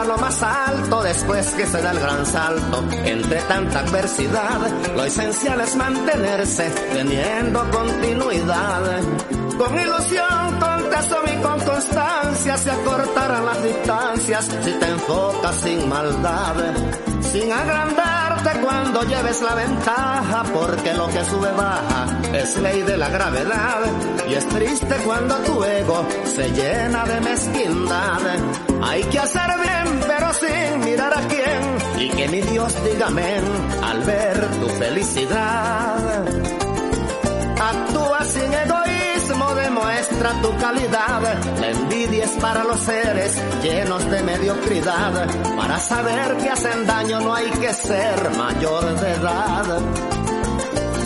Lo 0.04 0.16
más 0.18 0.42
alto 0.42 1.02
después 1.02 1.46
que 1.52 1.66
se 1.66 1.80
da 1.80 1.92
el 1.92 2.00
gran 2.00 2.26
salto. 2.26 2.84
Entre 3.04 3.40
tanta 3.42 3.80
adversidad, 3.80 4.60
lo 4.94 5.04
esencial 5.04 5.60
es 5.60 5.76
mantenerse 5.76 6.70
teniendo 6.92 7.70
continuidad. 7.70 9.00
Con 9.58 9.78
ilusión, 9.78 10.58
con 10.60 10.90
tesón 10.90 11.24
y 11.26 11.42
con 11.42 11.60
constancia 11.60 12.56
se 12.56 12.70
acortarán 12.70 13.46
las 13.46 13.62
distancias 13.62 14.50
si 14.62 14.72
te 14.72 14.88
enfocas 14.88 15.56
sin 15.56 15.88
maldad. 15.88 16.56
Sin 17.20 17.52
cuando 18.50 19.02
lleves 19.04 19.40
la 19.40 19.54
ventaja, 19.54 20.42
porque 20.52 20.92
lo 20.94 21.06
que 21.08 21.24
sube 21.24 21.52
baja 21.52 22.06
es 22.32 22.58
ley 22.58 22.82
de 22.82 22.96
la 22.96 23.08
gravedad. 23.08 23.80
Y 24.28 24.34
es 24.34 24.48
triste 24.48 24.94
cuando 25.04 25.36
tu 25.38 25.62
ego 25.64 26.06
se 26.24 26.50
llena 26.50 27.04
de 27.04 27.20
mezquindad. 27.20 28.20
Hay 28.82 29.02
que 29.04 29.18
hacer 29.18 29.50
bien, 29.60 30.00
pero 30.06 30.32
sin 30.34 30.80
mirar 30.84 31.16
a 31.16 31.28
quién. 31.28 32.04
Y 32.04 32.08
que 32.10 32.28
mi 32.28 32.40
Dios 32.40 32.74
diga 32.84 33.06
amén 33.06 33.44
al 33.82 34.00
ver 34.00 34.46
tu 34.60 34.68
felicidad. 34.68 36.24
Actúa 37.60 38.24
sin 38.24 38.52
egoísmo, 39.22 39.54
demuestra 39.54 40.42
tu 40.42 40.56
calidad. 40.56 41.22
La 41.60 41.70
envidia 41.70 42.24
es 42.24 42.32
para 42.32 42.64
los 42.64 42.80
seres 42.80 43.40
llenos 43.62 44.10
de 44.10 44.22
mediocridad. 44.22 45.28
Para 45.56 45.78
saber 45.78 46.36
que 46.38 46.50
hacen 46.50 46.86
daño 46.86 47.20
no 47.20 47.34
hay 47.34 47.50
que 47.50 47.72
ser 47.72 48.30
mayor 48.36 49.00
de 49.00 49.12
edad. 49.12 49.80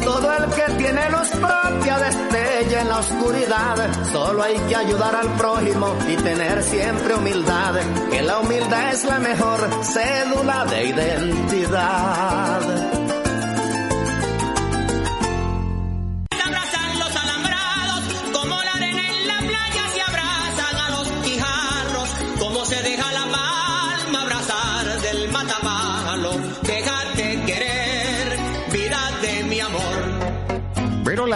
Todo 0.04 0.32
el 0.32 0.44
que 0.54 0.72
tiene 0.78 1.10
luz 1.10 1.28
propia 1.30 1.98
destella 1.98 2.82
en 2.82 2.88
la 2.88 2.98
oscuridad. 2.98 4.04
Solo 4.12 4.42
hay 4.42 4.56
que 4.68 4.76
ayudar 4.76 5.16
al 5.16 5.28
prójimo 5.36 5.96
y 6.08 6.16
tener 6.16 6.62
siempre 6.62 7.14
humildad. 7.14 7.74
Que 8.10 8.22
la 8.22 8.38
humildad 8.38 8.92
es 8.92 9.04
la 9.04 9.18
mejor 9.18 9.68
cédula 9.82 10.64
de 10.66 10.86
identidad. 10.86 12.95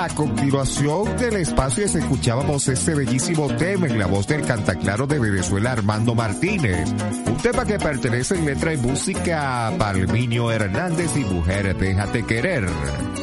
La 0.01 0.09
continuación 0.09 1.15
del 1.19 1.37
espacio 1.37 1.85
es 1.85 1.95
escuchábamos 1.95 2.67
este 2.69 2.95
bellísimo 2.95 3.55
tema 3.57 3.87
en 3.87 3.99
la 3.99 4.07
voz 4.07 4.27
del 4.27 4.47
cantaclaro 4.47 5.07
de 5.07 5.19
Venezuela 5.19 5.73
Armando 5.73 6.15
Martínez. 6.15 6.89
Un 7.27 7.37
tema 7.37 7.67
que 7.67 7.79
pertenece 7.79 8.37
en 8.37 8.47
letra 8.47 8.73
y 8.73 8.79
música 8.79 9.67
a 9.67 9.77
Palminio 9.77 10.51
Hernández 10.51 11.15
y 11.19 11.25
Mujer 11.27 11.77
Déjate 11.77 12.25
Querer. 12.25 12.67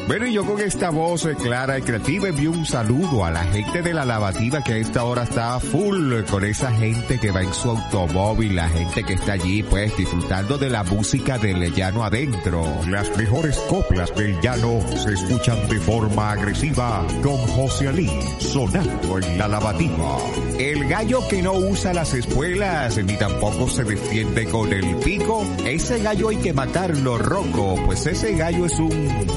Bueno, 0.08 0.28
y 0.28 0.34
yo 0.34 0.45
con 0.45 0.62
esta 0.62 0.91
voz 0.91 1.28
clara 1.41 1.80
y 1.80 1.82
creativa 1.82 2.30
envío 2.30 2.52
un 2.52 2.66
saludo 2.66 3.26
a 3.26 3.32
la 3.32 3.44
gente 3.45 3.82
de 3.82 3.94
la 3.94 4.06
lavativa 4.06 4.64
que 4.64 4.74
a 4.74 4.78
esta 4.78 5.04
hora 5.04 5.24
está 5.24 5.60
full 5.60 6.24
con 6.30 6.45
esa 6.45 6.72
gente 6.72 7.20
que 7.20 7.32
va 7.32 7.41
en 7.41 7.54
su 7.54 7.72
automóvil, 7.72 8.56
la 8.56 8.70
gente 8.70 9.04
que 9.04 9.14
está 9.14 9.34
allí 9.34 9.64
pues 9.64 9.98
disfrutando 9.98 10.58
de 10.58 10.70
la 10.70 10.84
música 10.84 11.38
del 11.40 11.74
llano 11.74 12.04
adentro. 12.04 12.64
Las 12.88 13.18
mejores 13.18 13.58
coplas 13.68 14.16
del 14.16 14.40
llano 14.40 14.80
se 14.95 15.14
escuchan 15.14 15.68
de 15.68 15.80
forma 15.80 16.32
agresiva 16.32 16.66
con 16.76 17.38
José 17.48 17.88
Ali 17.88 18.10
sonando 18.39 19.19
en 19.19 19.38
la 19.38 19.48
lavativa. 19.48 20.18
El 20.60 20.88
gallo 20.88 21.26
que 21.27 21.41
no 21.41 21.53
usa 21.53 21.94
las 21.94 22.14
espuelas 22.14 22.98
ni 22.98 23.15
tampoco 23.18 23.69
se 23.69 23.84
defiende 23.84 24.45
con 24.45 24.72
el 24.73 24.95
pico, 24.98 25.45
ese 25.65 25.99
gallo 25.99 26.30
hay 26.30 26.38
que 26.38 26.53
matarlo 26.53 27.18
roco, 27.18 27.76
pues 27.85 28.06
ese 28.06 28.35
gallo 28.35 28.65
es 28.65 28.77
un 28.80 29.27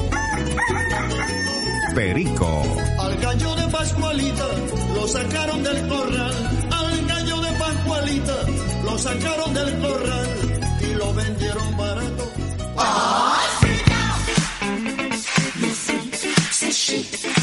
perico. 1.95 2.63
Al 2.99 3.15
gallo 3.17 3.55
de 3.55 3.67
Pascualita 3.67 4.47
lo 4.93 5.07
sacaron 5.07 5.63
del 5.63 5.87
corral. 5.87 6.67
Al 6.71 7.05
gallo 7.07 7.41
de 7.41 7.51
Pascualita 7.53 8.35
lo 8.83 8.97
sacaron 8.97 9.53
del 9.53 9.79
corral 9.79 10.27
y 10.81 10.93
lo 10.95 11.13
vendieron 11.13 11.77
barato. 11.77 12.31
Estamos 16.91 17.40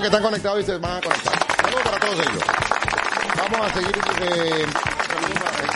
que 0.00 0.06
están 0.06 0.22
conectados 0.22 0.60
y 0.60 0.64
se 0.64 0.78
van 0.78 0.96
a 0.96 1.00
conectar. 1.00 1.34
Saludos 1.56 1.82
para 1.82 1.98
todos 1.98 2.14
ellos. 2.14 2.42
Vamos 3.36 3.70
a 3.70 3.74
seguir. 3.74 3.98
Eh, 4.20 4.66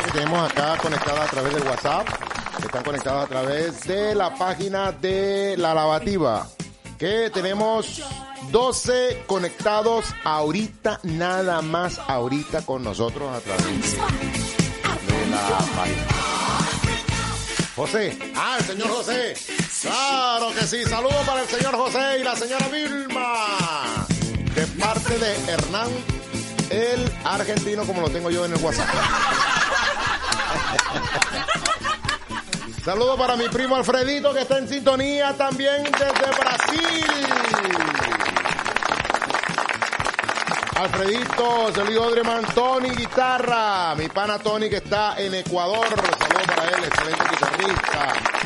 que 0.04 0.10
tenemos 0.12 0.50
acá 0.50 0.76
conectada 0.78 1.24
a 1.24 1.26
través 1.26 1.54
del 1.54 1.62
WhatsApp. 1.64 2.08
Están 2.62 2.84
conectados 2.84 3.24
a 3.24 3.28
través 3.28 3.80
de 3.84 4.14
la 4.14 4.34
página 4.34 4.92
de 4.92 5.56
la 5.58 5.74
lavativa. 5.74 6.48
Que 6.98 7.30
tenemos 7.30 8.02
12 8.50 9.24
conectados 9.26 10.06
ahorita, 10.24 11.00
nada 11.02 11.60
más 11.62 11.98
ahorita 12.06 12.62
con 12.62 12.84
nosotros 12.84 13.34
a 13.34 13.40
través 13.40 13.92
de 13.92 13.98
la 15.30 15.58
página. 15.76 16.22
José. 17.74 18.18
Ah, 18.36 18.56
el 18.58 18.64
señor 18.64 18.88
José. 18.88 19.34
Claro 19.80 20.52
que 20.52 20.66
sí. 20.66 20.84
Saludos 20.84 21.26
para 21.26 21.42
el 21.42 21.48
señor 21.48 21.74
José 21.76 22.18
y 22.20 22.22
la 22.22 22.36
señora 22.36 22.68
Vilma. 22.68 23.61
De 24.62 24.68
parte 24.80 25.18
de 25.18 25.34
Hernán, 25.50 25.90
el 26.70 27.12
argentino, 27.24 27.84
como 27.84 28.00
lo 28.00 28.08
tengo 28.10 28.30
yo 28.30 28.44
en 28.44 28.52
el 28.52 28.62
WhatsApp. 28.62 28.86
Saludos 32.84 33.18
para 33.18 33.34
mi 33.34 33.48
primo 33.48 33.74
Alfredito, 33.74 34.32
que 34.32 34.42
está 34.42 34.58
en 34.58 34.68
sintonía 34.68 35.36
también 35.36 35.82
desde 35.82 36.38
Brasil. 36.38 37.06
Alfredito, 40.76 41.72
Celio 41.74 42.04
Odreman, 42.04 42.44
Tony 42.54 42.90
Guitarra, 42.90 43.96
mi 43.96 44.08
pana 44.10 44.38
Tony 44.38 44.70
que 44.70 44.76
está 44.76 45.16
en 45.18 45.34
Ecuador, 45.34 45.88
saludos 45.88 46.46
para 46.46 46.68
él, 46.68 46.84
excelente 46.84 47.24
guitarrista. 47.32 48.41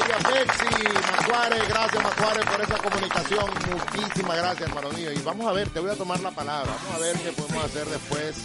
Emilia 0.00 0.18
Pexi, 0.18 0.84
Macuare, 1.12 1.66
gracias 1.68 2.02
Macuare 2.02 2.44
por 2.44 2.60
esa 2.62 2.78
comunicación, 2.78 3.50
muchísimas 3.70 4.36
gracias 4.36 4.68
hermano 4.68 4.90
mío. 4.92 5.12
Y 5.12 5.18
vamos 5.18 5.46
a 5.46 5.52
ver, 5.52 5.68
te 5.68 5.80
voy 5.80 5.90
a 5.90 5.96
tomar 5.96 6.20
la 6.20 6.30
palabra, 6.30 6.72
vamos 6.72 6.94
a 6.94 6.98
ver 6.98 7.16
qué 7.18 7.32
podemos 7.32 7.64
hacer 7.64 7.86
después 7.86 8.36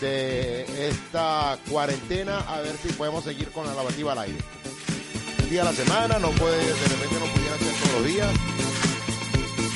de 0.00 0.88
esta 0.88 1.58
cuarentena, 1.70 2.38
a 2.48 2.60
ver 2.60 2.76
si 2.82 2.92
podemos 2.94 3.24
seguir 3.24 3.50
con 3.50 3.66
la 3.66 3.74
lavativa 3.74 4.12
al 4.12 4.20
aire. 4.20 4.38
Un 5.42 5.50
día 5.50 5.62
a 5.62 5.64
la 5.66 5.72
semana, 5.72 6.18
no 6.18 6.30
puede, 6.30 6.56
de 6.56 6.88
repente 6.88 7.16
no 7.20 7.26
pudiera 7.26 7.58
ser 7.58 7.74
todos 7.74 7.92
los 8.00 8.04
días 8.06 8.30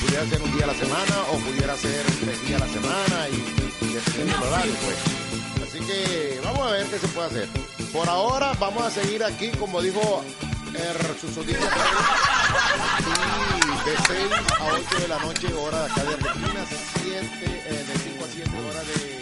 pudiera 0.01 0.25
ser 0.29 0.41
un 0.41 0.55
día 0.55 0.63
a 0.63 0.67
la 0.67 0.73
semana 0.73 1.15
o 1.31 1.37
pudiera 1.37 1.75
ser 1.77 2.05
tres 2.23 2.47
días 2.47 2.61
a 2.61 2.65
la 2.65 2.71
semana 2.71 3.29
y, 3.29 3.85
y 3.85 3.93
del 3.93 4.33
horario, 4.33 4.73
pues. 4.83 5.67
Así 5.67 5.79
que 5.79 6.39
vamos 6.43 6.67
a 6.67 6.71
ver 6.71 6.85
qué 6.87 6.99
se 6.99 7.07
puede 7.09 7.27
hacer. 7.27 7.49
Por 7.91 8.07
ahora 8.07 8.53
vamos 8.59 8.83
a 8.83 8.91
seguir 8.91 9.23
aquí, 9.23 9.49
como 9.59 9.81
dijo 9.81 10.23
el 10.75 11.19
susodicho, 11.19 11.59
y 13.57 13.89
de 13.89 13.95
6 14.07 14.31
a 14.59 14.65
8 14.65 14.99
de 14.99 15.07
la 15.07 15.19
noche, 15.19 15.53
hora 15.53 15.79
de 15.79 15.85
acá 15.85 16.03
de 16.03 16.13
Argentina, 16.13 16.65
7, 17.03 17.29
eh, 17.43 17.85
de 17.87 17.99
5 17.99 18.25
a 18.25 18.27
7 18.27 18.51
hora 18.69 18.79
de... 18.83 19.15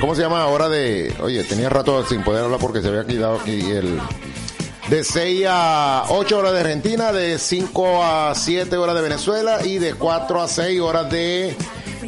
¿Cómo 0.00 0.16
se 0.16 0.22
llama 0.22 0.42
ahora 0.42 0.68
de.? 0.68 1.14
Oye, 1.20 1.44
tenía 1.44 1.68
rato 1.68 2.04
sin 2.04 2.24
poder 2.24 2.44
hablar 2.44 2.58
porque 2.58 2.82
se 2.82 2.88
había 2.88 3.04
quedado 3.04 3.38
aquí 3.38 3.70
el. 3.70 4.00
De 4.92 5.02
6 5.04 5.46
a 5.48 6.04
8 6.10 6.38
horas 6.38 6.52
de 6.52 6.60
Argentina, 6.60 7.12
de 7.12 7.38
5 7.38 8.04
a 8.04 8.34
7 8.34 8.76
horas 8.76 8.94
de 8.94 9.00
Venezuela 9.00 9.64
y 9.64 9.78
de 9.78 9.94
4 9.94 10.42
a 10.42 10.46
6 10.46 10.80
horas 10.82 11.10
de 11.10 11.56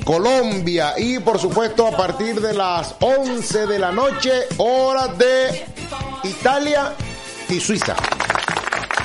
Colombia. 0.05 0.93
Y 0.99 1.19
por 1.19 1.39
supuesto, 1.39 1.87
a 1.87 1.97
partir 1.97 2.43
de 2.43 2.53
las 2.53 2.95
11 3.01 3.67
de 3.69 3.79
la 3.79 3.91
noche, 3.91 4.33
horas 4.59 5.17
de 5.17 5.65
Italia 6.25 6.93
y 7.49 7.59
Suiza. 7.59 7.97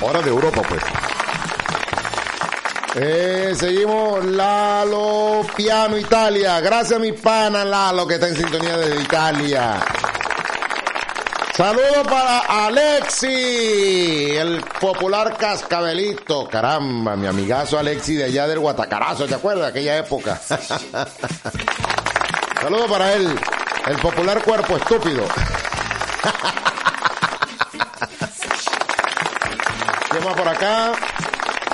Horas 0.02 0.26
de 0.26 0.30
Europa, 0.30 0.62
pues. 0.68 0.82
Eh, 2.96 3.54
seguimos 3.58 4.26
Lalo 4.26 5.48
Piano 5.56 5.98
Italia. 5.98 6.60
Gracias 6.60 7.00
mi 7.00 7.14
pana 7.14 7.64
Lalo 7.64 8.06
que 8.06 8.16
está 8.16 8.28
en 8.28 8.36
sintonía 8.36 8.76
desde 8.76 9.02
Italia. 9.02 9.80
Saludos 11.60 12.08
para 12.10 12.40
Alexi, 12.68 14.38
el 14.38 14.64
popular 14.80 15.36
cascabelito. 15.36 16.48
Caramba, 16.48 17.18
mi 17.18 17.28
amigazo 17.28 17.78
Alexi 17.78 18.16
de 18.16 18.24
allá 18.24 18.48
del 18.48 18.60
Guatacarazo, 18.60 19.28
¿te 19.28 19.36
acuerdas? 19.36 19.66
De 19.66 19.72
aquella 19.72 19.98
época. 19.98 20.40
Saludos 22.62 22.90
para 22.90 23.12
él, 23.12 23.38
el 23.88 23.98
popular 23.98 24.42
cuerpo 24.42 24.78
estúpido. 24.78 25.26
¿Qué 30.12 30.20
más 30.22 30.36
por 30.36 30.48
acá? 30.48 30.94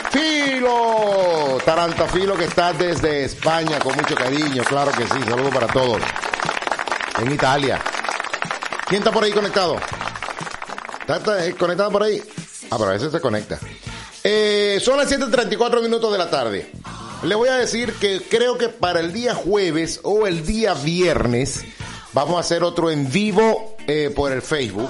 Filo, 0.09 1.59
Tarantafilo 1.63 2.35
que 2.35 2.45
está 2.45 2.73
desde 2.73 3.25
España 3.25 3.77
con 3.77 3.95
mucho 3.95 4.15
cariño, 4.15 4.63
claro 4.63 4.91
que 4.93 5.03
sí, 5.03 5.21
saludos 5.29 5.53
para 5.53 5.67
todos. 5.67 6.01
En 7.19 7.31
Italia. 7.31 7.79
¿Quién 8.87 9.01
está 9.01 9.11
por 9.11 9.23
ahí 9.23 9.31
conectado? 9.31 9.77
¿Está, 11.07 11.45
eh, 11.45 11.55
conectado 11.55 11.91
por 11.91 12.03
ahí? 12.03 12.21
Ah, 12.69 12.77
pero 12.77 12.89
a 12.89 12.93
veces 12.93 13.11
se 13.11 13.19
conecta. 13.19 13.59
Eh, 14.23 14.79
son 14.81 14.97
las 14.97 15.11
7.34 15.11 15.83
minutos 15.83 16.11
de 16.11 16.17
la 16.17 16.29
tarde. 16.29 16.71
Le 17.23 17.35
voy 17.35 17.49
a 17.49 17.55
decir 17.55 17.93
que 17.93 18.21
creo 18.21 18.57
que 18.57 18.69
para 18.69 18.99
el 18.99 19.13
día 19.13 19.35
jueves 19.35 19.99
o 20.03 20.25
el 20.25 20.45
día 20.45 20.73
viernes 20.73 21.63
vamos 22.13 22.37
a 22.37 22.39
hacer 22.39 22.63
otro 22.63 22.89
en 22.89 23.11
vivo 23.11 23.75
eh, 23.87 24.11
por 24.15 24.31
el 24.31 24.41
Facebook. 24.41 24.89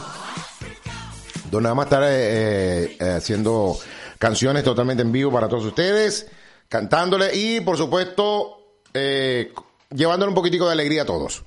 Donde 1.51 1.69
vamos 1.69 1.83
a 1.83 1.87
estar 1.87 2.03
eh, 2.05 2.97
haciendo 3.17 3.77
canciones 4.19 4.63
totalmente 4.63 5.03
en 5.03 5.11
vivo 5.11 5.31
para 5.31 5.49
todos 5.49 5.65
ustedes, 5.65 6.27
cantándole 6.69 7.35
y 7.35 7.59
por 7.61 7.77
supuesto 7.77 8.79
llevándole 8.93 10.29
un 10.29 10.35
poquitico 10.35 10.65
de 10.65 10.71
alegría 10.71 11.01
a 11.01 11.05
todos. 11.05 11.43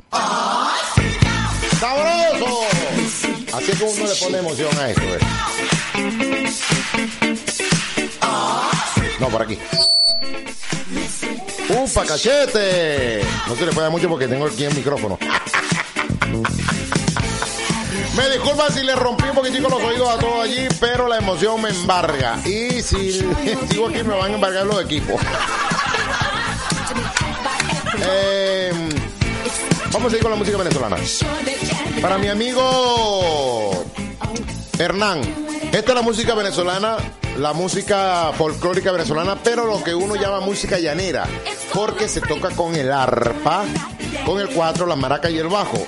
¡Sabroso! 1.80 2.17
Así 3.59 3.72
es 3.72 3.78
como 3.78 3.90
uno 3.90 4.06
le 4.06 4.14
pone 4.14 4.39
emoción 4.39 4.78
a 4.78 4.90
esto. 4.90 5.02
eh. 5.02 5.18
No, 9.20 9.28
por 9.28 9.43
aquí. 9.43 9.59
¡Upa, 11.68 12.05
cachete! 12.05 13.22
No 13.47 13.56
se 13.56 13.66
le 13.66 13.72
puede 13.72 13.90
mucho 13.90 14.09
porque 14.09 14.28
tengo 14.28 14.47
aquí 14.47 14.64
el 14.64 14.74
micrófono. 14.74 15.18
Me 18.16 18.28
disculpan 18.30 18.72
si 18.72 18.82
le 18.82 18.94
rompí 18.97 19.24
un 19.28 19.35
poquitico 19.35 19.68
los 19.68 19.82
oídos 19.82 20.09
a 20.09 20.18
todos 20.18 20.44
allí, 20.44 20.66
pero 20.80 21.06
la 21.09 21.18
emoción 21.18 21.60
me 21.60 21.68
embarga. 21.70 22.39
Y 22.44 22.80
si 22.82 23.12
sigo 23.70 23.89
aquí 23.89 24.02
me 24.05 24.14
van 24.16 24.32
a 24.32 24.35
embargar 24.35 24.66
los 24.66 24.82
equipos. 24.85 25.20
Eh, 28.10 28.72
vamos 29.93 30.09
a 30.09 30.10
seguir 30.10 30.23
con 30.23 30.31
la 30.31 30.36
música 30.36 30.56
venezolana. 30.59 30.97
Para 32.01 32.19
mi 32.19 32.28
amigo 32.28 33.85
Hernán, 34.78 35.20
esta 35.73 35.90
es 35.90 35.94
la 35.94 36.02
música 36.02 36.35
venezolana, 36.35 36.97
la 37.39 37.52
música 37.52 38.32
folclórica 38.36 38.93
venezolana, 38.93 39.36
pero 39.43 39.66
lo 39.66 39.82
que 39.82 39.94
uno 39.94 40.16
llama 40.16 40.40
música 40.40 40.78
llanera, 40.78 41.27
porque 41.74 42.09
se 42.09 42.20
toca 42.20 42.51
con 42.51 42.74
el 42.74 42.93
arpa, 42.93 43.65
con 44.24 44.40
el 44.40 44.48
cuatro, 44.48 44.86
la 44.86 44.97
maraca 44.97 45.31
y 45.31 45.39
el 45.39 45.48
bajo. 45.48 45.85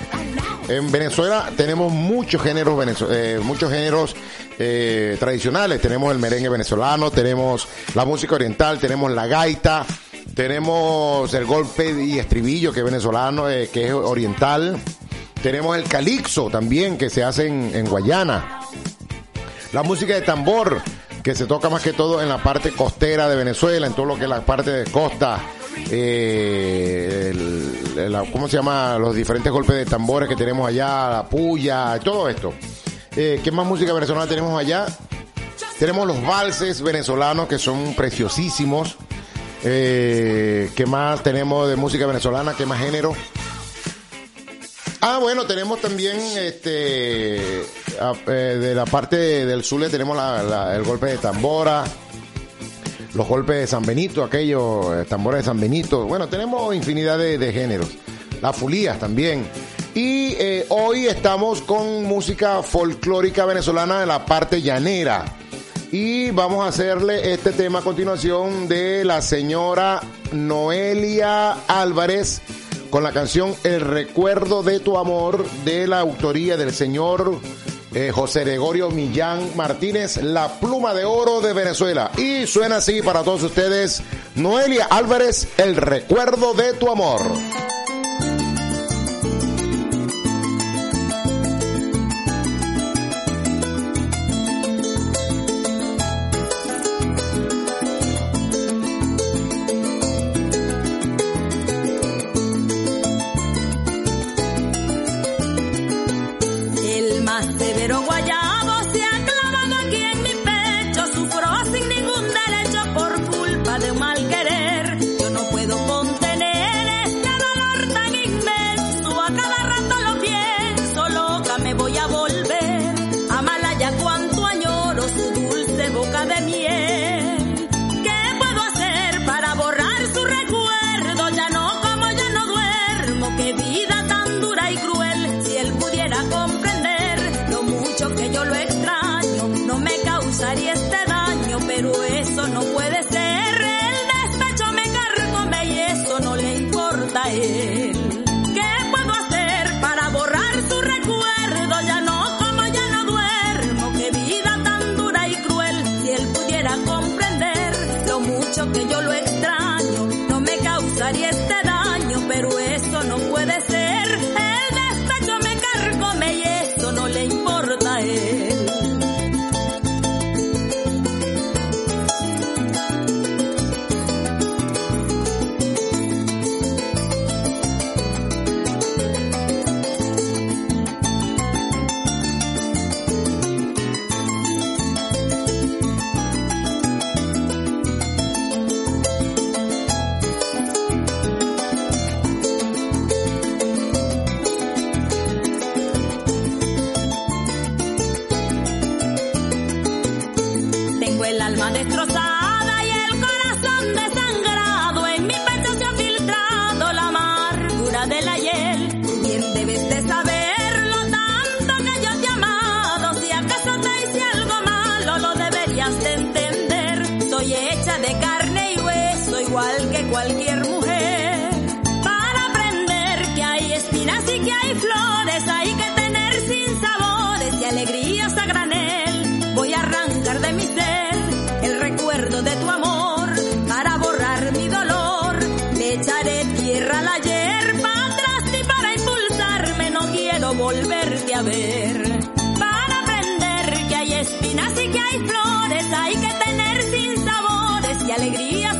En 0.67 0.91
Venezuela 0.91 1.49
tenemos 1.57 1.91
muchos 1.91 2.41
géneros, 2.41 3.03
eh, 3.09 3.39
muchos 3.43 3.71
géneros 3.71 4.15
eh, 4.57 5.17
tradicionales. 5.19 5.81
Tenemos 5.81 6.13
el 6.13 6.19
merengue 6.19 6.49
venezolano, 6.49 7.11
tenemos 7.11 7.67
la 7.93 8.05
música 8.05 8.35
oriental, 8.35 8.79
tenemos 8.79 9.11
la 9.11 9.27
gaita, 9.27 9.85
tenemos 10.35 11.33
el 11.33 11.45
golpe 11.45 12.03
y 12.03 12.19
estribillo 12.19 12.71
que 12.71 12.79
es 12.79 12.85
venezolano, 12.85 13.49
eh, 13.49 13.69
que 13.71 13.87
es 13.87 13.93
oriental. 13.93 14.77
Tenemos 15.41 15.75
el 15.77 15.83
calixo 15.83 16.49
también 16.49 16.97
que 16.97 17.09
se 17.09 17.23
hace 17.23 17.47
en, 17.47 17.85
Guayana. 17.85 18.61
La 19.73 19.83
música 19.83 20.13
de 20.13 20.21
tambor 20.21 20.81
que 21.23 21.35
se 21.35 21.45
toca 21.45 21.69
más 21.69 21.81
que 21.81 21.93
todo 21.93 22.21
en 22.21 22.29
la 22.29 22.41
parte 22.41 22.71
costera 22.71 23.27
de 23.27 23.35
Venezuela, 23.35 23.87
en 23.87 23.93
todo 23.93 24.05
lo 24.05 24.15
que 24.17 24.23
es 24.23 24.29
la 24.29 24.41
parte 24.41 24.71
de 24.71 24.91
costa. 24.91 25.39
eh, 25.89 27.33
¿Cómo 28.31 28.47
se 28.47 28.57
llama? 28.57 28.97
Los 28.99 29.15
diferentes 29.15 29.51
golpes 29.51 29.75
de 29.75 29.85
tambores 29.85 30.29
que 30.29 30.35
tenemos 30.35 30.67
allá, 30.67 31.09
la 31.09 31.29
puya, 31.29 31.99
todo 32.03 32.29
esto. 32.29 32.53
Eh, 33.15 33.41
¿Qué 33.43 33.51
más 33.51 33.65
música 33.65 33.93
venezolana 33.93 34.27
tenemos 34.27 34.57
allá? 34.57 34.85
Tenemos 35.79 36.07
los 36.07 36.21
valses 36.25 36.81
venezolanos 36.81 37.47
que 37.47 37.57
son 37.57 37.95
preciosísimos. 37.95 38.97
Eh, 39.63 40.71
¿Qué 40.75 40.85
más 40.85 41.21
tenemos 41.21 41.69
de 41.69 41.75
música 41.75 42.05
venezolana? 42.07 42.55
¿Qué 42.55 42.65
más 42.65 42.79
género? 42.79 43.13
Ah, 45.01 45.19
bueno, 45.19 45.45
tenemos 45.45 45.79
también 45.81 46.17
este 46.37 47.61
eh, 47.61 47.63
de 48.27 48.75
la 48.75 48.85
parte 48.85 49.45
del 49.45 49.63
Zule 49.63 49.89
tenemos 49.89 50.17
el 50.73 50.83
golpe 50.83 51.07
de 51.07 51.17
tambora, 51.17 51.83
los 53.13 53.27
golpes 53.27 53.57
de 53.57 53.67
San 53.67 53.83
Benito, 53.83 54.23
aquellos 54.23 54.85
eh, 54.95 55.05
tambores 55.07 55.41
de 55.41 55.45
San 55.45 55.59
Benito. 55.59 56.05
Bueno, 56.05 56.27
tenemos 56.27 56.73
infinidad 56.75 57.17
de, 57.17 57.53
géneros. 57.53 57.89
Las 58.41 58.55
fulías 58.55 58.99
también. 58.99 59.45
Y 59.93 60.35
hoy 60.69 61.05
estamos 61.07 61.61
con 61.61 62.05
música 62.05 62.63
folclórica 62.63 63.45
venezolana 63.45 63.99
de 63.99 64.05
la 64.05 64.25
parte 64.25 64.61
llanera 64.61 65.25
y 65.91 66.31
vamos 66.31 66.63
a 66.63 66.69
hacerle 66.69 67.33
este 67.33 67.51
tema 67.51 67.79
a 67.79 67.81
continuación 67.81 68.69
de 68.69 69.03
la 69.03 69.21
señora 69.21 69.99
Noelia 70.31 71.51
Álvarez 71.67 72.41
con 72.89 73.03
la 73.03 73.11
canción 73.11 73.53
El 73.65 73.81
recuerdo 73.81 74.63
de 74.63 74.79
tu 74.79 74.97
amor 74.97 75.45
de 75.65 75.87
la 75.87 75.99
autoría 75.99 76.55
del 76.55 76.71
señor 76.71 77.39
eh, 77.93 78.09
José 78.13 78.45
Gregorio 78.45 78.89
Millán 78.89 79.51
Martínez, 79.57 80.15
la 80.23 80.47
pluma 80.61 80.93
de 80.93 81.03
oro 81.03 81.41
de 81.41 81.51
Venezuela. 81.51 82.09
Y 82.17 82.47
suena 82.47 82.77
así 82.77 83.01
para 83.01 83.23
todos 83.23 83.43
ustedes, 83.43 84.01
Noelia 84.35 84.85
Álvarez, 84.89 85.49
El 85.57 85.75
recuerdo 85.75 86.53
de 86.53 86.71
tu 86.71 86.89
amor. 86.89 87.21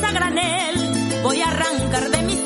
a 0.04 0.12
granel 0.12 1.22
voy 1.22 1.40
a 1.40 1.48
arrancar 1.48 2.10
de 2.10 2.22
mis 2.22 2.44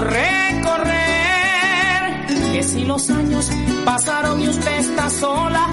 correr, 0.00 0.62
correr, 0.62 2.26
que 2.52 2.62
si 2.62 2.84
los 2.84 3.10
años 3.10 3.50
pasaron 3.84 4.40
y 4.40 4.48
usted 4.48 4.78
está 4.78 5.10
sola, 5.10 5.68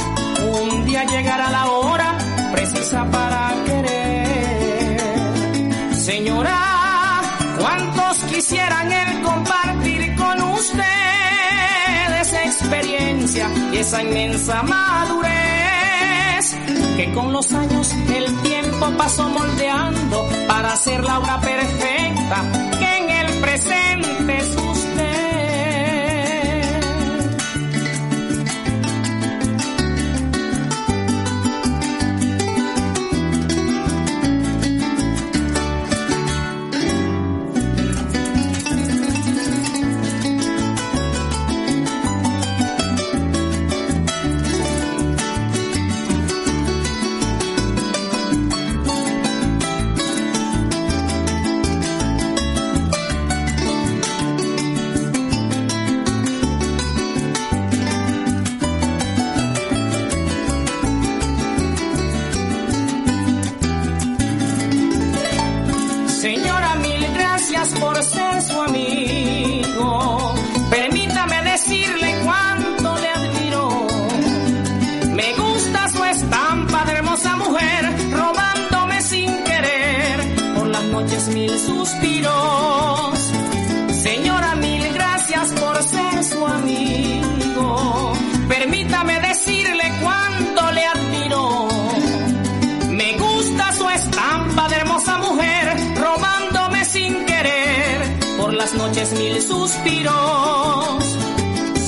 un 0.51 0.85
día 0.85 1.05
llegará 1.05 1.49
la 1.49 1.67
hora 1.67 2.17
precisa 2.51 3.05
para 3.05 3.53
querer. 3.65 4.97
Señora, 5.93 7.21
¿cuántos 7.57 8.17
quisieran 8.23 8.91
el 8.91 9.21
compartir 9.21 10.13
con 10.15 10.41
usted 10.41 12.21
esa 12.21 12.43
experiencia 12.43 13.49
y 13.71 13.77
esa 13.77 14.03
inmensa 14.03 14.61
madurez? 14.63 16.53
Que 16.97 17.13
con 17.13 17.31
los 17.31 17.53
años 17.53 17.93
el 18.13 18.41
tiempo 18.41 18.91
pasó 18.97 19.29
moldeando 19.29 20.27
para 20.47 20.73
hacer 20.73 21.01
la 21.03 21.19
obra 21.19 21.39
perfecta 21.39 22.66
suspiros. 99.67 101.17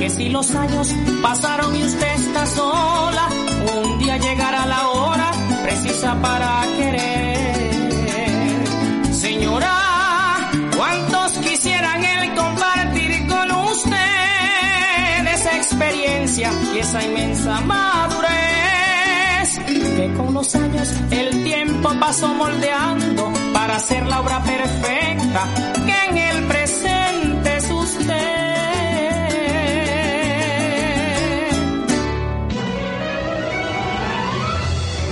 Que 0.00 0.10
si 0.10 0.28
los 0.28 0.54
años 0.54 0.94
pasaron 1.22 1.74
y 1.76 1.82
usted 1.82 2.14
está 2.14 2.44
sola, 2.46 3.28
un 3.74 3.98
día 3.98 4.18
llegará 4.18 4.66
la 4.66 4.88
hora 4.88 5.30
precisa 5.64 6.14
para 6.20 6.62
querer. 6.76 7.11
y 16.74 16.78
esa 16.78 17.04
inmensa 17.04 17.60
madurez 17.60 18.42
que 19.96 20.12
con 20.16 20.34
los 20.34 20.54
años 20.56 20.92
el 21.10 21.44
tiempo 21.44 21.90
pasó 22.00 22.28
moldeando 22.34 23.32
para 23.52 23.76
hacer 23.76 24.04
la 24.06 24.20
obra 24.20 24.42
perfecta 24.42 25.44
que 25.86 26.10
en 26.10 26.18
el 26.18 26.44
presente 26.44 27.56
es 27.56 27.70
usted. 27.70 28.42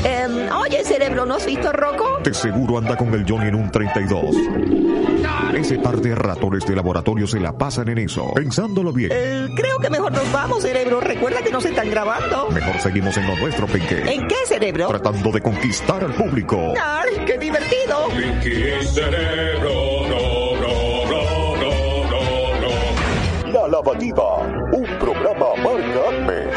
Em, 0.05 0.53
oye, 0.57 0.85
cerebro, 0.85 1.27
¿no 1.27 1.35
has 1.35 1.47
visto 1.47 1.71
Rocco? 1.73 2.19
Te 2.25 2.35
seguro 2.35 2.79
anda 2.79 2.97
con 2.97 3.15
el 3.15 3.25
Johnny 3.29 3.49
en 3.49 3.55
un 3.55 3.71
32. 3.71 4.37
Ese 5.55 5.79
par 5.79 5.97
de 6.01 6.15
ratones 6.15 6.65
de 6.65 6.77
laboratorio 6.77 7.27
se 7.27 7.41
la 7.41 7.53
pasan 7.53 7.89
en 7.89 7.99
eso. 7.99 8.33
Pensándolo 8.35 8.93
bien. 8.93 9.11
Eh, 9.13 9.49
creo 9.57 9.79
que 9.79 9.91
mejor 9.91 10.13
nos 10.13 10.31
vamos, 10.33 10.63
cerebro. 10.63 11.01
Recuerda 11.01 11.43
que 11.43 11.51
nos 11.51 11.65
están 11.65 11.91
grabando. 11.91 12.49
Mejor 12.51 12.79
seguimos 12.81 13.17
en 13.17 13.27
lo 13.27 13.37
nuestro, 13.37 13.67
Pinky. 13.67 13.97
¿En 14.07 14.27
qué, 14.29 14.37
cerebro? 14.47 14.89
Tratando 14.89 15.31
de 15.31 15.41
conquistar 15.41 16.05
al 16.05 16.15
público. 16.15 16.75
¡Ay, 16.81 17.25
qué 17.27 17.39
divertido! 17.39 18.09
Pinky 18.09 18.87
Cerebro, 18.87 19.71
no, 20.09 20.57
no, 20.61 21.11
no, 21.11 21.57
no, 21.61 22.61
no, 22.61 23.53
no. 23.53 23.53
La 23.53 23.69
Lavativa, 23.69 24.39
un 24.73 24.99
programa 24.99 25.47
marca 25.63 26.01
Acme. 26.11 26.51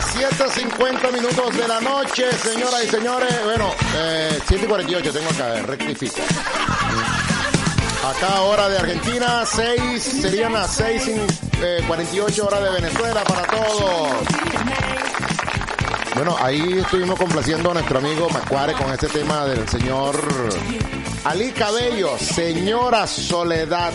Las 0.00 0.16
7.50 0.16 1.12
minutos 1.12 1.56
de 1.58 1.68
la 1.68 1.78
noche, 1.80 2.32
señoras 2.32 2.84
y 2.84 2.88
señores. 2.88 3.34
Bueno, 3.44 3.70
eh, 3.96 4.38
7.48 4.48 5.12
tengo 5.12 5.28
acá, 5.30 5.62
rectifico. 5.66 6.16
Acá 8.08 8.40
hora 8.40 8.68
de 8.70 8.78
Argentina, 8.78 9.44
6, 9.44 10.02
serían 10.02 10.54
las 10.54 10.80
6.48 10.80 12.46
horas 12.46 12.62
de 12.62 12.70
Venezuela 12.70 13.22
para 13.24 13.42
todos. 13.42 14.10
Bueno, 16.14 16.36
ahí 16.40 16.78
estuvimos 16.78 17.18
complaciendo 17.18 17.70
a 17.70 17.74
nuestro 17.74 17.98
amigo 17.98 18.28
Macuare 18.30 18.72
con 18.72 18.90
este 18.92 19.08
tema 19.08 19.44
del 19.44 19.68
señor 19.68 20.18
Ali 21.24 21.50
Cabello, 21.52 22.16
señora 22.18 23.06
Soledad. 23.06 23.92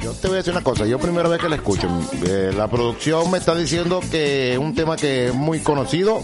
Yo 0.00 0.12
te 0.12 0.28
voy 0.28 0.34
a 0.34 0.38
decir 0.38 0.52
una 0.52 0.62
cosa, 0.62 0.86
yo 0.86 0.98
primera 0.98 1.28
vez 1.28 1.40
que 1.40 1.48
la 1.48 1.56
escucho, 1.56 1.88
eh, 2.26 2.52
la 2.56 2.68
producción 2.68 3.30
me 3.30 3.38
está 3.38 3.54
diciendo 3.54 4.00
que 4.10 4.52
es 4.52 4.58
un 4.58 4.74
tema 4.74 4.96
que 4.96 5.28
es 5.28 5.34
muy 5.34 5.60
conocido. 5.60 6.22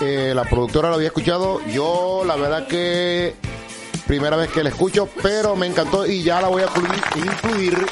Eh, 0.00 0.32
la 0.34 0.44
productora 0.44 0.88
lo 0.88 0.94
había 0.94 1.08
escuchado, 1.08 1.60
yo 1.66 2.22
la 2.26 2.36
verdad 2.36 2.66
que 2.66 3.34
primera 4.06 4.36
vez 4.36 4.50
que 4.50 4.62
la 4.62 4.70
escucho, 4.70 5.08
pero 5.22 5.56
me 5.56 5.66
encantó 5.66 6.06
y 6.06 6.22
ya 6.22 6.40
la 6.40 6.48
voy 6.48 6.62
a 6.62 6.66
incluir, 6.66 7.86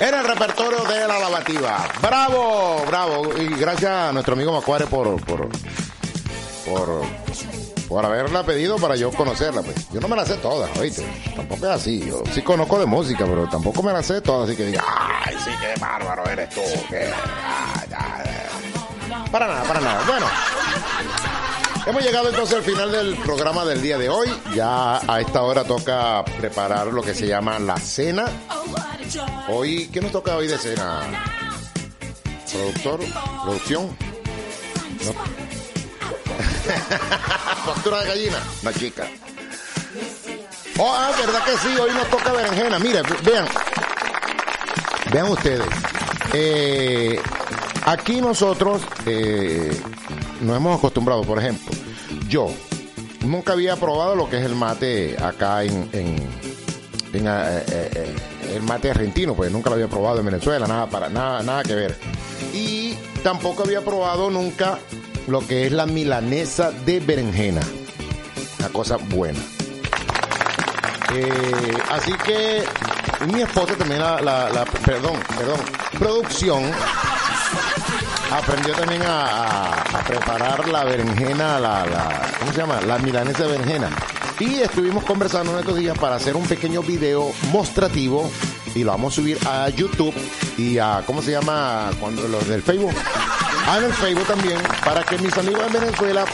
en 0.00 0.14
el 0.14 0.24
repertorio 0.24 0.84
de 0.84 1.08
la 1.08 1.18
lavativa. 1.18 1.88
Bravo, 2.02 2.84
bravo. 2.86 3.32
Y 3.38 3.48
gracias 3.56 3.90
a 3.90 4.12
nuestro 4.12 4.34
amigo 4.34 4.52
Macuare 4.52 4.86
por, 4.86 5.20
por, 5.24 5.48
por, 6.66 7.02
por 7.94 8.04
haberla 8.04 8.42
pedido 8.42 8.74
para 8.76 8.96
yo 8.96 9.12
conocerla. 9.12 9.62
Pues. 9.62 9.88
Yo 9.92 10.00
no 10.00 10.08
me 10.08 10.16
la 10.16 10.26
sé 10.26 10.34
todas, 10.38 10.68
oíste. 10.78 11.06
Tampoco 11.36 11.64
es 11.66 11.70
así. 11.70 12.04
Yo 12.04 12.24
sí 12.32 12.42
conozco 12.42 12.76
de 12.80 12.86
música, 12.86 13.24
pero 13.24 13.48
tampoco 13.48 13.84
me 13.84 13.92
la 13.92 14.02
sé 14.02 14.20
todas. 14.20 14.48
Así 14.48 14.56
que 14.56 14.66
diga, 14.66 14.82
ay, 15.24 15.36
sí, 15.44 15.50
qué 15.60 15.80
bárbaro 15.80 16.28
eres 16.28 16.48
tú. 16.50 16.60
qué- 16.90 17.04
ay, 17.14 17.88
ay, 17.96 18.30
ay". 19.12 19.30
Para 19.30 19.46
nada, 19.46 19.62
para 19.62 19.80
nada. 19.80 20.02
Bueno. 20.08 20.26
Hemos 21.86 22.02
llegado 22.02 22.30
entonces 22.30 22.56
al 22.56 22.64
final 22.64 22.90
del 22.90 23.14
programa 23.18 23.64
del 23.64 23.80
día 23.80 23.96
de 23.96 24.08
hoy. 24.08 24.28
Ya 24.56 24.96
a 25.06 25.20
esta 25.20 25.42
hora 25.42 25.62
toca 25.62 26.24
preparar 26.40 26.88
lo 26.88 27.00
que 27.00 27.14
se 27.14 27.28
llama 27.28 27.60
la 27.60 27.76
cena. 27.76 28.24
Hoy, 29.48 29.88
¿qué 29.92 30.00
nos 30.00 30.10
toca 30.10 30.34
hoy 30.34 30.48
de 30.48 30.58
cena? 30.58 31.02
¿Productor? 32.50 32.98
¿Producción? 33.44 33.96
Factura 37.66 38.00
de 38.02 38.06
gallina. 38.08 38.38
Una 38.62 38.72
chica. 38.72 39.06
Oh, 40.78 40.92
ah, 40.94 41.10
verdad 41.18 41.44
que 41.44 41.56
sí, 41.58 41.76
hoy 41.78 41.90
nos 41.92 42.08
toca 42.10 42.32
berenjena. 42.32 42.78
Mire, 42.78 43.02
ve- 43.02 43.18
vean. 43.30 43.46
Vean 45.12 45.28
ustedes. 45.28 45.66
Eh, 46.32 47.20
aquí 47.86 48.20
nosotros 48.20 48.82
eh, 49.06 49.80
nos 50.40 50.56
hemos 50.56 50.78
acostumbrado, 50.78 51.22
por 51.22 51.38
ejemplo, 51.38 51.72
yo 52.28 52.48
nunca 53.20 53.52
había 53.52 53.76
probado 53.76 54.16
lo 54.16 54.28
que 54.28 54.38
es 54.38 54.44
el 54.44 54.56
mate 54.56 55.16
acá 55.22 55.62
en, 55.62 55.88
eh, 55.92 56.28
eh, 57.12 58.14
el 58.56 58.62
mate 58.62 58.90
argentino, 58.90 59.34
pues 59.34 59.52
nunca 59.52 59.70
lo 59.70 59.76
había 59.76 59.86
probado 59.88 60.18
en 60.18 60.26
Venezuela, 60.26 60.66
nada 60.66 60.86
para 60.88 61.08
nada, 61.08 61.42
nada 61.44 61.62
que 61.62 61.74
ver. 61.76 61.96
Y 62.52 62.94
tampoco 63.22 63.62
había 63.62 63.80
probado 63.82 64.30
nunca 64.30 64.78
lo 65.26 65.46
que 65.46 65.66
es 65.66 65.72
la 65.72 65.86
milanesa 65.86 66.70
de 66.70 67.00
berenjena. 67.00 67.60
Una 68.58 68.68
cosa 68.68 68.96
buena. 68.96 69.38
Eh, 71.14 71.78
así 71.90 72.12
que 72.24 72.64
mi 73.32 73.40
esposa 73.42 73.74
también 73.76 74.00
la, 74.00 74.20
la- 74.20 74.50
la- 74.50 74.64
perdón, 74.64 75.14
perdón, 75.36 75.60
producción 75.98 76.64
aprendió 78.32 78.74
también 78.74 79.02
a, 79.06 79.84
preparar 80.08 80.68
la 80.68 80.84
berenjena, 80.84 81.60
la, 81.60 81.86
la, 81.86 82.30
¿cómo 82.40 82.52
se 82.52 82.58
llama? 82.58 82.80
La 82.80 82.98
milanesa 82.98 83.44
de 83.44 83.52
berenjena. 83.52 83.90
Y 84.40 84.56
estuvimos 84.56 85.04
conversando 85.04 85.52
en 85.52 85.60
estos 85.60 85.76
días 85.76 85.96
para 85.96 86.16
hacer 86.16 86.34
un 86.34 86.44
pequeño 86.46 86.82
video 86.82 87.30
mostrativo 87.52 88.28
y 88.74 88.82
lo 88.82 88.90
vamos 88.90 89.12
a 89.12 89.16
subir 89.16 89.38
a 89.46 89.68
YouTube 89.68 90.12
y 90.58 90.78
a, 90.78 91.04
¿cómo 91.06 91.22
se 91.22 91.30
llama? 91.30 91.90
Cuando 92.00 92.26
los 92.26 92.46
del 92.48 92.60
Facebook. 92.62 92.92
Ah, 93.66 93.78
en 93.78 93.84
el 93.84 93.92
Facebook 93.94 94.26
también, 94.26 94.58
para 94.84 95.02
que 95.04 95.16
mis 95.18 95.36
amigos 95.38 95.62
en 95.66 95.72
Venezuela 95.72 96.24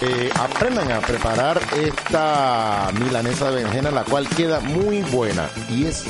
eh, 0.00 0.30
aprendan 0.38 0.92
a 0.92 1.00
preparar 1.00 1.60
esta 1.76 2.90
milanesa 3.00 3.50
de 3.50 3.56
berenjena, 3.56 3.90
la 3.90 4.04
cual 4.04 4.28
queda 4.28 4.60
muy 4.60 5.02
buena. 5.02 5.48
Y 5.68 5.86
es, 5.86 6.04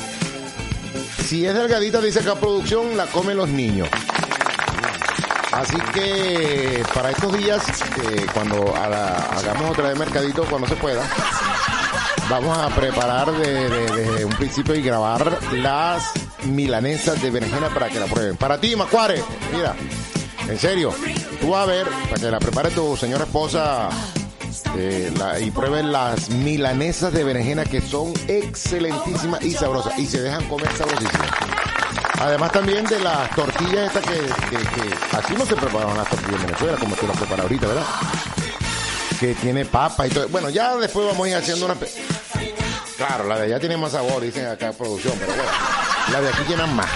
si 1.27 1.45
es 1.45 1.55
delgadita, 1.55 1.99
dice 2.01 2.19
acá 2.19 2.35
producción, 2.35 2.95
la 2.95 3.07
comen 3.07 3.37
los 3.37 3.49
niños. 3.49 3.89
Así 5.51 5.75
que 5.93 6.83
para 6.93 7.11
estos 7.11 7.35
días, 7.37 7.63
eh, 8.03 8.25
cuando 8.33 8.75
hagamos 8.75 9.71
otra 9.71 9.87
vez 9.89 9.97
mercadito, 9.97 10.45
cuando 10.45 10.67
se 10.67 10.75
pueda, 10.75 11.01
vamos 12.29 12.55
a 12.57 12.67
preparar 12.69 13.31
de- 13.31 13.69
de- 13.69 13.91
desde 13.91 14.25
un 14.25 14.33
principio 14.33 14.75
y 14.75 14.81
grabar 14.83 15.37
las 15.53 16.11
milanesas 16.45 17.21
de 17.21 17.29
berenjena 17.31 17.69
para 17.69 17.89
que 17.89 17.99
la 17.99 18.05
prueben. 18.05 18.35
Para 18.37 18.59
ti, 18.59 18.75
Macuare, 18.75 19.23
mira, 19.55 19.75
en 20.47 20.59
serio, 20.59 20.93
tú 21.39 21.49
vas 21.49 21.63
a 21.63 21.65
ver, 21.65 21.87
para 22.09 22.21
que 22.21 22.31
la 22.31 22.39
prepare 22.39 22.69
tu 22.71 22.97
señora 22.97 23.23
esposa 23.23 23.89
eh, 24.77 25.11
y 25.41 25.51
prueben 25.51 25.91
las 25.91 26.29
milanesas 26.29 27.13
de 27.13 27.23
berenjena 27.23 27.63
que 27.65 27.81
son 27.81 28.13
excelentísimas 28.27 29.43
y 29.43 29.51
sabrosas 29.51 29.97
y 29.97 30.05
se 30.05 30.21
dejan 30.21 30.47
comer 30.47 30.69
sabrosísimas. 30.75 31.29
Además 32.19 32.51
también 32.51 32.85
de 32.85 32.99
las 32.99 33.29
tortillas 33.35 33.87
estas 33.87 34.03
que, 34.03 34.19
que, 34.19 35.17
así 35.17 35.33
no 35.37 35.45
se 35.45 35.55
preparan 35.55 35.97
las 35.97 36.09
tortillas 36.09 36.41
en 36.41 36.47
Venezuela 36.47 36.77
como 36.77 36.95
tú 36.95 37.07
las 37.07 37.17
preparas 37.17 37.43
ahorita, 37.43 37.67
¿verdad? 37.67 37.85
Que 39.19 39.33
tiene 39.35 39.65
papa 39.65 40.07
y 40.07 40.09
todo. 40.09 40.27
Bueno, 40.29 40.49
ya 40.49 40.75
después 40.75 41.07
vamos 41.07 41.25
a 41.25 41.29
ir 41.29 41.35
haciendo 41.35 41.65
una... 41.65 41.75
Claro, 42.97 43.27
la 43.27 43.39
de 43.39 43.45
allá 43.45 43.59
tiene 43.59 43.75
más 43.77 43.91
sabor, 43.91 44.21
dicen 44.21 44.45
acá 44.45 44.67
en 44.67 44.75
producción, 44.75 45.13
pero 45.19 45.33
bueno, 45.33 45.51
la 46.11 46.21
de 46.21 46.29
aquí 46.29 46.43
llenan 46.47 46.75
más. 46.75 46.89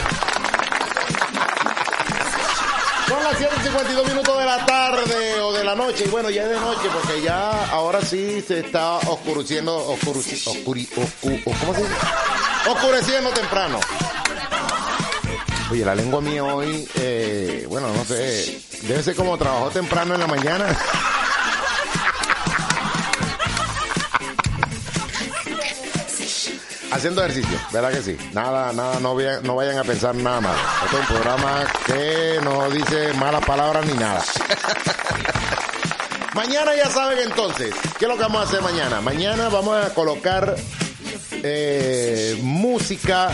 Las 3.32 3.40
7.52 3.40 4.08
minutos 4.10 4.38
de 4.40 4.46
la 4.46 4.66
tarde 4.66 5.42
o 5.42 5.52
de 5.54 5.64
la 5.64 5.76
noche, 5.76 6.06
y 6.06 6.10
bueno, 6.10 6.30
ya 6.30 6.44
es 6.44 6.50
de 6.50 6.60
noche, 6.60 6.88
porque 6.94 7.22
ya 7.22 7.66
ahora 7.72 8.02
sí 8.02 8.44
se 8.48 8.60
está 8.60 8.98
oscureciendo, 8.98 9.78
oscureci- 9.96 10.44
oscuri- 10.46 10.88
oscu- 10.96 11.44
¿cómo 11.44 11.74
se 11.74 11.82
dice? 11.82 11.96
Oscureciendo 12.70 13.30
temprano. 13.32 13.80
Oye, 15.72 15.84
la 15.84 15.96
lengua 15.96 16.22
mía 16.22 16.44
hoy, 16.46 16.88
eh, 16.96 17.66
bueno, 17.70 17.90
no 17.94 18.06
sé, 18.06 18.62
debe 18.84 19.04
ser 19.04 19.16
como 19.16 19.38
trabajó 19.38 19.70
temprano 19.70 20.14
en 20.16 20.22
la 20.22 20.28
mañana. 20.28 20.78
Haciendo 26.98 27.24
ejercicio, 27.24 27.60
¿verdad 27.72 27.92
que 27.92 28.02
sí? 28.02 28.18
Nada, 28.34 28.74
nada, 28.74 29.00
no 29.00 29.14
vayan, 29.14 29.44
no 29.44 29.56
vayan 29.56 29.78
a 29.78 29.84
pensar 29.84 30.16
nada 30.16 30.42
mal. 30.42 30.56
Este 30.84 30.96
es 30.96 31.02
un 31.02 31.08
programa 31.16 31.68
que 31.86 32.40
no 32.44 32.72
dice 32.72 33.14
malas 33.14 33.46
palabras 33.46 33.86
ni 33.86 33.94
nada. 33.94 34.24
mañana 36.34 36.76
ya 36.76 36.90
saben 36.90 37.20
entonces, 37.20 37.72
¿qué 38.00 38.06
es 38.06 38.10
lo 38.10 38.16
que 38.16 38.24
vamos 38.24 38.42
a 38.42 38.44
hacer 38.46 38.64
mañana? 38.64 39.00
Mañana 39.02 39.48
vamos 39.50 39.78
a 39.78 39.94
colocar 39.94 40.56
eh, 41.44 42.36
música 42.42 43.30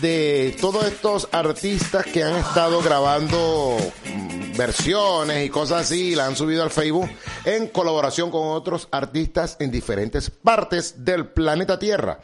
de 0.00 0.56
todos 0.60 0.84
estos 0.84 1.28
artistas 1.32 2.06
que 2.06 2.22
han 2.22 2.36
estado 2.36 2.82
grabando 2.82 3.78
mm, 4.04 4.56
versiones 4.56 5.44
y 5.44 5.50
cosas 5.50 5.86
así 5.86 6.14
la 6.14 6.26
han 6.26 6.36
subido 6.36 6.62
al 6.62 6.70
Facebook 6.70 7.10
en 7.44 7.66
colaboración 7.66 8.30
con 8.30 8.46
otros 8.46 8.86
artistas 8.92 9.56
en 9.58 9.72
diferentes 9.72 10.30
partes 10.30 11.04
del 11.04 11.26
planeta 11.26 11.80
Tierra. 11.80 12.20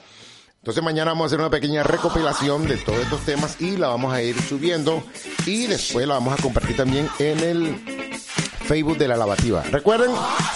Entonces 0.69 0.85
mañana 0.85 1.13
vamos 1.13 1.25
a 1.25 1.27
hacer 1.29 1.41
una 1.41 1.49
pequeña 1.49 1.83
recopilación 1.83 2.69
de 2.69 2.77
todos 2.77 2.99
estos 3.01 3.23
temas 3.23 3.59
y 3.59 3.79
la 3.79 3.89
vamos 3.89 4.13
a 4.13 4.21
ir 4.21 4.39
subiendo 4.43 5.03
y 5.47 5.65
después 5.67 6.07
la 6.07 6.13
vamos 6.13 6.39
a 6.39 6.43
compartir 6.43 6.77
también 6.77 7.09
en 7.19 7.39
el 7.41 7.83
Facebook 8.67 8.99
de 8.99 9.09
la 9.09 9.17
lavativa. 9.17 9.63
Recuerden 9.63 10.11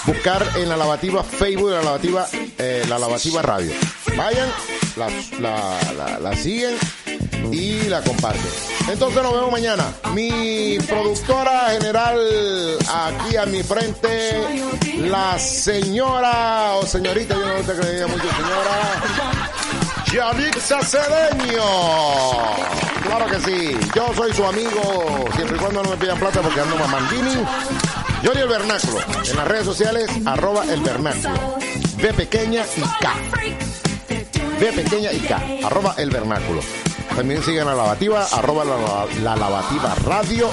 buscar 0.05 0.47
en 0.56 0.68
la 0.68 0.76
lavativa, 0.76 1.24
Facebook 1.24 1.70
de 1.70 1.76
la 1.76 1.82
lavativa, 1.82 2.26
eh, 2.59 2.84
la 2.90 2.98
lavativa 2.98 3.40
radio. 3.40 3.72
Vayan, 4.14 4.51
la, 5.40 5.78
la- 6.20 6.36
siguen 6.36 6.74
y 7.51 7.84
la 7.84 8.02
comparten. 8.02 8.43
Entonces 8.90 9.22
nos 9.22 9.32
vemos 9.32 9.51
mañana. 9.51 9.94
Mi 10.12 10.76
productora 10.86 11.70
general 11.70 12.18
aquí 12.86 13.36
a 13.39 13.47
mi 13.47 13.62
frente, 13.62 14.43
la 14.98 15.39
señora 15.39 16.74
o 16.74 16.86
señorita, 16.86 17.34
yo 17.34 17.47
no 17.47 17.55
te 17.66 17.80
creía 17.80 18.06
mucho, 18.09 18.24
señora. 18.24 19.61
Yalixa 20.12 20.80
Cedeño. 20.82 21.64
Claro 23.02 23.26
que 23.26 23.40
sí. 23.40 23.78
Yo 23.94 24.12
soy 24.14 24.32
su 24.32 24.44
amigo, 24.44 25.24
siempre 25.34 25.56
y 25.56 25.60
cuando 25.60 25.82
no 25.82 25.90
me 25.90 25.97
pidan 25.97 26.18
plata 26.18 26.40
porque 26.43 26.60
ando 26.60 26.76
mamandini. 26.76 27.44
Yori 28.22 28.40
el 28.40 28.48
Vernáculo. 28.48 28.98
En 29.28 29.36
las 29.36 29.48
redes 29.48 29.64
sociales, 29.64 30.10
arroba 30.26 30.64
el 30.64 30.80
Vernáculo. 30.82 31.56
B 31.97 32.12
pequeña 32.14 32.64
y 32.76 32.80
K. 32.82 33.14
B 34.60 34.72
pequeña 34.72 35.12
y 35.12 35.20
K. 35.20 35.40
Arroba 35.66 35.94
el 35.98 36.10
Vernáculo. 36.10 36.60
También 37.16 37.43
sigan 37.43 37.68
a 37.68 37.72
la 37.74 37.82
lavativa, 37.82 38.26
arroba 38.32 38.64
la, 38.64 38.76
la 39.22 39.36
lavativa 39.36 39.94
radio. 40.06 40.51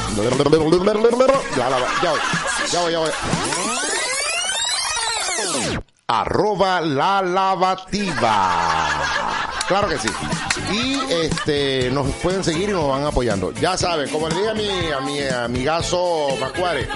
La 1.58 1.70
lava- 1.70 1.88
ya 2.04 2.12
voy, 2.12 2.20
ya 2.72 2.80
voy, 2.82 2.92
ya 2.92 3.00
voy. 3.00 3.12
Arroba 6.08 6.82
la 6.82 7.22
lavativa. 7.22 8.50
Claro 9.70 9.88
que 9.88 10.00
sí. 10.00 10.10
Y 10.72 11.00
este 11.14 11.92
nos 11.92 12.08
pueden 12.16 12.44
seguir 12.44 12.70
y 12.70 12.72
nos 12.74 12.90
van 12.90 13.06
apoyando. 13.06 13.52
Ya 13.54 13.78
saben, 13.78 14.10
como 14.10 14.28
le 14.28 14.36
dije 14.36 14.50
a 14.50 14.54
mi, 14.56 14.68
a 14.92 15.00
mi 15.00 15.22
amigazo 15.22 16.36
Macuare, 16.40 16.88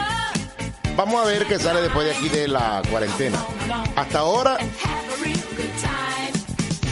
vamos 0.98 1.22
a 1.22 1.28
ver 1.28 1.46
qué 1.46 1.60
sale 1.60 1.84
después 1.84 2.08
de 2.08 2.16
aquí 2.16 2.30
de 2.30 2.48
la 2.48 2.82
cuarentena. 2.90 3.38
Hasta 3.96 4.20
ahora 4.20 4.58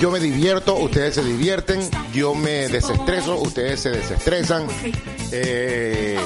yo 0.02 0.10
me 0.10 0.20
divierto, 0.20 0.78
ustedes 0.78 1.14
se 1.14 1.24
divierten, 1.24 1.80
yo 2.12 2.34
me 2.34 2.68
desestreso, 2.70 3.38
ustedes 3.40 3.82
se 3.82 3.92
desestresan, 3.92 4.66
eh, 5.32 6.20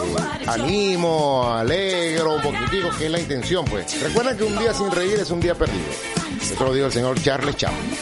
animo, 0.47 1.53
alegro 1.53 2.35
un 2.35 2.41
poquitico, 2.41 2.89
que 2.97 3.07
es 3.07 3.11
la 3.11 3.19
intención, 3.19 3.65
pues. 3.65 4.02
Recuerden 4.02 4.38
que 4.38 4.45
un 4.45 4.57
día 4.57 4.73
sin 4.73 4.89
reír 4.91 5.19
es 5.19 5.30
un 5.30 5.41
día 5.41 5.56
perdido. 5.56 5.84
Eso 6.41 6.64
lo 6.64 6.73
dijo 6.73 6.85
el 6.85 6.93
señor 6.93 7.22
Charles 7.22 7.57
Chaplin. 7.57 7.97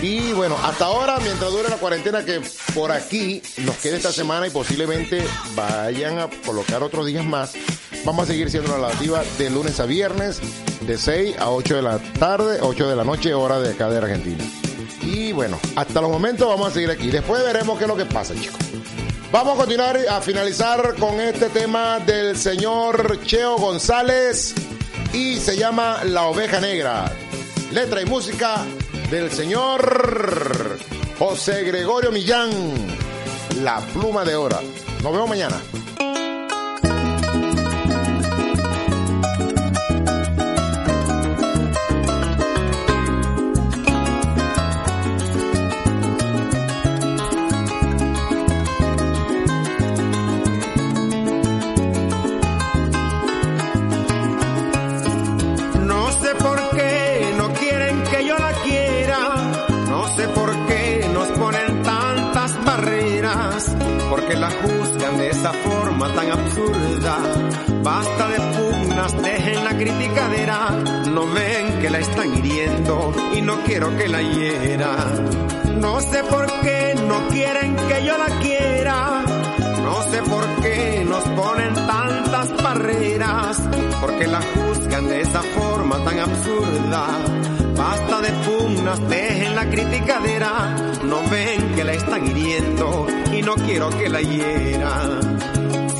Y 0.00 0.32
bueno, 0.32 0.56
hasta 0.62 0.84
ahora, 0.84 1.18
mientras 1.18 1.50
dure 1.50 1.68
la 1.70 1.76
cuarentena, 1.78 2.24
que 2.24 2.40
por 2.72 2.92
aquí 2.92 3.42
nos 3.64 3.74
quede 3.78 3.96
esta 3.96 4.12
semana 4.12 4.46
y 4.46 4.50
posiblemente 4.50 5.24
vayan 5.56 6.20
a 6.20 6.30
colocar 6.44 6.84
otros 6.84 7.04
días 7.04 7.24
más, 7.24 7.54
vamos 8.04 8.24
a 8.24 8.26
seguir 8.28 8.48
siendo 8.48 8.70
la 8.70 8.78
lavativa 8.78 9.24
de 9.38 9.50
lunes 9.50 9.80
a 9.80 9.86
viernes, 9.86 10.40
de 10.82 10.96
6 10.96 11.36
a 11.40 11.50
8 11.50 11.74
de 11.74 11.82
la 11.82 11.98
tarde, 11.98 12.58
8 12.60 12.88
de 12.88 12.94
la 12.94 13.02
noche, 13.02 13.34
hora 13.34 13.58
de 13.58 13.70
acá 13.70 13.88
de 13.88 13.98
Argentina. 13.98 14.44
Y 15.02 15.32
bueno, 15.32 15.58
hasta 15.76 16.00
los 16.00 16.10
momentos 16.10 16.48
vamos 16.48 16.68
a 16.68 16.70
seguir 16.72 16.90
aquí. 16.90 17.10
Después 17.10 17.42
veremos 17.42 17.78
qué 17.78 17.84
es 17.84 17.88
lo 17.88 17.96
que 17.96 18.06
pasa, 18.06 18.34
chicos. 18.34 18.58
Vamos 19.32 19.54
a 19.54 19.56
continuar 19.58 19.98
a 20.08 20.20
finalizar 20.20 20.94
con 20.96 21.20
este 21.20 21.48
tema 21.48 21.98
del 22.00 22.36
señor 22.36 23.20
Cheo 23.24 23.56
González 23.56 24.54
y 25.12 25.36
se 25.36 25.56
llama 25.56 26.04
La 26.04 26.24
Oveja 26.24 26.60
Negra. 26.60 27.12
Letra 27.72 28.00
y 28.00 28.06
música 28.06 28.64
del 29.10 29.30
señor 29.30 30.78
José 31.18 31.64
Gregorio 31.64 32.12
Millán, 32.12 32.50
La 33.62 33.80
Pluma 33.92 34.24
de 34.24 34.36
Hora. 34.36 34.60
Nos 35.02 35.12
vemos 35.12 35.28
mañana. 35.28 35.60
Tan 66.14 66.30
absurda. 66.30 67.18
Basta 67.82 68.28
de 68.28 68.36
pugnas, 68.56 69.22
dejen 69.22 69.64
la 69.64 69.76
criticadera. 69.76 70.70
No 71.12 71.26
ven 71.32 71.80
que 71.80 71.90
la 71.90 71.98
están 71.98 72.36
hiriendo 72.36 73.12
y 73.34 73.42
no 73.42 73.62
quiero 73.64 73.96
que 73.96 74.08
la 74.08 74.22
hiera. 74.22 74.96
No 75.80 76.00
sé 76.00 76.22
por 76.24 76.46
qué 76.62 76.94
no 77.06 77.28
quieren 77.28 77.76
que 77.76 78.04
yo 78.04 78.16
la 78.18 78.40
quiera. 78.40 79.24
No 79.82 80.02
sé 80.10 80.22
por 80.22 80.44
qué 80.62 81.04
nos 81.08 81.24
ponen 81.24 81.74
tantas 81.74 82.62
barreras, 82.62 83.62
porque 84.00 84.26
la 84.26 84.40
juzgan 84.40 85.08
de 85.08 85.20
esa 85.20 85.42
forma 85.42 85.96
tan 86.04 86.18
absurda. 86.18 87.06
Basta 87.76 88.20
de 88.22 88.30
pugnas, 88.30 89.08
dejen 89.08 89.54
la 89.54 89.68
criticadera, 89.68 90.76
no 91.04 91.22
ven 91.30 91.74
que 91.74 91.84
la 91.84 91.92
están 91.92 92.26
hiriendo 92.26 93.06
y 93.32 93.42
no 93.42 93.54
quiero 93.54 93.90
que 93.90 94.08
la 94.08 94.22
hiera. 94.22 95.25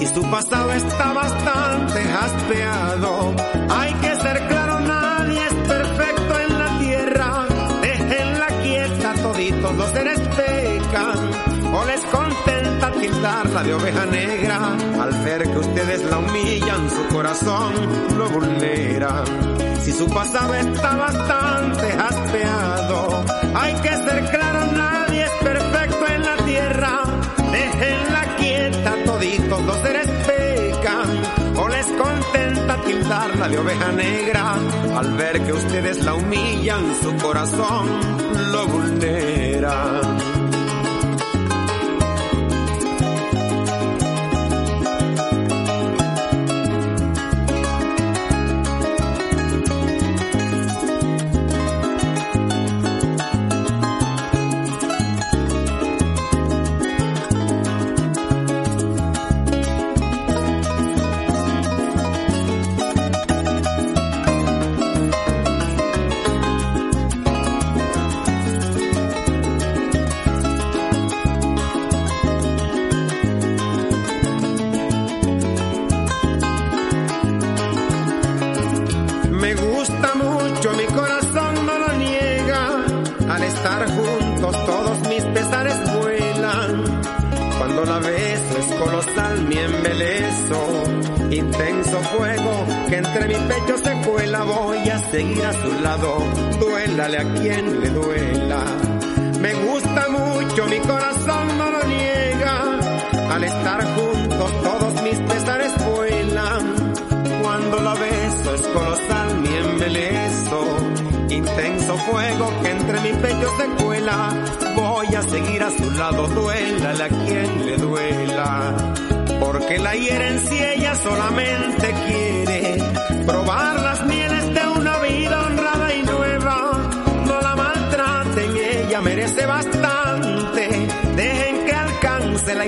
Si 0.06 0.14
su 0.14 0.22
pasado 0.30 0.72
está 0.72 1.12
bastante 1.12 2.00
jaspeado, 2.00 3.34
hay 3.68 3.92
que 3.94 4.14
ser 4.14 4.46
claro, 4.46 4.78
nadie 4.80 5.44
es 5.44 5.54
perfecto 5.54 6.40
en 6.40 6.58
la 6.58 6.78
tierra. 6.78 7.46
Déjenla 7.82 8.46
quieta, 8.62 9.14
toditos 9.14 9.74
los 9.74 9.90
seres 9.90 10.20
pecan. 10.20 11.74
O 11.74 11.84
les 11.86 12.00
contenta 12.04 12.92
tildarla 12.92 13.62
de 13.64 13.74
oveja 13.74 14.06
negra 14.06 14.76
al 15.02 15.12
ver 15.24 15.42
que 15.42 15.58
ustedes 15.58 16.04
la 16.04 16.18
humillan, 16.18 16.88
su 16.88 17.14
corazón 17.14 17.72
lo 18.16 18.28
vulnera. 18.28 19.24
Si 19.82 19.90
su 19.90 20.06
pasado 20.06 20.54
está 20.54 20.96
bastante 20.96 21.90
jaspeado, 21.90 23.24
hay 23.56 23.74
que 23.74 23.88
ser 23.88 24.30
claro, 24.30 24.72
nadie 24.72 25.24
es 25.24 25.30
perfecto 25.42 25.95
toditos 29.46 29.62
los 29.66 29.76
seres 29.78 30.08
pecan. 30.26 31.56
O 31.56 31.68
les 31.68 31.86
contenta 31.86 32.80
tildarla 32.82 33.48
de 33.48 33.58
oveja 33.58 33.92
negra 33.92 34.54
al 34.96 35.12
ver 35.14 35.40
que 35.42 35.52
ustedes 35.52 36.04
la 36.04 36.14
humillan, 36.14 36.94
su 37.02 37.16
corazón 37.16 37.88
lo 38.52 38.66
vulnera. 38.66 40.35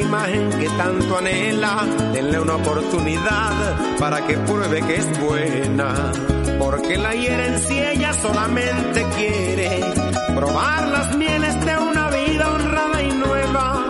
Imagen 0.00 0.50
que 0.50 0.68
tanto 0.70 1.18
anhela. 1.18 1.84
Denle 2.12 2.40
una 2.40 2.56
oportunidad 2.56 3.98
para 3.98 4.26
que 4.26 4.36
pruebe 4.38 4.80
que 4.82 4.96
es 4.96 5.20
buena. 5.20 6.12
Porque 6.58 6.96
la 6.98 7.14
hieren 7.14 7.58
si 7.60 7.78
ella 7.78 8.12
solamente 8.14 9.06
quiere 9.16 9.80
probar 10.34 10.88
las 10.88 11.16
mieles 11.16 11.64
de 11.64 11.76
una 11.76 12.10
vida 12.10 12.50
honrada 12.52 13.02
y 13.02 13.12
nueva. 13.12 13.86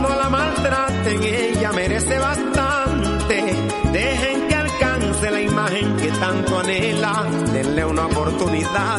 No 0.00 0.08
la 0.08 0.28
maltraten, 0.28 1.22
ella 1.22 1.72
merece 1.72 2.18
bastante. 2.18 3.54
Dejen 3.92 4.48
que 4.48 4.54
alcance 4.54 5.30
la 5.30 5.40
imagen 5.40 5.96
que 5.96 6.08
tanto 6.12 6.58
anhela. 6.58 7.26
Denle 7.52 7.84
una 7.84 8.06
oportunidad 8.06 8.98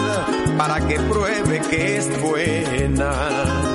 para 0.58 0.80
que 0.88 1.00
pruebe 1.00 1.62
que 1.70 1.98
es 1.98 2.22
buena. 2.22 3.73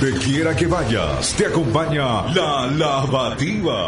Donde 0.00 0.18
quiera 0.18 0.56
que 0.56 0.66
vayas, 0.66 1.34
te 1.34 1.46
acompaña 1.46 2.22
la 2.34 2.66
lavativa. 2.68 3.80